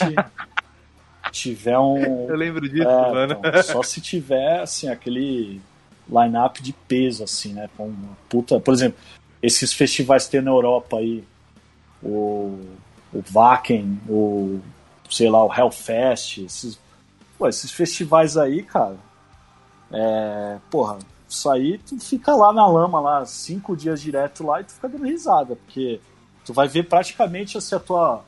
tiver 1.31 1.79
um. 1.79 1.99
Eu 2.29 2.37
lembro 2.37 2.67
disso, 2.69 2.89
É, 2.89 3.13
mano. 3.13 3.37
então, 3.39 3.63
só 3.63 3.83
se 3.83 4.01
tiver, 4.01 4.61
assim, 4.61 4.89
aquele 4.89 5.61
line-up 6.09 6.63
de 6.63 6.73
peso, 6.73 7.23
assim, 7.25 7.53
né? 7.53 7.69
Com 7.77 7.89
uma 7.89 8.17
puta. 8.31 8.59
Por 8.59 8.73
exemplo, 8.73 8.99
esses 9.45 9.75
festivais 9.75 10.25
que 10.25 10.33
tem 10.33 10.41
na 10.41 10.51
Europa 10.51 10.97
aí, 10.97 11.23
o, 12.03 12.59
o 13.13 13.23
Wacken, 13.31 14.01
o, 14.09 14.59
sei 15.11 15.29
lá, 15.29 15.45
o 15.45 15.55
Hellfest, 15.55 16.39
esses, 16.39 16.79
pô, 17.37 17.47
esses 17.47 17.71
festivais 17.71 18.39
aí, 18.39 18.63
cara, 18.63 18.97
é, 19.93 20.57
porra, 20.71 20.99
isso 21.29 21.51
aí 21.51 21.77
tu 21.77 21.99
fica 22.01 22.35
lá 22.35 22.55
na 22.55 22.67
lama, 22.67 23.01
lá, 23.01 23.27
cinco 23.27 23.77
dias 23.77 24.01
direto 24.01 24.47
lá 24.47 24.63
e 24.63 24.65
tu 24.65 24.73
fica 24.73 24.89
dando 24.89 25.05
risada, 25.05 25.57
porque 25.57 26.01
tu 26.43 26.55
vai 26.55 26.67
ver 26.67 26.85
praticamente 26.85 27.59
assim, 27.59 27.75
a 27.75 27.81
tua 27.81 28.25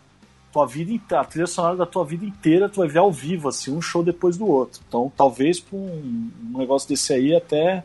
tua 0.52 0.66
vida 0.66 0.92
inteira, 0.92 1.22
a 1.22 1.24
trilha 1.24 1.46
sonora 1.46 1.76
da 1.76 1.86
tua 1.86 2.04
vida 2.04 2.24
inteira, 2.24 2.68
tu 2.68 2.80
vai 2.80 2.88
ver 2.88 2.98
ao 2.98 3.12
vivo, 3.12 3.48
assim, 3.48 3.74
um 3.74 3.82
show 3.82 4.02
depois 4.02 4.38
do 4.38 4.46
outro. 4.46 4.80
Então, 4.88 5.12
talvez 5.14 5.60
para 5.60 5.76
um, 5.76 6.30
um 6.54 6.58
negócio 6.58 6.88
desse 6.88 7.12
aí 7.12 7.36
até 7.36 7.84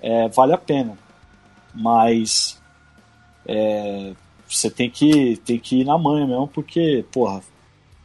é, 0.00 0.28
vale 0.28 0.52
a 0.52 0.58
pena. 0.58 0.98
Mas 1.74 2.60
é, 3.46 4.12
você 4.48 4.70
tem 4.70 4.90
que, 4.90 5.36
tem 5.38 5.58
que 5.58 5.80
ir 5.80 5.84
na 5.84 5.96
manha 5.96 6.26
mesmo, 6.26 6.46
porque, 6.48 7.04
porra, 7.10 7.42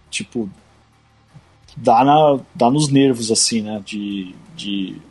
tipo, 0.09 0.49
dá, 1.76 2.03
na, 2.03 2.39
dá 2.55 2.70
nos 2.70 2.89
nervos, 2.89 3.32
assim, 3.32 3.61
né? 3.61 3.82
De, 3.86 4.36
de 4.55 5.01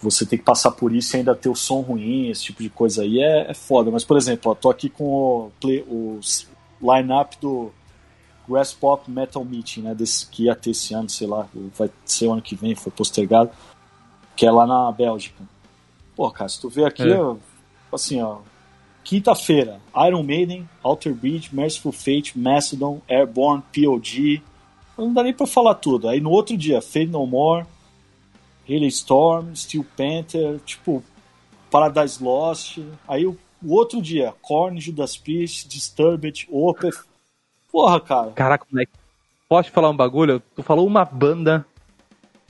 você 0.00 0.26
ter 0.26 0.38
que 0.38 0.44
passar 0.44 0.70
por 0.72 0.94
isso 0.94 1.16
e 1.16 1.18
ainda 1.18 1.34
ter 1.34 1.48
o 1.48 1.56
som 1.56 1.80
ruim, 1.80 2.28
esse 2.28 2.44
tipo 2.44 2.62
de 2.62 2.70
coisa 2.70 3.02
aí 3.02 3.20
é, 3.20 3.50
é 3.50 3.54
foda. 3.54 3.90
Mas, 3.90 4.04
por 4.04 4.16
exemplo, 4.16 4.52
ó, 4.52 4.54
tô 4.54 4.70
aqui 4.70 4.88
com 4.88 5.04
o, 5.04 5.52
o 5.90 6.20
line-up 6.80 7.36
do 7.40 7.72
Grass 8.48 8.72
Pop 8.72 9.10
Metal 9.10 9.44
Meeting, 9.44 9.82
né? 9.82 9.94
Desse, 9.94 10.26
que 10.26 10.44
ia 10.44 10.54
ter 10.54 10.70
esse 10.70 10.94
ano, 10.94 11.08
sei 11.08 11.26
lá, 11.26 11.48
vai 11.76 11.90
ser 12.04 12.26
o 12.26 12.32
ano 12.32 12.42
que 12.42 12.54
vem, 12.54 12.74
foi 12.74 12.92
postergado, 12.92 13.50
que 14.36 14.46
é 14.46 14.50
lá 14.50 14.66
na 14.66 14.92
Bélgica. 14.92 15.42
Pô, 16.16 16.30
cara, 16.30 16.48
se 16.48 16.60
tu 16.60 16.68
vê 16.70 16.84
aqui, 16.84 17.02
É. 17.02 17.20
ó, 17.20 17.36
assim, 17.92 18.20
ó, 18.22 18.38
quinta-feira, 19.04 19.80
Iron 20.08 20.22
Maiden, 20.22 20.68
Alter 20.82 21.14
Bridge, 21.14 21.54
Merciful 21.54 21.92
Fate, 21.92 22.36
Mastodon, 22.36 23.00
Airborne, 23.06 23.62
POG, 23.72 24.42
não 24.96 25.12
dá 25.12 25.22
nem 25.22 25.34
pra 25.34 25.46
falar 25.46 25.74
tudo. 25.74 26.08
Aí 26.08 26.20
no 26.20 26.30
outro 26.30 26.56
dia, 26.56 26.80
Fade 26.80 27.06
No 27.06 27.26
More, 27.26 27.66
Haley 28.68 28.88
Storm, 28.88 29.54
Steel 29.54 29.84
Panther, 29.96 30.58
tipo, 30.64 31.04
Paradise 31.70 32.22
Lost. 32.22 32.78
Aí 33.06 33.26
o, 33.26 33.38
o 33.62 33.74
outro 33.74 34.00
dia, 34.00 34.32
Korn, 34.40 34.80
Judas 34.80 35.16
Priest, 35.16 35.68
Disturbed, 35.68 36.48
Opeth. 36.50 37.04
Porra, 37.70 38.00
cara. 38.00 38.30
Caraca, 38.32 38.66
moleque. 38.72 38.92
Posso 39.48 39.68
te 39.68 39.72
falar 39.72 39.90
um 39.90 39.96
bagulho? 39.96 40.42
Tu 40.54 40.62
falou 40.62 40.86
uma 40.86 41.04
banda 41.04 41.64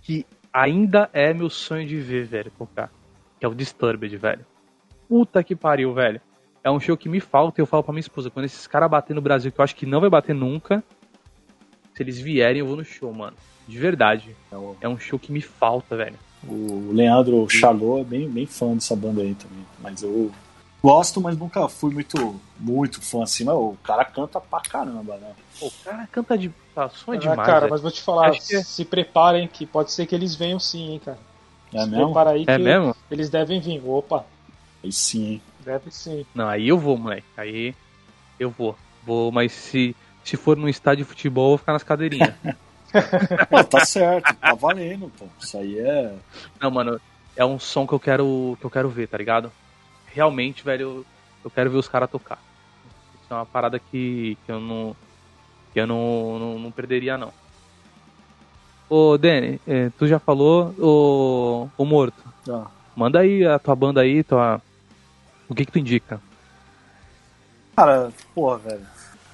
que 0.03 0.25
ainda 0.53 1.11
é 1.13 1.35
meu 1.35 1.51
sonho 1.51 1.87
de 1.87 1.99
ver, 1.99 2.27
velho, 2.27 2.51
tocar. 2.57 2.91
Que 3.39 3.47
é 3.47 3.49
o 3.49 3.55
Disturbed, 3.55 4.17
velho. 4.17 4.45
Puta 5.09 5.43
que 5.45 5.55
pariu, 5.55 5.93
velho. 5.95 6.21
É 6.65 6.71
um 6.71 6.81
show 6.81 6.97
que 6.97 7.09
me 7.09 7.21
falta 7.21 7.61
e 7.61 7.63
eu 7.63 7.67
falo 7.67 7.83
pra 7.83 7.93
minha 7.93 8.01
esposa, 8.01 8.29
quando 8.31 8.45
esses 8.47 8.67
caras 8.67 8.91
bater 8.91 9.15
no 9.15 9.21
Brasil, 9.21 9.53
que 9.53 9.61
eu 9.61 9.63
acho 9.65 9.77
que 9.77 9.87
não 9.87 10.01
vai 10.01 10.11
bater 10.11 10.35
nunca, 10.35 10.83
se 11.95 12.03
eles 12.03 12.19
vierem 12.19 12.61
eu 12.61 12.67
vou 12.67 12.77
no 12.77 12.85
show, 12.85 13.13
mano. 13.13 13.37
De 13.69 13.79
verdade. 13.79 14.35
É 14.51 14.57
É 14.87 14.89
um 14.89 14.99
show 14.99 15.19
que 15.19 15.31
me 15.33 15.41
falta, 15.41 15.97
velho. 15.97 16.17
o 16.49 16.91
Leandro 16.93 17.49
Chalot 17.49 18.01
é 18.01 18.05
bem, 18.05 18.29
bem 18.29 18.47
fã 18.47 18.75
dessa 18.75 18.97
banda 18.97 19.23
aí 19.23 19.35
também. 19.35 19.65
Mas 19.81 20.03
eu 20.03 20.31
gosto, 20.83 21.21
mas 21.21 21.37
nunca 21.37 21.69
fui 21.69 21.93
muito, 21.93 22.41
muito 22.59 23.01
fã 23.01 23.23
assim. 23.23 23.45
Mas 23.45 23.55
o 23.55 23.77
cara 23.83 24.05
canta 24.05 24.41
pra 24.41 24.61
caramba, 24.61 25.17
né? 25.19 25.33
O 25.61 25.71
cara 25.85 26.07
canta 26.11 26.37
de. 26.37 26.51
Tá, 26.75 26.89
som 26.89 27.13
é 27.15 27.17
Ah, 27.17 27.21
demais, 27.21 27.47
cara, 27.47 27.61
velho. 27.61 27.71
mas 27.73 27.81
vou 27.81 27.91
te 27.91 28.03
falar, 28.03 28.29
Acho 28.31 28.47
que 28.47 28.63
se 28.63 28.85
preparem 28.85 29.49
que 29.49 29.65
pode 29.67 29.91
ser 29.93 30.05
que 30.07 30.15
eles 30.15 30.35
venham 30.35 30.59
sim, 30.61 30.91
hein, 30.93 31.01
cara. 31.05 31.19
É 31.77 31.87
mesmo? 31.87 32.05
prepara 32.07 32.31
aí 32.31 32.45
que 32.45 32.51
É 32.51 32.59
mesmo? 32.59 32.95
eles 33.11 33.29
devem 33.31 33.61
vir. 33.61 33.83
Opa, 33.85 34.25
Aí 34.83 34.93
sim, 34.93 35.25
hein? 35.33 35.43
deve 35.65 35.91
sim. 35.91 36.25
Não, 36.35 36.49
aí 36.49 36.69
eu 36.69 36.79
vou, 36.79 36.97
moleque. 36.97 37.27
Aí 37.37 37.75
eu 38.39 38.51
vou. 38.51 38.77
Vou, 39.05 39.31
mas 39.33 39.53
se, 39.53 39.95
se 40.25 40.37
for 40.37 40.57
num 40.57 40.69
estádio 40.69 41.05
de 41.05 41.09
futebol, 41.11 41.45
eu 41.47 41.49
vou 41.51 41.59
ficar 41.59 41.73
nas 41.73 41.83
cadeirinhas. 41.83 42.35
Pô, 43.51 43.63
tá 43.65 43.85
certo, 43.85 44.35
tá 44.37 44.55
valendo, 44.55 45.11
pô. 45.19 45.27
Isso 45.39 45.59
aí 45.59 45.79
é. 45.79 46.15
Não, 46.61 46.71
mano, 46.71 47.01
é 47.37 47.45
um 47.45 47.59
som 47.59 47.87
que 47.87 47.93
eu 47.93 48.01
quero 48.01 48.57
que 48.61 48.65
eu 48.65 48.71
quero 48.71 48.89
ver, 48.89 49.09
tá 49.09 49.19
ligado? 49.19 49.53
Realmente, 50.07 50.65
velho, 50.65 50.83
eu, 50.83 51.07
eu 51.45 51.51
quero 51.51 51.71
ver 51.71 51.77
os 51.79 51.89
caras 51.89 52.11
tocar. 52.11 52.39
Isso 53.23 53.33
é 53.33 53.35
uma 53.37 53.45
parada 53.45 53.79
que, 53.79 54.39
que 54.47 54.53
eu 54.53 54.61
não 54.61 54.97
que 55.73 55.81
eu 55.81 55.87
não, 55.87 56.39
não, 56.39 56.59
não 56.59 56.71
perderia 56.71 57.19
não. 57.19 57.33
Ô, 58.89 59.19
Dani, 59.19 59.61
eh, 59.67 59.91
tu 59.99 60.07
já 60.07 60.19
falou, 60.19 60.75
ô, 60.79 61.69
ô 61.77 61.85
Morto, 61.85 62.23
Ah, 62.49 62.67
manda 62.95 63.21
aí 63.21 63.45
a 63.45 63.59
tua 63.59 63.75
banda 63.75 64.01
aí, 64.01 64.23
tua 64.23 64.61
o 65.49 65.55
que 65.55 65.65
que 65.65 65.73
tu 65.73 65.79
indica? 65.79 66.21
Cara, 67.77 68.13
porra, 68.35 68.59
velho. 68.59 68.87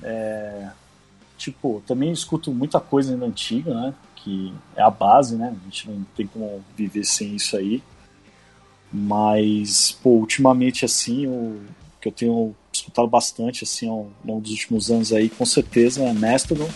É. 0.03 0.71
Tipo, 1.39 1.83
também 1.87 2.13
escuto 2.13 2.53
muita 2.53 2.81
coisa 2.81 3.13
ainda 3.13 3.27
antiga, 3.27 3.75
né? 3.75 3.95
Que 4.17 4.53
é 4.77 4.83
a 4.83 4.91
base, 4.91 5.37
né? 5.37 5.55
A 5.61 5.65
gente 5.65 5.91
não 5.91 6.05
tem 6.17 6.27
como 6.27 6.63
viver 6.77 7.05
sem 7.05 7.35
isso 7.35 7.57
aí. 7.57 7.83
Mas, 8.93 9.93
pô, 10.03 10.11
ultimamente, 10.11 10.85
assim, 10.85 11.27
o 11.27 11.63
que 12.01 12.09
eu 12.09 12.13
tenho 12.13 12.55
escutado 12.73 13.09
bastante, 13.09 13.65
assim, 13.65 13.89
ao 13.89 14.11
longo 14.25 14.41
dos 14.41 14.51
últimos 14.53 14.91
anos 14.91 15.13
aí, 15.13 15.31
com 15.31 15.47
certeza, 15.47 16.03
é 16.03 16.13
Mastodon. 16.13 16.69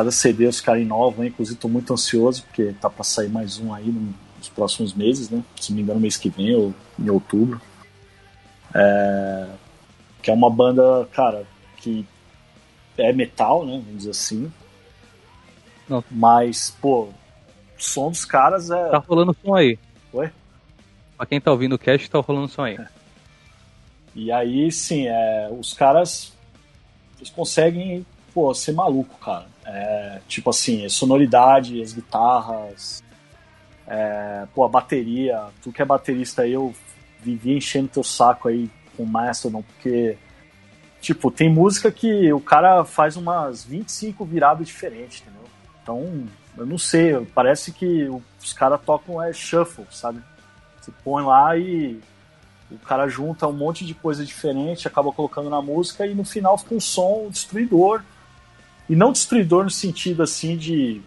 Cada 0.00 0.10
CD 0.10 0.46
os 0.46 0.60
caras 0.62 0.80
inovam, 0.80 1.26
inclusive 1.26 1.58
tô 1.58 1.68
muito 1.68 1.92
ansioso, 1.92 2.42
porque 2.44 2.72
tá 2.80 2.88
pra 2.88 3.04
sair 3.04 3.28
mais 3.28 3.58
um 3.58 3.74
aí 3.74 3.86
no- 3.86 4.14
nos 4.38 4.48
próximos 4.48 4.94
meses, 4.94 5.28
né? 5.28 5.42
Se 5.60 5.70
não 5.70 5.76
me 5.76 5.82
engano, 5.82 6.00
mês 6.00 6.16
que 6.16 6.30
vem 6.30 6.54
ou 6.54 6.74
em 6.98 7.10
outubro. 7.10 7.60
É, 8.74 9.46
Que 10.22 10.30
é 10.30 10.34
uma 10.34 10.50
banda, 10.50 11.06
cara, 11.12 11.44
que 11.78 12.06
é 12.96 13.12
metal, 13.12 13.64
né? 13.66 13.72
Vamos 13.84 13.96
dizer 13.98 14.10
assim. 14.10 14.50
Não. 15.88 16.02
Mas, 16.10 16.70
pô, 16.80 17.04
o 17.04 17.14
som 17.78 18.10
dos 18.10 18.24
caras 18.24 18.70
é. 18.70 18.88
Tá 18.90 18.98
rolando 18.98 19.34
som 19.42 19.54
aí. 19.54 19.78
Oi? 20.14 20.30
Pra 21.16 21.26
quem 21.26 21.40
tá 21.40 21.50
ouvindo 21.50 21.74
o 21.74 21.78
cast, 21.78 22.08
tá 22.10 22.18
rolando 22.20 22.48
som 22.48 22.62
aí. 22.62 22.78
E 24.12 24.32
aí, 24.32 24.72
sim, 24.72 25.06
é, 25.06 25.48
os 25.56 25.72
caras 25.72 26.32
eles 27.18 27.30
conseguem 27.30 28.04
pô, 28.32 28.52
ser 28.54 28.72
maluco, 28.72 29.18
cara. 29.18 29.46
É, 29.64 30.20
tipo 30.26 30.50
assim, 30.50 30.88
sonoridade, 30.88 31.80
as 31.80 31.92
guitarras, 31.92 33.02
é, 33.86 34.46
pô, 34.54 34.64
a 34.64 34.68
bateria. 34.68 35.44
Tu 35.62 35.72
que 35.72 35.82
é 35.82 35.84
baterista 35.84 36.42
aí, 36.42 36.52
eu 36.52 36.74
vivi 37.20 37.56
enchendo 37.56 37.88
teu 37.88 38.02
saco 38.04 38.48
aí 38.48 38.70
com 38.96 39.02
o 39.02 39.06
Mastodon, 39.06 39.62
porque, 39.62 40.16
tipo, 41.00 41.30
tem 41.30 41.50
música 41.50 41.90
que 41.90 42.32
o 42.32 42.40
cara 42.40 42.84
faz 42.84 43.16
umas 43.16 43.64
25 43.64 44.24
viradas 44.24 44.66
diferentes, 44.66 45.22
entendeu? 45.22 45.44
Então, 45.82 46.26
eu 46.56 46.66
não 46.66 46.78
sei, 46.78 47.14
parece 47.34 47.72
que 47.72 48.08
os 48.42 48.52
caras 48.52 48.80
tocam 48.84 49.22
é 49.22 49.32
shuffle, 49.32 49.86
sabe? 49.90 50.20
Você 50.80 50.92
põe 51.04 51.24
lá 51.24 51.56
e 51.56 52.00
o 52.70 52.78
cara 52.78 53.08
junta 53.08 53.46
um 53.48 53.52
monte 53.52 53.84
de 53.84 53.94
coisa 53.94 54.24
diferente, 54.24 54.86
acaba 54.86 55.12
colocando 55.12 55.50
na 55.50 55.60
música 55.60 56.06
e 56.06 56.14
no 56.14 56.24
final 56.24 56.56
fica 56.56 56.74
um 56.74 56.80
som 56.80 57.28
destruidor. 57.28 58.02
E 58.90 58.96
não 58.96 59.12
destruidor 59.12 59.62
no 59.62 59.70
sentido 59.70 60.20
assim 60.20 60.56
de. 60.56 61.00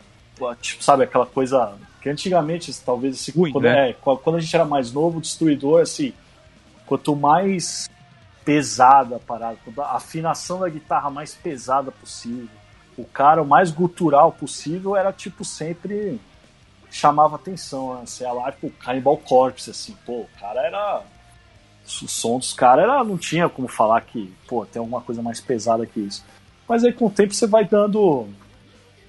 Tipo, 0.61 0.81
sabe, 0.81 1.03
aquela 1.03 1.25
coisa. 1.25 1.75
Que 2.01 2.09
antigamente, 2.09 2.73
talvez, 2.81 3.15
assim, 3.15 3.31
Ruim, 3.33 3.51
quando, 3.51 3.65
né? 3.65 3.89
é, 3.89 3.93
quando 3.93 4.37
a 4.37 4.39
gente 4.39 4.55
era 4.55 4.63
mais 4.63 4.91
novo, 4.93 5.17
o 5.17 5.21
destruidor, 5.21 5.81
assim, 5.81 6.13
quanto 6.85 7.13
mais 7.13 7.89
pesada 8.45 9.17
a 9.17 9.19
parada, 9.19 9.57
a 9.79 9.97
afinação 9.97 10.61
da 10.61 10.69
guitarra 10.69 11.09
mais 11.09 11.33
pesada 11.33 11.91
possível, 11.91 12.47
o 12.97 13.03
cara 13.03 13.41
o 13.41 13.45
mais 13.45 13.69
gutural 13.69 14.31
possível 14.31 14.95
era 14.95 15.13
tipo 15.13 15.45
sempre 15.45 16.19
chamava 16.89 17.35
atenção, 17.35 17.95
né? 17.95 18.05
Sei 18.05 18.31
lá, 18.31 18.51
tipo, 18.51 18.69
Cannibal 18.69 19.17
Corpse, 19.17 19.71
assim, 19.71 19.97
pô, 20.05 20.21
o 20.21 20.29
cara 20.39 20.61
era. 20.61 21.01
O 21.85 22.07
som 22.07 22.37
dos 22.37 22.53
caras 22.53 22.85
era. 22.85 23.03
Não 23.03 23.17
tinha 23.17 23.49
como 23.49 23.67
falar 23.67 23.99
que, 24.01 24.33
pô, 24.47 24.65
tem 24.65 24.79
alguma 24.79 25.01
coisa 25.01 25.21
mais 25.21 25.41
pesada 25.41 25.85
que 25.85 25.99
isso. 25.99 26.23
Mas 26.67 26.83
aí 26.83 26.93
com 26.93 27.07
o 27.07 27.09
tempo 27.09 27.33
você 27.33 27.47
vai 27.47 27.65
dando. 27.65 28.27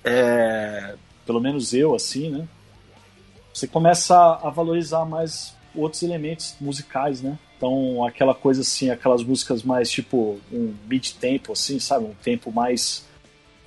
é, 0.05 0.95
pelo 1.27 1.41
menos 1.41 1.73
eu, 1.73 1.95
assim, 1.95 2.31
né? 2.31 2.47
Você 3.53 3.67
começa 3.67 4.17
a 4.43 4.51
valorizar 4.51 5.05
mais 5.05 5.55
outros 5.75 6.03
elementos 6.03 6.57
musicais, 6.61 7.23
né? 7.23 7.39
Então, 7.57 8.05
aquela 8.05 8.35
coisa 8.35 8.61
assim, 8.63 8.91
aquelas 8.91 9.23
músicas 9.23 9.63
mais 9.63 9.91
tipo 9.91 10.39
um 10.53 10.75
mid-tempo, 10.89 11.53
assim, 11.53 11.79
sabe? 11.79 12.05
Um 12.05 12.15
tempo 12.23 12.53
mais, 12.53 13.07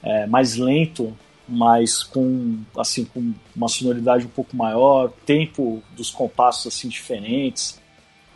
é, 0.03 0.27
mais 0.27 0.55
lento, 0.55 1.17
mas 1.47 2.03
com 2.03 2.59
assim 2.77 3.05
com 3.05 3.33
uma 3.55 3.69
sonoridade 3.69 4.25
um 4.25 4.29
pouco 4.29 4.55
maior, 4.55 5.11
tempo 5.25 5.81
dos 5.95 6.09
compassos 6.11 6.67
assim 6.67 6.89
diferentes. 6.89 7.79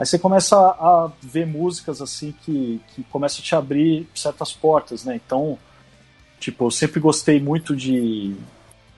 Aí 0.02 0.06
você 0.08 0.18
começa 0.18 0.58
a, 0.58 1.06
a 1.06 1.12
ver 1.22 1.45
músicas 1.45 2.02
assim 2.02 2.34
que, 2.43 2.82
que 2.88 3.04
começam 3.04 3.39
a 3.39 3.43
te 3.43 3.54
abrir 3.54 4.08
certas 4.16 4.52
portas, 4.52 5.06
né? 5.06 5.16
Então, 5.24 5.60
tipo, 6.39 6.66
eu 6.66 6.72
sempre 6.72 6.99
gostei 6.99 7.39
muito 7.39 7.76
de, 7.76 8.36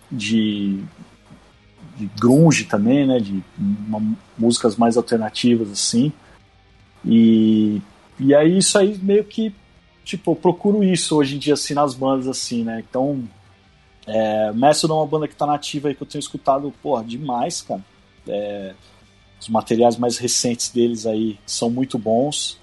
de, 0.10 0.82
de 1.97 2.06
grunge 2.18 2.64
também, 2.64 3.06
né? 3.06 3.20
De 3.20 3.43
uma- 3.58 4.16
músicas 4.38 4.78
mais 4.78 4.95
alternativas 4.95 5.70
assim. 5.70 6.14
E, 7.04 7.82
e 8.18 8.34
aí 8.34 8.60
isso 8.60 8.78
aí 8.78 8.97
meio 8.97 9.26
que 9.26 9.54
tipo, 10.06 10.32
eu 10.32 10.36
procuro 10.38 10.86
isso 10.86 11.18
hoje 11.18 11.36
em 11.36 11.39
dia 11.39 11.56
assim 11.56 11.74
nas 11.74 11.93
bandas 11.93 12.30
assim, 12.30 12.64
né? 12.64 12.82
Então, 12.89 13.28
é, 14.08 14.54
Mastodon 14.54 14.93
é 14.93 15.01
uma 15.01 15.08
banda 15.08 15.28
que 15.28 15.36
tá 15.36 15.45
nativa 15.45 15.89
aí 15.89 15.95
que 15.95 16.01
eu 16.01 16.08
tenho 16.08 16.22
escutado, 16.22 16.74
porra, 16.82 17.04
demais, 17.04 17.62
cara. 17.62 17.82
É, 18.26 18.74
os 19.44 19.50
materiais 19.50 19.98
mais 19.98 20.18
recentes 20.18 20.70
deles 20.70 21.06
aí 21.06 21.38
são 21.46 21.70
muito 21.70 21.98
bons. 21.98 22.58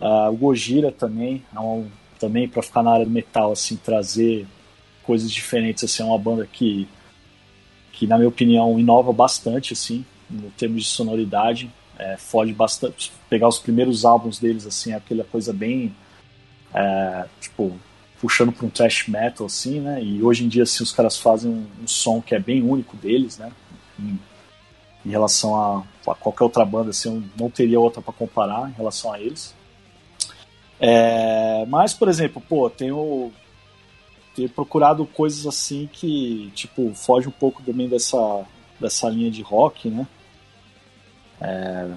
Ah, 0.00 0.28
o 0.30 0.36
Gojira 0.36 0.90
também, 0.90 1.44
é 1.54 1.60
um, 1.60 1.88
também 2.18 2.48
para 2.48 2.60
ficar 2.60 2.82
na 2.82 2.92
área 2.92 3.04
do 3.04 3.10
metal, 3.10 3.52
assim, 3.52 3.76
trazer 3.76 4.44
coisas 5.04 5.30
diferentes, 5.30 5.84
assim, 5.84 6.02
é 6.02 6.06
uma 6.06 6.18
banda 6.18 6.44
que, 6.44 6.88
que 7.92 8.04
na 8.06 8.16
minha 8.16 8.28
opinião, 8.28 8.78
inova 8.80 9.12
bastante, 9.12 9.72
assim, 9.72 10.04
no 10.28 10.50
termos 10.50 10.82
de 10.82 10.88
sonoridade, 10.88 11.70
é, 11.96 12.16
foge 12.16 12.52
bastante, 12.52 13.12
pegar 13.30 13.46
os 13.46 13.58
primeiros 13.60 14.04
álbuns 14.04 14.40
deles, 14.40 14.66
assim, 14.66 14.92
aquela 14.92 15.22
coisa 15.22 15.52
bem, 15.52 15.94
é, 16.74 17.26
tipo, 17.40 17.78
puxando 18.20 18.50
para 18.50 18.66
um 18.66 18.70
thrash 18.70 19.06
metal, 19.06 19.46
assim, 19.46 19.78
né, 19.78 20.02
e 20.02 20.20
hoje 20.20 20.44
em 20.44 20.48
dia, 20.48 20.64
assim, 20.64 20.82
os 20.82 20.90
caras 20.90 21.16
fazem 21.16 21.48
um, 21.48 21.66
um 21.84 21.86
som 21.86 22.20
que 22.20 22.34
é 22.34 22.40
bem 22.40 22.60
único 22.60 22.96
deles, 22.96 23.38
né, 23.38 23.52
em, 25.04 25.10
relação 25.10 25.54
a, 25.54 25.84
a 26.10 26.14
qualquer 26.14 26.44
outra 26.44 26.64
banda, 26.64 26.90
assim, 26.90 27.14
eu 27.14 27.22
não 27.38 27.50
teria 27.50 27.80
outra 27.80 28.02
para 28.02 28.12
comparar 28.12 28.68
em 28.68 28.72
relação 28.72 29.12
a 29.12 29.20
eles. 29.20 29.54
É, 30.80 31.64
mas, 31.66 31.92
por 31.92 32.08
exemplo, 32.08 32.40
pô, 32.40 32.70
tenho, 32.70 33.32
tenho 34.34 34.48
procurado 34.48 35.04
coisas 35.06 35.46
assim 35.46 35.88
que, 35.92 36.50
tipo, 36.54 36.94
foge 36.94 37.28
um 37.28 37.32
pouco 37.32 37.62
também 37.62 37.88
dessa, 37.88 38.44
dessa 38.80 39.08
linha 39.08 39.30
de 39.30 39.42
rock, 39.42 39.90
né? 39.90 40.06
É, 41.40 41.88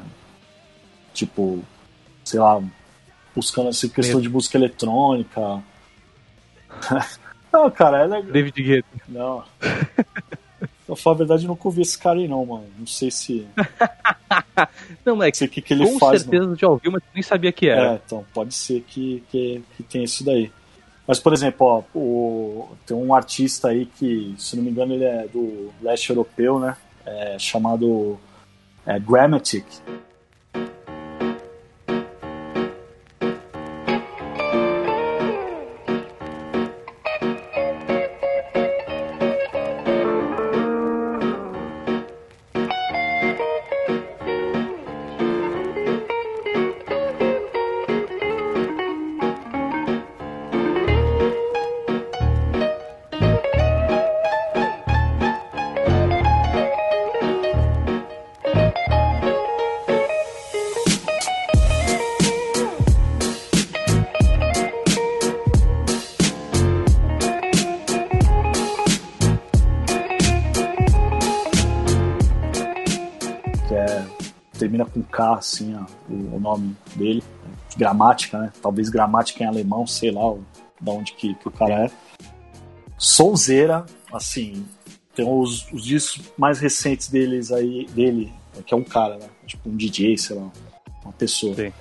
tipo, 1.13 1.63
sei 2.23 2.39
lá, 2.39 2.61
buscando 3.35 3.69
essa 3.69 3.87
questão 3.87 4.19
de 4.19 4.29
música 4.29 4.57
eletrônica. 4.57 5.63
não, 7.51 7.69
cara, 7.69 7.99
é 7.99 8.07
legal. 8.07 8.31
David 8.31 8.63
Guetta. 8.63 8.87
Não. 9.07 9.43
Pra 10.91 10.97
falar 10.97 11.15
a 11.15 11.17
verdade, 11.19 11.45
eu 11.45 11.47
nunca 11.47 11.69
ouvi 11.69 11.81
esse 11.83 11.97
cara 11.97 12.19
aí, 12.19 12.27
não, 12.27 12.45
mano. 12.45 12.65
Não 12.77 12.85
sei 12.85 13.09
se. 13.09 13.47
Não, 15.05 15.15
Não 15.15 15.23
é 15.23 15.31
que 15.31 15.37
sei 15.37 15.47
que, 15.47 15.61
que 15.61 15.73
ele 15.73 15.85
com 15.85 15.97
faz. 15.97 16.21
certeza 16.21 16.45
não. 16.45 16.55
já 16.55 16.67
ouviu, 16.67 16.91
mas 16.91 17.01
nem 17.13 17.23
sabia 17.23 17.51
que 17.51 17.69
era. 17.69 17.93
É, 17.93 18.01
então, 18.05 18.25
pode 18.33 18.53
ser 18.53 18.81
que, 18.81 19.23
que, 19.31 19.63
que 19.75 19.83
tenha 19.83 20.03
isso 20.03 20.23
daí. 20.23 20.51
Mas, 21.07 21.17
por 21.17 21.31
exemplo, 21.31 21.65
ó, 21.65 21.83
o, 21.97 22.67
tem 22.85 22.95
um 22.95 23.13
artista 23.15 23.69
aí 23.69 23.85
que, 23.85 24.35
se 24.37 24.55
não 24.57 24.63
me 24.63 24.69
engano, 24.69 24.93
ele 24.93 25.05
é 25.05 25.27
do 25.27 25.71
leste 25.81 26.09
europeu, 26.09 26.59
né? 26.59 26.75
É, 27.05 27.39
chamado 27.39 28.19
é, 28.85 28.99
Grammatic. 28.99 29.65
Assim, 75.41 75.75
ó, 75.75 75.85
o, 76.09 76.35
o 76.35 76.39
nome 76.39 76.75
dele, 76.95 77.23
gramática, 77.77 78.37
né? 78.37 78.53
Talvez 78.61 78.89
gramática 78.89 79.43
em 79.43 79.47
alemão, 79.47 79.85
sei 79.85 80.11
lá, 80.11 80.25
o, 80.25 80.43
da 80.79 80.91
onde 80.91 81.13
que, 81.13 81.35
que 81.35 81.47
o 81.47 81.51
cara 81.51 81.85
é. 81.85 81.91
Sonzeira, 82.97 83.85
assim, 84.13 84.65
tem 85.15 85.27
os, 85.27 85.71
os 85.71 85.83
discos 85.83 86.31
mais 86.37 86.59
recentes 86.59 87.09
deles 87.09 87.51
aí, 87.51 87.85
dele, 87.87 88.31
que 88.65 88.73
é 88.73 88.77
um 88.77 88.83
cara, 88.83 89.17
né? 89.17 89.27
Tipo 89.45 89.69
um 89.69 89.75
DJ, 89.75 90.17
sei 90.17 90.35
lá, 90.35 90.49
uma 91.03 91.13
pessoa. 91.13 91.55
Sim. 91.55 91.73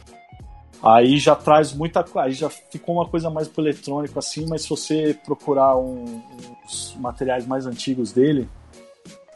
Aí 0.82 1.18
já 1.18 1.36
traz 1.36 1.74
muita 1.74 2.02
coisa, 2.02 2.26
aí 2.26 2.32
já 2.32 2.48
ficou 2.48 2.94
uma 2.94 3.06
coisa 3.06 3.28
mais 3.28 3.46
pro 3.46 3.62
eletrônico 3.62 4.18
assim, 4.18 4.46
mas 4.48 4.62
se 4.62 4.70
você 4.70 5.14
procurar 5.26 5.76
um- 5.76 6.22
uns 6.64 6.96
materiais 6.98 7.46
mais 7.46 7.66
antigos 7.66 8.12
dele, 8.12 8.48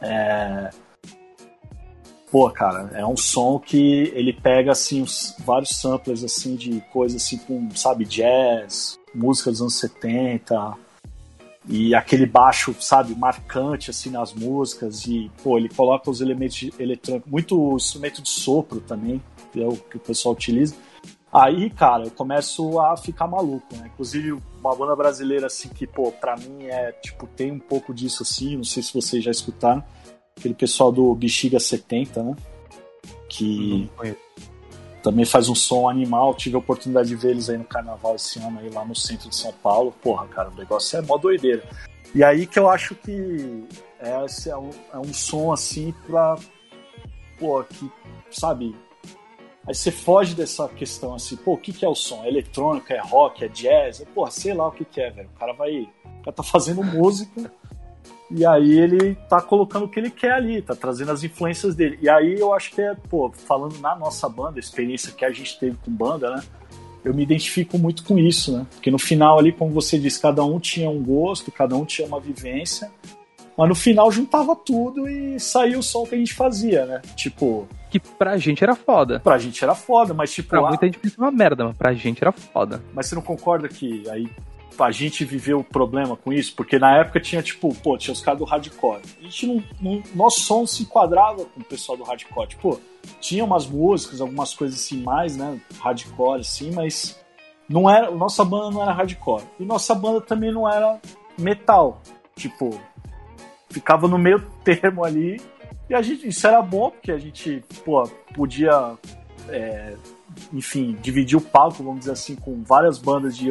é, 0.01 0.71
Pô, 2.31 2.49
cara, 2.49 2.89
é 2.93 3.05
um 3.05 3.15
som 3.15 3.59
que 3.59 4.11
ele 4.13 4.33
pega 4.33 4.71
assim 4.71 5.01
os, 5.01 5.35
vários 5.45 5.79
samplers 5.79 6.23
assim 6.23 6.55
de 6.55 6.81
coisas 6.91 7.21
assim 7.21 7.37
com, 7.37 7.69
sabe, 7.75 8.03
jazz, 8.03 8.99
música 9.13 9.51
dos 9.51 9.61
anos 9.61 9.75
70 9.75 10.75
e 11.67 11.95
aquele 11.95 12.25
baixo, 12.25 12.75
sabe, 12.79 13.15
marcante 13.15 13.89
assim 13.89 14.09
nas 14.09 14.33
músicas 14.33 15.05
e 15.05 15.31
pô, 15.43 15.57
ele 15.57 15.69
coloca 15.69 16.09
os 16.09 16.21
elementos 16.21 16.69
eletrônicos, 16.79 17.31
muito 17.31 17.75
instrumento 17.75 18.21
de 18.21 18.29
sopro 18.29 18.79
também, 18.81 19.21
que 19.51 19.63
é 19.63 19.67
o 19.67 19.75
que 19.75 19.97
o 19.97 19.99
pessoal 19.99 20.33
utiliza. 20.33 20.75
Aí, 21.33 21.69
cara, 21.69 22.05
eu 22.05 22.11
começo 22.11 22.79
a 22.79 22.95
ficar 22.95 23.27
maluco, 23.27 23.75
né? 23.75 23.89
Inclusive, 23.93 24.37
uma 24.57 24.73
banda 24.73 24.95
brasileira, 24.95 25.47
assim, 25.47 25.67
que, 25.67 25.85
pô, 25.85 26.09
pra 26.09 26.37
mim 26.37 26.63
é, 26.63 26.93
tipo, 26.93 27.27
tem 27.27 27.51
um 27.51 27.59
pouco 27.59 27.93
disso, 27.93 28.23
assim, 28.23 28.55
não 28.55 28.63
sei 28.63 28.81
se 28.81 28.93
vocês 28.93 29.21
já 29.21 29.31
escutaram, 29.31 29.83
aquele 30.37 30.53
pessoal 30.53 30.91
do 30.91 31.13
Bexiga 31.15 31.59
70, 31.59 32.23
né? 32.23 32.35
Que 33.29 33.89
também 35.01 35.25
faz 35.25 35.49
um 35.49 35.55
som 35.55 35.87
animal. 35.89 36.33
Tive 36.33 36.55
a 36.55 36.59
oportunidade 36.59 37.09
de 37.09 37.15
ver 37.15 37.31
eles 37.31 37.49
aí 37.49 37.57
no 37.57 37.63
carnaval 37.63 38.15
esse 38.15 38.39
ano 38.39 38.59
aí 38.59 38.69
lá 38.69 38.83
no 38.83 38.95
centro 38.95 39.29
de 39.29 39.35
São 39.35 39.53
Paulo. 39.53 39.93
Porra, 40.01 40.27
cara, 40.27 40.49
o 40.49 40.55
negócio 40.55 40.97
é 40.97 41.01
mó 41.01 41.17
doideira. 41.17 41.63
E 42.13 42.23
aí 42.23 42.47
que 42.47 42.57
eu 42.57 42.69
acho 42.69 42.95
que 42.95 43.65
é, 43.99 44.25
esse 44.25 44.49
é, 44.49 44.57
um, 44.57 44.69
é 44.93 44.97
um 44.97 45.13
som 45.13 45.51
assim 45.51 45.93
pra. 46.07 46.35
Pô, 47.39 47.63
que, 47.63 47.91
sabe? 48.31 48.75
Aí 49.67 49.73
você 49.73 49.91
foge 49.91 50.35
dessa 50.35 50.67
questão 50.69 51.15
assim, 51.15 51.35
pô, 51.35 51.53
o 51.53 51.57
que, 51.57 51.73
que 51.73 51.83
é 51.83 51.89
o 51.89 51.95
som? 51.95 52.23
É 52.23 52.27
eletrônica, 52.27 52.93
é 52.93 52.99
rock, 52.99 53.43
é 53.43 53.47
jazz? 53.47 53.99
É, 53.99 54.05
Pô, 54.05 54.29
sei 54.29 54.53
lá 54.53 54.67
o 54.67 54.71
que, 54.71 54.85
que 54.85 55.01
é, 55.01 55.09
velho. 55.09 55.29
O 55.35 55.39
cara 55.39 55.53
vai. 55.53 55.81
O 55.81 56.23
cara 56.23 56.35
tá 56.35 56.43
fazendo 56.43 56.83
música. 56.83 57.51
E 58.31 58.45
aí 58.45 58.79
ele 58.79 59.15
tá 59.29 59.41
colocando 59.41 59.85
o 59.85 59.89
que 59.89 59.99
ele 59.99 60.09
quer 60.09 60.31
ali, 60.33 60.61
tá 60.61 60.75
trazendo 60.75 61.11
as 61.11 61.23
influências 61.23 61.75
dele. 61.75 61.99
E 62.01 62.09
aí 62.09 62.39
eu 62.39 62.53
acho 62.53 62.71
que 62.71 62.81
é, 62.81 62.95
pô, 63.09 63.31
falando 63.31 63.79
na 63.79 63.95
nossa 63.95 64.27
banda, 64.27 64.57
a 64.57 64.59
experiência 64.59 65.11
que 65.13 65.23
a 65.23 65.31
gente 65.31 65.59
teve 65.59 65.77
com 65.83 65.91
banda, 65.91 66.35
né? 66.35 66.43
eu 67.03 67.13
me 67.13 67.21
identifico 67.21 67.77
muito 67.77 68.03
com 68.03 68.17
isso, 68.17 68.51
né? 68.57 68.65
Porque 68.73 68.89
no 68.89 68.97
final 68.97 69.37
ali, 69.37 69.51
como 69.51 69.71
você 69.71 69.99
disse, 69.99 70.19
cada 70.19 70.43
um 70.43 70.59
tinha 70.59 70.89
um 70.89 71.03
gosto, 71.03 71.51
cada 71.51 71.75
um 71.75 71.85
tinha 71.85 72.07
uma 72.07 72.19
vivência, 72.19 72.91
mas 73.55 73.69
no 73.69 73.75
final 73.75 74.11
juntava 74.11 74.55
tudo 74.55 75.07
e 75.07 75.39
saía 75.39 75.77
o 75.77 75.83
som 75.83 76.03
que 76.03 76.15
a 76.15 76.17
gente 76.17 76.33
fazia, 76.33 76.83
né? 76.87 77.03
Tipo, 77.15 77.67
Que 77.91 77.99
pra 77.99 78.37
gente 78.37 78.63
era 78.63 78.73
foda. 78.75 79.19
pra 79.19 79.37
gente 79.37 79.63
era 79.63 79.75
foda, 79.75 80.15
mas 80.15 80.33
tipo, 80.33 80.49
Pra 80.49 80.61
muita 80.67 80.87
gente 80.87 80.97
pensa 80.97 81.15
uma 81.21 81.29
merda, 81.29 81.65
mas 81.65 81.77
pra 81.77 81.93
gente 81.93 82.23
era 82.23 82.31
foda. 82.31 82.81
mas 82.91 83.05
você 83.05 83.13
não 83.13 83.21
concorda 83.21 83.67
que 83.69 84.09
aí 84.09 84.27
a 84.83 84.91
gente 84.91 85.23
viveu 85.25 85.59
o 85.59 85.63
problema 85.63 86.15
com 86.15 86.31
isso? 86.31 86.55
Porque 86.55 86.77
na 86.77 86.97
época 86.97 87.19
tinha, 87.19 87.41
tipo, 87.41 87.73
pô, 87.75 87.97
tinha 87.97 88.13
os 88.13 88.21
caras 88.21 88.39
do 88.39 88.45
hardcore. 88.45 89.01
A 89.19 89.23
gente 89.23 89.47
não, 89.47 89.63
não. 89.81 90.03
Nosso 90.13 90.41
som 90.41 90.65
se 90.65 90.83
enquadrava 90.83 91.45
com 91.45 91.61
o 91.61 91.63
pessoal 91.63 91.97
do 91.97 92.03
hardcore. 92.03 92.49
Tipo, 92.49 92.79
tinha 93.19 93.43
umas 93.43 93.67
músicas, 93.67 94.21
algumas 94.21 94.53
coisas 94.53 94.79
assim 94.79 95.01
mais, 95.01 95.37
né? 95.37 95.59
Hardcore, 95.79 96.41
assim, 96.41 96.71
mas 96.71 97.19
não 97.69 97.89
era. 97.89 98.11
Nossa 98.11 98.43
banda 98.43 98.71
não 98.71 98.81
era 98.81 98.91
hardcore. 98.91 99.43
E 99.59 99.65
nossa 99.65 99.93
banda 99.95 100.21
também 100.21 100.51
não 100.51 100.69
era 100.69 100.99
metal. 101.37 102.01
Tipo, 102.35 102.79
ficava 103.69 104.07
no 104.07 104.17
meio 104.17 104.39
termo 104.63 105.03
ali. 105.03 105.41
E 105.89 105.93
a 105.93 106.01
gente, 106.01 106.27
isso 106.27 106.47
era 106.47 106.61
bom, 106.61 106.89
porque 106.89 107.11
a 107.11 107.17
gente, 107.17 107.63
pô, 107.83 108.03
podia. 108.33 108.97
é, 109.49 109.95
enfim, 110.53 110.97
dividir 111.01 111.37
o 111.37 111.41
palco, 111.41 111.83
vamos 111.83 111.99
dizer 111.99 112.11
assim, 112.11 112.35
com 112.35 112.63
várias 112.63 112.97
bandas 112.97 113.37
de, 113.37 113.47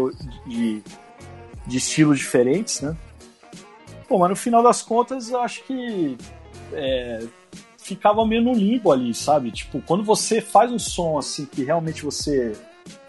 de, 0.46 0.82
de 1.66 1.78
estilos 1.78 2.18
diferentes, 2.18 2.80
né? 2.80 2.96
Pô, 4.08 4.18
mas 4.18 4.30
no 4.30 4.36
final 4.36 4.62
das 4.62 4.82
contas, 4.82 5.30
eu 5.30 5.40
acho 5.40 5.62
que 5.64 6.16
é, 6.72 7.24
ficava 7.78 8.24
meio 8.26 8.42
no 8.42 8.52
limbo 8.52 8.92
ali, 8.92 9.14
sabe? 9.14 9.50
Tipo, 9.50 9.80
quando 9.82 10.04
você 10.04 10.40
faz 10.40 10.70
um 10.70 10.78
som 10.78 11.18
assim 11.18 11.46
que 11.46 11.64
realmente 11.64 12.04
você 12.04 12.52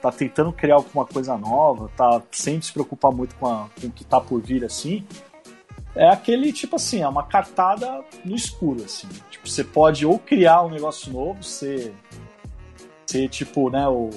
tá 0.01 0.11
tentando 0.11 0.53
criar 0.53 0.75
alguma 0.75 1.05
coisa 1.05 1.37
nova, 1.37 1.89
tá 1.97 2.21
sem 2.31 2.61
se 2.61 2.71
preocupar 2.71 3.11
muito 3.11 3.35
com, 3.35 3.47
a- 3.47 3.67
com 3.79 3.87
o 3.87 3.91
que 3.91 4.05
tá 4.05 4.21
por 4.21 4.41
vir 4.41 4.63
assim, 4.63 5.05
é 5.95 6.07
aquele 6.09 6.51
tipo 6.53 6.75
assim, 6.77 7.01
é 7.01 7.07
uma 7.07 7.23
cartada 7.23 8.03
no 8.23 8.35
escuro, 8.35 8.83
assim. 8.85 9.07
Tipo, 9.29 9.47
você 9.49 9.63
pode 9.63 10.05
ou 10.05 10.17
criar 10.19 10.61
um 10.63 10.69
negócio 10.69 11.11
novo, 11.11 11.43
ser, 11.43 11.93
ser 13.05 13.27
tipo, 13.29 13.69
né, 13.69 13.87
o 13.87 14.09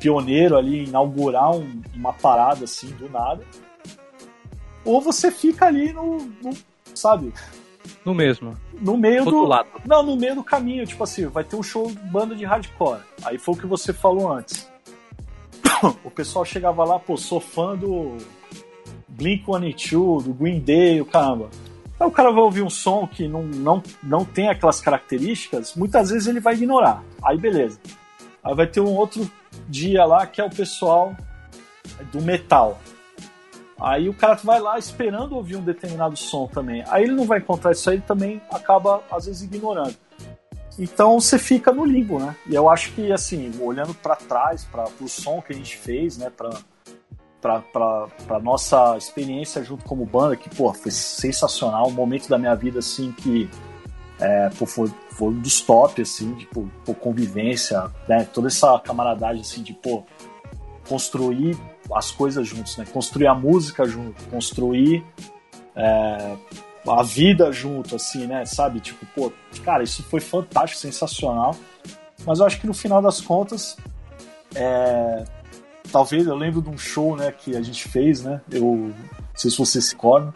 pioneiro 0.00 0.56
ali, 0.56 0.84
inaugurar 0.84 1.50
um- 1.54 1.82
uma 1.94 2.12
parada 2.12 2.64
assim 2.64 2.88
do 2.88 3.08
nada, 3.08 3.42
ou 4.86 5.00
você 5.00 5.30
fica 5.30 5.66
ali 5.66 5.92
no, 5.92 6.18
no 6.42 6.50
sabe, 6.94 7.32
No 8.04 8.14
mesmo. 8.14 8.54
no 8.80 8.96
meio 8.96 9.24
do, 9.24 9.30
Rotulado. 9.30 9.68
não, 9.84 10.02
no 10.02 10.16
meio 10.16 10.36
do 10.36 10.44
caminho, 10.44 10.86
tipo 10.86 11.02
assim, 11.04 11.26
vai 11.26 11.44
ter 11.44 11.56
um 11.56 11.62
show 11.62 11.90
banda 12.10 12.34
de 12.34 12.44
hardcore. 12.44 13.00
Aí 13.24 13.36
foi 13.38 13.54
o 13.54 13.58
que 13.58 13.66
você 13.66 13.92
falou 13.92 14.32
antes. 14.32 14.70
O 16.02 16.10
pessoal 16.10 16.44
chegava 16.44 16.84
lá, 16.84 16.98
pô, 16.98 17.16
sou 17.18 17.38
fã 17.38 17.76
do 17.76 18.16
Blink-182, 19.12 20.22
do 20.24 20.32
Green 20.32 20.60
Day, 20.60 21.00
o 21.00 21.04
caramba. 21.04 21.50
Aí 21.98 22.06
o 22.06 22.10
cara 22.10 22.30
vai 22.30 22.42
ouvir 22.42 22.62
um 22.62 22.70
som 22.70 23.06
que 23.06 23.26
não, 23.28 23.42
não, 23.42 23.82
não 24.02 24.24
tem 24.24 24.48
aquelas 24.48 24.80
características, 24.80 25.74
muitas 25.74 26.10
vezes 26.10 26.28
ele 26.28 26.40
vai 26.40 26.54
ignorar. 26.54 27.02
Aí 27.22 27.36
beleza. 27.38 27.78
Aí 28.42 28.54
vai 28.54 28.66
ter 28.66 28.80
um 28.80 28.94
outro 28.94 29.30
dia 29.68 30.04
lá 30.04 30.26
que 30.26 30.40
é 30.40 30.44
o 30.44 30.50
pessoal 30.50 31.14
do 32.12 32.20
metal. 32.22 32.78
Aí 33.78 34.08
o 34.08 34.14
cara 34.14 34.34
vai 34.36 34.58
lá 34.58 34.78
esperando 34.78 35.36
ouvir 35.36 35.56
um 35.56 35.62
determinado 35.62 36.16
som 36.16 36.46
também. 36.46 36.82
Aí 36.88 37.04
ele 37.04 37.12
não 37.12 37.26
vai 37.26 37.38
encontrar 37.38 37.72
isso 37.72 37.90
aí, 37.90 37.96
ele 37.96 38.04
também 38.06 38.40
acaba, 38.50 39.02
às 39.10 39.26
vezes, 39.26 39.42
ignorando. 39.42 39.94
Então 40.78 41.20
você 41.20 41.38
fica 41.38 41.72
no 41.72 41.84
limbo, 41.84 42.18
né? 42.18 42.34
E 42.46 42.54
eu 42.54 42.68
acho 42.68 42.92
que, 42.92 43.12
assim, 43.12 43.52
olhando 43.60 43.94
para 43.94 44.16
trás, 44.16 44.64
para 44.64 44.86
o 45.00 45.08
som 45.08 45.40
que 45.42 45.52
a 45.52 45.56
gente 45.56 45.76
fez, 45.76 46.18
né? 46.18 46.30
Pra 47.40 48.40
nossa 48.40 48.96
experiência 48.96 49.62
junto 49.62 49.84
como 49.84 50.04
banda, 50.04 50.36
que, 50.36 50.48
pô, 50.54 50.72
foi 50.72 50.90
sensacional. 50.90 51.88
Um 51.88 51.92
momento 51.92 52.28
da 52.28 52.38
minha 52.38 52.54
vida, 52.54 52.78
assim, 52.78 53.12
que 53.12 53.48
é, 54.18 54.50
pô, 54.58 54.66
foi, 54.66 54.90
foi 55.10 55.28
um 55.28 55.40
dos 55.40 55.60
top, 55.60 56.00
assim, 56.00 56.34
tipo, 56.34 56.70
pô, 56.84 56.94
convivência, 56.94 57.90
né? 58.08 58.26
Toda 58.32 58.48
essa 58.48 58.78
camaradagem, 58.80 59.42
assim, 59.42 59.62
de, 59.62 59.74
pô, 59.74 60.02
construir 60.88 61.56
as 61.92 62.10
coisas 62.10 62.46
juntos, 62.46 62.76
né? 62.76 62.84
Construir 62.92 63.26
a 63.26 63.34
música 63.34 63.86
junto, 63.86 64.22
construir 64.24 65.04
é, 65.74 66.36
a 66.86 67.02
vida 67.02 67.52
junto, 67.52 67.96
assim, 67.96 68.26
né? 68.26 68.44
Sabe? 68.44 68.80
Tipo, 68.80 69.04
pô, 69.14 69.32
cara, 69.64 69.82
isso 69.82 70.02
foi 70.02 70.20
fantástico, 70.20 70.80
sensacional. 70.80 71.56
Mas 72.24 72.38
eu 72.38 72.46
acho 72.46 72.60
que 72.60 72.66
no 72.66 72.74
final 72.74 73.00
das 73.02 73.20
contas, 73.20 73.76
é, 74.54 75.24
talvez 75.92 76.26
eu 76.26 76.34
lembro 76.34 76.62
de 76.62 76.70
um 76.70 76.78
show, 76.78 77.16
né, 77.16 77.30
que 77.30 77.56
a 77.56 77.62
gente 77.62 77.88
fez, 77.88 78.22
né? 78.22 78.40
Eu 78.50 78.62
não 78.62 78.94
sei 79.34 79.50
se 79.50 79.58
você 79.58 79.80
se 79.80 79.92
recorda. 79.92 80.34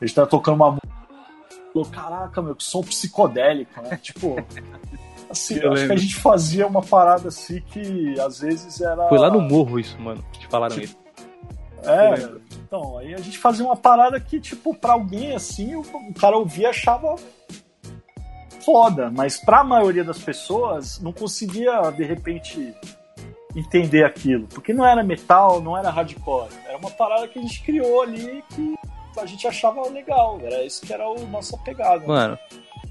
A 0.00 0.04
gente 0.04 0.14
tava 0.14 0.26
tocando 0.26 0.56
uma 0.56 0.70
música. 0.70 0.84
Caraca, 1.90 2.40
meu, 2.40 2.54
que 2.54 2.62
som 2.62 2.82
psicodélico, 2.82 3.80
né? 3.82 3.96
Tipo. 3.96 4.36
Assim, 5.34 5.58
Eu 5.58 5.72
acho 5.72 5.74
que 5.74 5.80
lembro. 5.80 5.94
a 5.94 5.98
gente 5.98 6.16
fazia 6.16 6.66
uma 6.66 6.82
parada 6.82 7.28
assim 7.28 7.60
que 7.60 8.18
às 8.20 8.40
vezes 8.40 8.80
era. 8.80 9.08
Foi 9.08 9.18
lá 9.18 9.30
no 9.30 9.40
morro 9.40 9.78
isso, 9.78 10.00
mano. 10.00 10.24
Te 10.32 10.46
falaram 10.46 10.78
isso. 10.80 10.96
Eu 11.82 11.90
É, 11.90 12.30
então, 12.66 12.96
aí 12.98 13.14
a 13.14 13.18
gente 13.18 13.36
fazia 13.36 13.64
uma 13.64 13.76
parada 13.76 14.18
que, 14.18 14.40
tipo, 14.40 14.74
pra 14.74 14.92
alguém 14.94 15.34
assim, 15.34 15.74
o, 15.74 15.80
o 15.80 16.14
cara 16.14 16.36
ouvia 16.36 16.68
e 16.68 16.70
achava 16.70 17.16
foda, 18.64 19.10
mas 19.10 19.36
pra 19.36 19.62
maioria 19.62 20.02
das 20.02 20.18
pessoas 20.18 20.98
não 21.00 21.12
conseguia, 21.12 21.90
de 21.90 22.04
repente, 22.04 22.74
entender 23.54 24.04
aquilo, 24.04 24.46
porque 24.48 24.72
não 24.72 24.86
era 24.86 25.02
metal, 25.02 25.60
não 25.60 25.76
era 25.76 25.90
hardcore, 25.90 26.48
era 26.66 26.78
uma 26.78 26.90
parada 26.90 27.28
que 27.28 27.38
a 27.38 27.42
gente 27.42 27.62
criou 27.62 28.02
ali 28.02 28.42
que 28.54 28.74
a 29.20 29.26
gente 29.26 29.46
achava 29.46 29.86
legal, 29.88 30.40
era 30.42 30.64
isso 30.64 30.84
que 30.84 30.92
era 30.92 31.04
a 31.04 31.14
nossa 31.26 31.56
pegada. 31.58 32.04
Mano, 32.06 32.38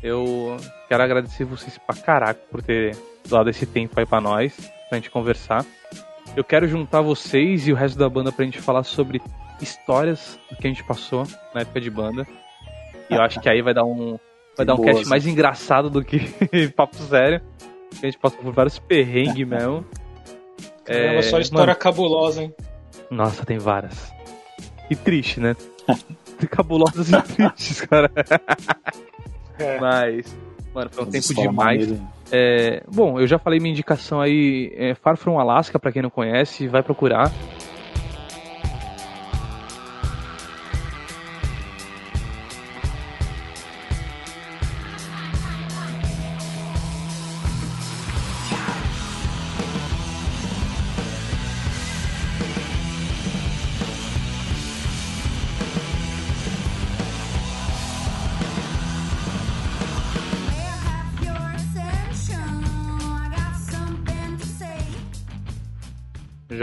eu 0.03 0.57
quero 0.89 1.01
agradecer 1.01 1.45
vocês 1.45 1.77
pra 1.77 1.95
caraca 1.95 2.39
por 2.51 2.61
ter 2.61 2.95
dado 3.27 3.49
esse 3.49 3.65
tempo 3.65 3.97
aí 3.97 4.05
pra 4.05 4.19
nós, 4.19 4.53
pra 4.89 4.97
gente 4.97 5.09
conversar. 5.09 5.65
Eu 6.35 6.43
quero 6.43 6.67
juntar 6.67 7.01
vocês 7.01 7.67
e 7.67 7.71
o 7.71 7.75
resto 7.75 7.97
da 7.97 8.09
banda 8.09 8.31
pra 8.31 8.43
gente 8.43 8.59
falar 8.59 8.83
sobre 8.83 9.21
histórias 9.61 10.37
do 10.51 10.57
que 10.57 10.67
a 10.67 10.69
gente 10.69 10.83
passou 10.83 11.25
na 11.55 11.61
época 11.61 11.79
de 11.79 11.89
banda. 11.89 12.27
E 13.09 13.13
eu 13.13 13.21
acho 13.21 13.39
que 13.39 13.49
aí 13.49 13.61
vai 13.61 13.73
dar 13.73 13.85
um 13.85 14.19
vai 14.57 14.65
dar 14.65 14.75
um 14.75 14.81
cast 14.81 15.07
mais 15.07 15.25
engraçado 15.25 15.89
do 15.89 16.03
que 16.03 16.19
papo 16.75 16.97
sério. 16.97 17.41
A 18.01 18.05
gente 18.05 18.17
passou 18.17 18.39
por 18.39 18.51
vários 18.51 18.77
perrengues 18.79 19.47
mesmo. 19.47 19.85
Caramba, 20.83 21.23
só 21.23 21.39
história 21.39 21.73
cabulosa, 21.75 22.43
hein? 22.43 22.53
Nossa, 23.09 23.45
tem 23.45 23.57
várias. 23.57 24.11
E 24.89 24.95
triste, 24.95 25.39
né? 25.39 25.55
Cabulosas 26.49 27.09
e 27.09 27.21
tristes, 27.21 27.81
cara. 27.81 28.11
É. 29.63 29.79
Mas, 29.79 30.37
mano, 30.73 30.89
foi 30.91 31.03
um 31.03 31.09
Mas 31.11 31.27
tempo 31.27 31.41
demais. 31.41 31.93
É, 32.31 32.83
bom, 32.91 33.19
eu 33.19 33.27
já 33.27 33.37
falei 33.37 33.59
minha 33.59 33.71
indicação 33.71 34.19
aí, 34.19 34.71
é 34.75 34.95
Far 34.95 35.17
From 35.17 35.39
Alaska, 35.39 35.77
pra 35.77 35.91
quem 35.91 36.01
não 36.01 36.09
conhece, 36.09 36.67
vai 36.67 36.81
procurar. 36.81 37.31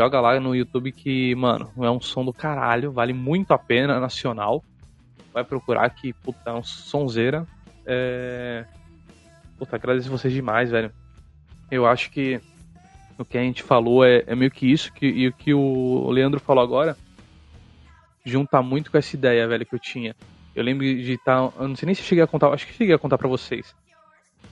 Joga 0.00 0.18
lá 0.18 0.40
no 0.40 0.56
YouTube 0.56 0.92
que, 0.92 1.34
mano, 1.34 1.70
é 1.76 1.90
um 1.90 2.00
som 2.00 2.24
do 2.24 2.32
caralho, 2.32 2.90
vale 2.90 3.12
muito 3.12 3.52
a 3.52 3.58
pena, 3.58 4.00
nacional. 4.00 4.64
Vai 5.30 5.44
procurar 5.44 5.90
que, 5.90 6.14
puta, 6.14 6.48
é 6.48 6.52
um 6.54 6.62
sonzeira. 6.62 7.46
É... 7.84 8.64
Puta, 9.58 9.76
agradeço 9.76 10.08
vocês 10.08 10.32
demais, 10.32 10.70
velho. 10.70 10.90
Eu 11.70 11.84
acho 11.84 12.10
que 12.10 12.40
o 13.18 13.26
que 13.26 13.36
a 13.36 13.42
gente 13.42 13.62
falou 13.62 14.02
é, 14.02 14.24
é 14.26 14.34
meio 14.34 14.50
que 14.50 14.72
isso, 14.72 14.90
que, 14.90 15.04
e 15.04 15.28
o 15.28 15.34
que 15.34 15.52
o 15.52 16.08
Leandro 16.08 16.40
falou 16.40 16.64
agora 16.64 16.96
junta 18.24 18.62
muito 18.62 18.90
com 18.90 18.96
essa 18.96 19.14
ideia, 19.14 19.46
velho, 19.46 19.66
que 19.66 19.74
eu 19.74 19.78
tinha. 19.78 20.16
Eu 20.56 20.64
lembro 20.64 20.82
de 20.82 21.12
estar. 21.12 21.52
eu 21.60 21.68
não 21.68 21.76
sei 21.76 21.84
nem 21.84 21.94
se 21.94 22.02
cheguei 22.02 22.24
a 22.24 22.26
contar, 22.26 22.48
acho 22.48 22.66
que 22.66 22.72
cheguei 22.72 22.94
a 22.94 22.98
contar 22.98 23.18
pra 23.18 23.28
vocês. 23.28 23.74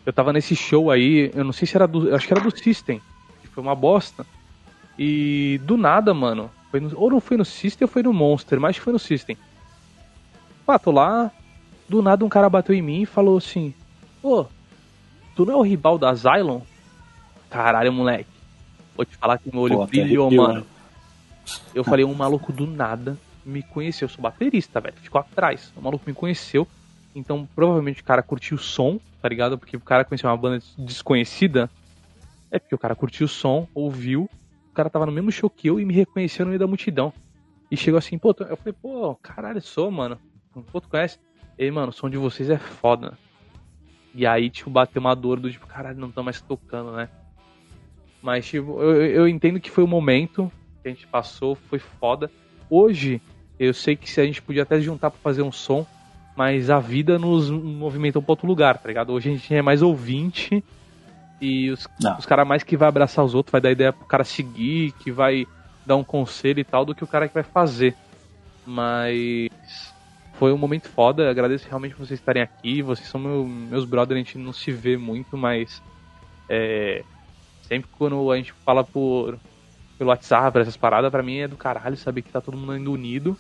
Eu 0.04 0.12
tava 0.12 0.30
nesse 0.30 0.54
show 0.54 0.90
aí, 0.90 1.30
eu 1.34 1.42
não 1.42 1.54
sei 1.54 1.66
se 1.66 1.74
era 1.74 1.88
do. 1.88 2.14
Acho 2.14 2.26
que 2.26 2.34
era 2.34 2.42
do 2.42 2.54
System, 2.54 3.00
que 3.40 3.48
foi 3.48 3.62
uma 3.62 3.74
bosta. 3.74 4.26
E 4.98 5.60
do 5.64 5.76
nada, 5.76 6.12
mano, 6.12 6.50
foi 6.70 6.80
no- 6.80 6.98
ou 6.98 7.10
não 7.10 7.20
foi 7.20 7.36
no 7.36 7.44
System 7.44 7.86
ou 7.86 7.90
foi 7.92 8.02
no 8.02 8.12
Monster, 8.12 8.58
mas 8.60 8.76
foi 8.76 8.92
no 8.92 8.98
System. 8.98 9.36
Tô 10.82 10.90
lá, 10.90 11.30
do 11.88 12.02
nada 12.02 12.24
um 12.24 12.28
cara 12.28 12.50
bateu 12.50 12.74
em 12.74 12.82
mim 12.82 13.02
e 13.02 13.06
falou 13.06 13.38
assim: 13.38 13.72
Ô, 14.22 14.44
tu 15.34 15.46
não 15.46 15.54
é 15.54 15.56
o 15.56 15.62
rival 15.62 15.98
da 15.98 16.12
Zylon? 16.14 16.60
Caralho, 17.48 17.92
moleque. 17.92 18.28
Vou 18.94 19.06
te 19.06 19.16
falar 19.16 19.38
que 19.38 19.50
meu 19.50 19.62
olho 19.62 19.78
Pô, 19.78 19.86
brilhou, 19.86 20.26
arrepiou, 20.26 20.48
mano. 20.48 20.60
né? 20.60 20.66
Eu 21.72 21.82
falei, 21.84 22.04
um 22.04 22.12
maluco 22.12 22.52
do 22.52 22.66
nada 22.66 23.16
me 23.46 23.62
conheceu. 23.62 24.04
Eu 24.06 24.10
sou 24.10 24.20
baterista, 24.20 24.80
velho. 24.80 24.96
Ficou 25.00 25.20
atrás. 25.20 25.72
O 25.74 25.80
maluco 25.80 26.04
me 26.06 26.12
conheceu. 26.12 26.68
Então, 27.14 27.48
provavelmente 27.54 28.02
o 28.02 28.04
cara 28.04 28.22
curtiu 28.22 28.56
o 28.56 28.60
som, 28.60 29.00
tá 29.22 29.28
ligado? 29.28 29.56
Porque 29.56 29.76
o 29.76 29.80
cara 29.80 30.04
conheceu 30.04 30.28
uma 30.28 30.36
banda 30.36 30.62
desconhecida. 30.76 31.70
É 32.50 32.58
porque 32.58 32.74
o 32.74 32.78
cara 32.78 32.94
curtiu 32.94 33.24
o 33.24 33.28
som, 33.28 33.66
ouviu. 33.74 34.28
Cara 34.78 34.88
tava 34.88 35.06
no 35.06 35.10
mesmo 35.10 35.32
show 35.32 35.50
que 35.50 35.68
eu 35.68 35.80
e 35.80 35.84
me 35.84 35.92
reconheceu 35.92 36.44
no 36.44 36.50
meio 36.50 36.60
da 36.60 36.66
multidão. 36.68 37.12
E 37.68 37.76
chegou 37.76 37.98
assim, 37.98 38.16
pô, 38.16 38.32
eu 38.48 38.56
falei, 38.56 38.72
pô, 38.80 39.12
caralho, 39.16 39.60
sou, 39.60 39.90
mano. 39.90 40.16
Pô, 40.70 40.80
tu 40.80 40.88
conhece? 40.88 41.18
Ei, 41.58 41.68
mano, 41.68 41.88
o 41.88 41.92
som 41.92 42.08
de 42.08 42.16
vocês 42.16 42.48
é 42.48 42.58
foda. 42.58 43.18
E 44.14 44.24
aí, 44.24 44.48
tipo, 44.48 44.70
bateu 44.70 45.00
uma 45.00 45.16
dor 45.16 45.40
do 45.40 45.50
tipo, 45.50 45.66
caralho, 45.66 45.98
não 45.98 46.12
tão 46.12 46.22
mais 46.22 46.40
tocando, 46.40 46.92
né? 46.92 47.08
Mas, 48.22 48.46
tipo, 48.46 48.80
eu, 48.80 49.04
eu 49.04 49.28
entendo 49.28 49.58
que 49.58 49.68
foi 49.68 49.82
o 49.82 49.88
momento 49.88 50.48
que 50.80 50.88
a 50.88 50.92
gente 50.92 51.08
passou, 51.08 51.56
foi 51.56 51.80
foda. 51.80 52.30
Hoje, 52.70 53.20
eu 53.58 53.74
sei 53.74 53.96
que 53.96 54.08
se 54.08 54.20
a 54.20 54.24
gente 54.24 54.40
podia 54.40 54.62
até 54.62 54.80
juntar 54.80 55.10
pra 55.10 55.18
fazer 55.18 55.42
um 55.42 55.50
som, 55.50 55.84
mas 56.36 56.70
a 56.70 56.78
vida 56.78 57.18
nos 57.18 57.50
movimentou 57.50 58.22
pra 58.22 58.30
outro 58.30 58.46
lugar, 58.46 58.78
tá 58.78 58.86
ligado? 58.86 59.12
Hoje 59.12 59.28
a 59.28 59.32
gente 59.32 59.52
é 59.52 59.60
mais 59.60 59.82
ouvinte 59.82 60.62
e 61.40 61.70
os, 61.70 61.86
Não. 62.00 62.16
os 62.18 62.26
caras 62.26 62.46
mais 62.46 62.62
que 62.62 62.76
vai 62.76 62.88
abraçar 62.88 63.24
os 63.24 63.34
outros, 63.34 63.52
vai 63.52 63.60
dar 63.60 63.70
ideia 63.70 63.92
pro 63.92 64.06
cara 64.06 64.24
seguir, 64.24 64.92
que 64.92 65.10
vai 65.10 65.46
dar 65.86 65.96
um 65.96 66.04
conselho 66.04 66.60
e 66.60 66.64
tal, 66.64 66.84
do 66.84 66.94
que 66.94 67.04
o 67.04 67.06
cara 67.06 67.28
que 67.28 67.34
vai 67.34 67.42
fazer. 67.42 67.94
Mas 68.66 69.48
foi 70.34 70.52
um 70.52 70.58
momento 70.58 70.88
foda, 70.88 71.28
agradeço 71.30 71.66
realmente 71.68 71.94
vocês 71.94 72.20
estarem 72.20 72.42
aqui, 72.42 72.82
vocês 72.82 73.08
são 73.08 73.20
meu- 73.20 73.44
meus 73.44 73.84
brothers, 73.84 74.16
a 74.20 74.22
gente 74.24 74.38
não 74.38 74.52
se 74.52 74.70
vê 74.70 74.96
muito, 74.96 75.36
mas 75.36 75.82
é, 76.48 77.02
sempre 77.62 77.88
quando 77.98 78.30
a 78.30 78.36
gente 78.36 78.52
fala 78.64 78.84
por 78.84 79.38
pelo 79.98 80.10
WhatsApp, 80.10 80.56
essas 80.60 80.76
paradas, 80.76 81.10
pra 81.10 81.24
mim 81.24 81.38
é 81.38 81.48
do 81.48 81.56
caralho 81.56 81.96
saber 81.96 82.22
que 82.22 82.30
tá 82.30 82.40
todo 82.40 82.56
mundo 82.56 82.76
indo 82.76 82.92
unido. 82.92 83.36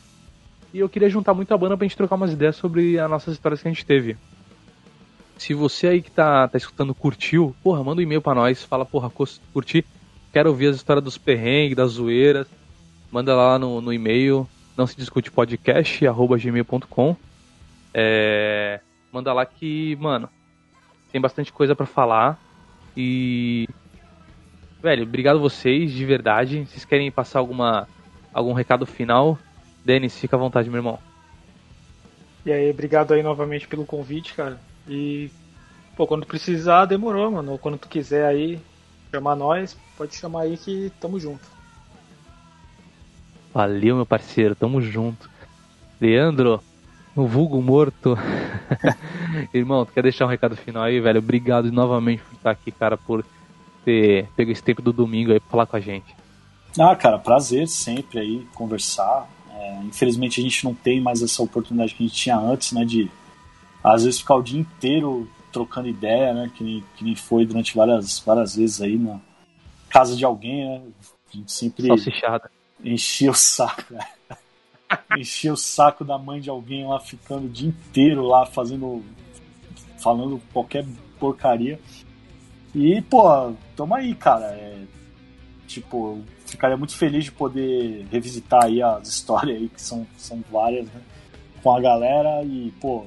E 0.74 0.80
eu 0.80 0.88
queria 0.88 1.08
juntar 1.08 1.32
muito 1.32 1.54
a 1.54 1.56
banda 1.56 1.76
pra 1.76 1.84
gente 1.86 1.96
trocar 1.96 2.16
umas 2.16 2.32
ideias 2.32 2.56
sobre 2.56 2.98
as 2.98 3.08
nossas 3.08 3.34
histórias 3.34 3.62
que 3.62 3.68
a 3.68 3.70
gente 3.70 3.86
teve. 3.86 4.16
Se 5.38 5.54
você 5.54 5.86
aí 5.86 6.02
que 6.02 6.10
tá, 6.10 6.46
tá 6.48 6.58
escutando 6.58 6.94
curtiu, 6.94 7.54
porra, 7.62 7.82
manda 7.82 8.00
um 8.00 8.04
e-mail 8.04 8.20
pra 8.20 8.34
nós, 8.34 8.62
fala, 8.62 8.84
porra, 8.84 9.10
curti, 9.52 9.84
quero 10.32 10.50
ouvir 10.50 10.66
as 10.66 10.76
histórias 10.76 11.04
dos 11.04 11.16
perrengues, 11.16 11.76
das 11.76 11.92
zoeiras. 11.92 12.46
Manda 13.10 13.34
lá 13.34 13.58
no, 13.58 13.80
no 13.80 13.92
e-mail, 13.92 14.46
não 14.76 14.86
se 14.86 14.96
discute 14.96 15.30
podcast, 15.30 16.06
arroba 16.06 16.36
gmail.com. 16.36 17.16
É, 17.94 18.80
manda 19.12 19.32
lá 19.32 19.46
que, 19.46 19.96
mano, 19.96 20.28
tem 21.10 21.20
bastante 21.20 21.52
coisa 21.52 21.74
pra 21.74 21.86
falar. 21.86 22.38
E 22.96 23.66
Velho, 24.82 25.02
obrigado 25.02 25.40
vocês, 25.40 25.92
de 25.92 26.04
verdade. 26.04 26.64
Vocês 26.64 26.84
querem 26.84 27.10
passar 27.10 27.40
alguma 27.40 27.88
algum 28.32 28.52
recado 28.52 28.86
final? 28.86 29.38
Denis, 29.84 30.16
fica 30.16 30.36
à 30.36 30.38
vontade, 30.38 30.70
meu 30.70 30.78
irmão. 30.78 30.98
E 32.46 32.52
aí, 32.52 32.70
obrigado 32.70 33.12
aí 33.12 33.22
novamente 33.22 33.66
pelo 33.66 33.84
convite, 33.84 34.34
cara. 34.34 34.60
E, 34.88 35.30
pô, 35.96 36.06
quando 36.06 36.26
precisar, 36.26 36.86
demorou, 36.86 37.30
mano. 37.30 37.52
Ou 37.52 37.58
quando 37.58 37.78
tu 37.78 37.88
quiser 37.88 38.26
aí 38.26 38.58
chamar 39.12 39.36
nós, 39.36 39.76
pode 39.96 40.14
chamar 40.14 40.42
aí 40.42 40.56
que 40.56 40.90
tamo 41.00 41.20
junto. 41.20 41.46
Valeu, 43.52 43.96
meu 43.96 44.06
parceiro, 44.06 44.54
tamo 44.54 44.80
junto. 44.80 45.28
Leandro, 46.00 46.62
o 47.16 47.26
vulgo 47.26 47.60
morto. 47.60 48.16
Irmão, 49.52 49.84
tu 49.84 49.92
quer 49.92 50.02
deixar 50.02 50.26
um 50.26 50.28
recado 50.28 50.56
final 50.56 50.84
aí, 50.84 51.00
velho? 51.00 51.18
Obrigado 51.18 51.72
novamente 51.72 52.22
por 52.22 52.34
estar 52.36 52.50
aqui, 52.50 52.70
cara, 52.70 52.96
por 52.96 53.24
ter 53.84 54.28
pego 54.36 54.50
esse 54.50 54.62
tempo 54.62 54.82
do 54.82 54.92
domingo 54.92 55.32
aí 55.32 55.40
pra 55.40 55.50
falar 55.50 55.66
com 55.66 55.76
a 55.76 55.80
gente. 55.80 56.14
Ah, 56.78 56.94
cara, 56.94 57.18
prazer 57.18 57.66
sempre 57.66 58.20
aí 58.20 58.46
conversar. 58.54 59.28
É, 59.50 59.80
infelizmente 59.82 60.40
a 60.40 60.44
gente 60.44 60.64
não 60.64 60.74
tem 60.74 61.00
mais 61.00 61.22
essa 61.22 61.42
oportunidade 61.42 61.94
que 61.94 62.04
a 62.04 62.06
gente 62.06 62.16
tinha 62.16 62.38
antes, 62.38 62.72
né? 62.72 62.84
De 62.84 63.10
às 63.82 64.04
vezes 64.04 64.20
ficar 64.20 64.36
o 64.36 64.42
dia 64.42 64.60
inteiro 64.60 65.28
trocando 65.52 65.88
ideia, 65.88 66.32
né? 66.34 66.50
Que 66.54 66.64
nem, 66.64 66.84
que 66.96 67.04
nem 67.04 67.14
foi 67.14 67.46
durante 67.46 67.74
várias, 67.74 68.18
várias 68.20 68.56
vezes 68.56 68.80
aí 68.80 68.98
na 68.98 69.20
casa 69.88 70.16
de 70.16 70.24
alguém, 70.24 70.66
né? 70.66 70.82
A 71.32 71.36
gente 71.36 71.52
sempre 71.52 71.86
Salsichada. 71.86 72.50
enchia 72.82 73.30
o 73.30 73.34
saco, 73.34 73.94
né? 73.94 74.06
enchia 75.18 75.52
o 75.52 75.56
saco 75.56 76.04
da 76.04 76.18
mãe 76.18 76.40
de 76.40 76.50
alguém 76.50 76.86
lá 76.86 76.98
ficando 77.00 77.46
o 77.46 77.50
dia 77.50 77.68
inteiro 77.68 78.22
lá 78.22 78.46
fazendo 78.46 79.04
falando 79.98 80.40
qualquer 80.52 80.86
porcaria. 81.18 81.78
E, 82.74 83.00
pô, 83.02 83.52
tamo 83.76 83.94
aí, 83.94 84.14
cara. 84.14 84.46
É, 84.46 84.84
tipo, 85.66 86.22
ficaria 86.46 86.76
muito 86.76 86.96
feliz 86.96 87.24
de 87.24 87.32
poder 87.32 88.06
revisitar 88.10 88.64
aí 88.64 88.82
as 88.82 89.08
histórias 89.08 89.56
aí, 89.56 89.68
que 89.68 89.80
são, 89.80 90.06
são 90.16 90.42
várias, 90.50 90.86
né? 90.86 91.00
Com 91.62 91.74
a 91.74 91.80
galera 91.80 92.42
e, 92.44 92.72
pô, 92.80 93.04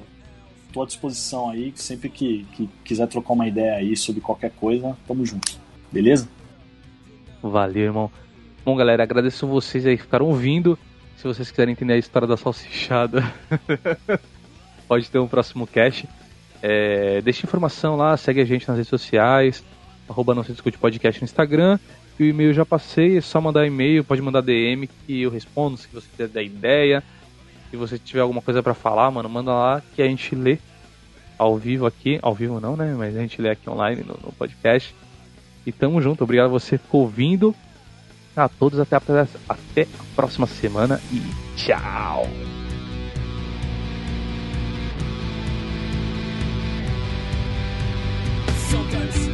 tô 0.72 0.82
à 0.82 0.86
disposição 0.86 1.50
aí, 1.50 1.72
sempre 1.76 2.08
que, 2.08 2.44
que 2.52 2.68
quiser 2.84 3.06
trocar 3.06 3.34
uma 3.34 3.46
ideia 3.46 3.74
aí 3.74 3.96
sobre 3.96 4.20
qualquer 4.20 4.50
coisa, 4.50 4.96
tamo 5.06 5.24
junto. 5.24 5.60
Beleza? 5.90 6.28
Valeu, 7.42 7.84
irmão. 7.84 8.10
Bom, 8.64 8.74
galera, 8.76 9.02
agradeço 9.02 9.46
vocês 9.46 9.84
aí 9.84 9.96
que 9.96 10.04
ficaram 10.04 10.26
ouvindo. 10.26 10.78
Se 11.16 11.24
vocês 11.24 11.50
quiserem 11.50 11.72
entender 11.72 11.92
a 11.92 11.98
história 11.98 12.26
da 12.26 12.36
salsichada, 12.36 13.22
pode 14.88 15.10
ter 15.10 15.18
um 15.18 15.28
próximo 15.28 15.66
cast. 15.66 16.08
É, 16.62 17.20
deixa 17.20 17.44
informação 17.44 17.96
lá, 17.96 18.16
segue 18.16 18.40
a 18.40 18.44
gente 18.44 18.66
nas 18.68 18.76
redes 18.76 18.88
sociais, 18.88 19.64
arroba 20.08 20.34
não 20.34 20.44
se 20.44 20.52
discute 20.52 20.78
podcast 20.78 21.20
no 21.20 21.24
Instagram. 21.24 21.78
E 22.18 22.24
o 22.24 22.26
e-mail 22.26 22.52
já 22.52 22.64
passei, 22.64 23.18
é 23.18 23.20
só 23.20 23.40
mandar 23.40 23.66
e-mail, 23.66 24.04
pode 24.04 24.22
mandar 24.22 24.42
DM 24.42 24.86
que 24.86 25.22
eu 25.22 25.30
respondo 25.30 25.76
se 25.76 25.88
você 25.92 26.06
quiser 26.08 26.28
dar 26.28 26.42
ideia. 26.42 27.02
Se 27.70 27.76
você 27.76 27.98
tiver 27.98 28.20
alguma 28.20 28.42
coisa 28.42 28.62
pra 28.62 28.74
falar, 28.74 29.10
mano, 29.10 29.28
manda 29.28 29.50
lá 29.50 29.82
que 29.94 30.02
a 30.02 30.06
gente 30.06 30.34
lê 30.34 30.58
ao 31.42 31.56
vivo 31.56 31.86
aqui, 31.86 32.18
ao 32.22 32.34
vivo 32.34 32.60
não, 32.60 32.76
né? 32.76 32.94
Mas 32.96 33.16
a 33.16 33.20
gente 33.20 33.40
lê 33.42 33.50
aqui 33.50 33.68
online 33.68 34.02
no, 34.02 34.18
no 34.24 34.32
podcast. 34.32 34.94
E 35.66 35.72
tamo 35.72 36.00
junto, 36.00 36.24
obrigado 36.24 36.46
a 36.46 36.48
você 36.48 36.78
por 36.78 36.98
ouvindo. 36.98 37.54
A 38.34 38.48
todos, 38.48 38.80
até 38.80 38.96
a, 38.96 39.00
até 39.48 39.82
a 39.82 40.16
próxima 40.16 40.46
semana 40.46 41.00
e 41.12 41.20
tchau! 41.56 42.26
Sometimes. 48.70 49.31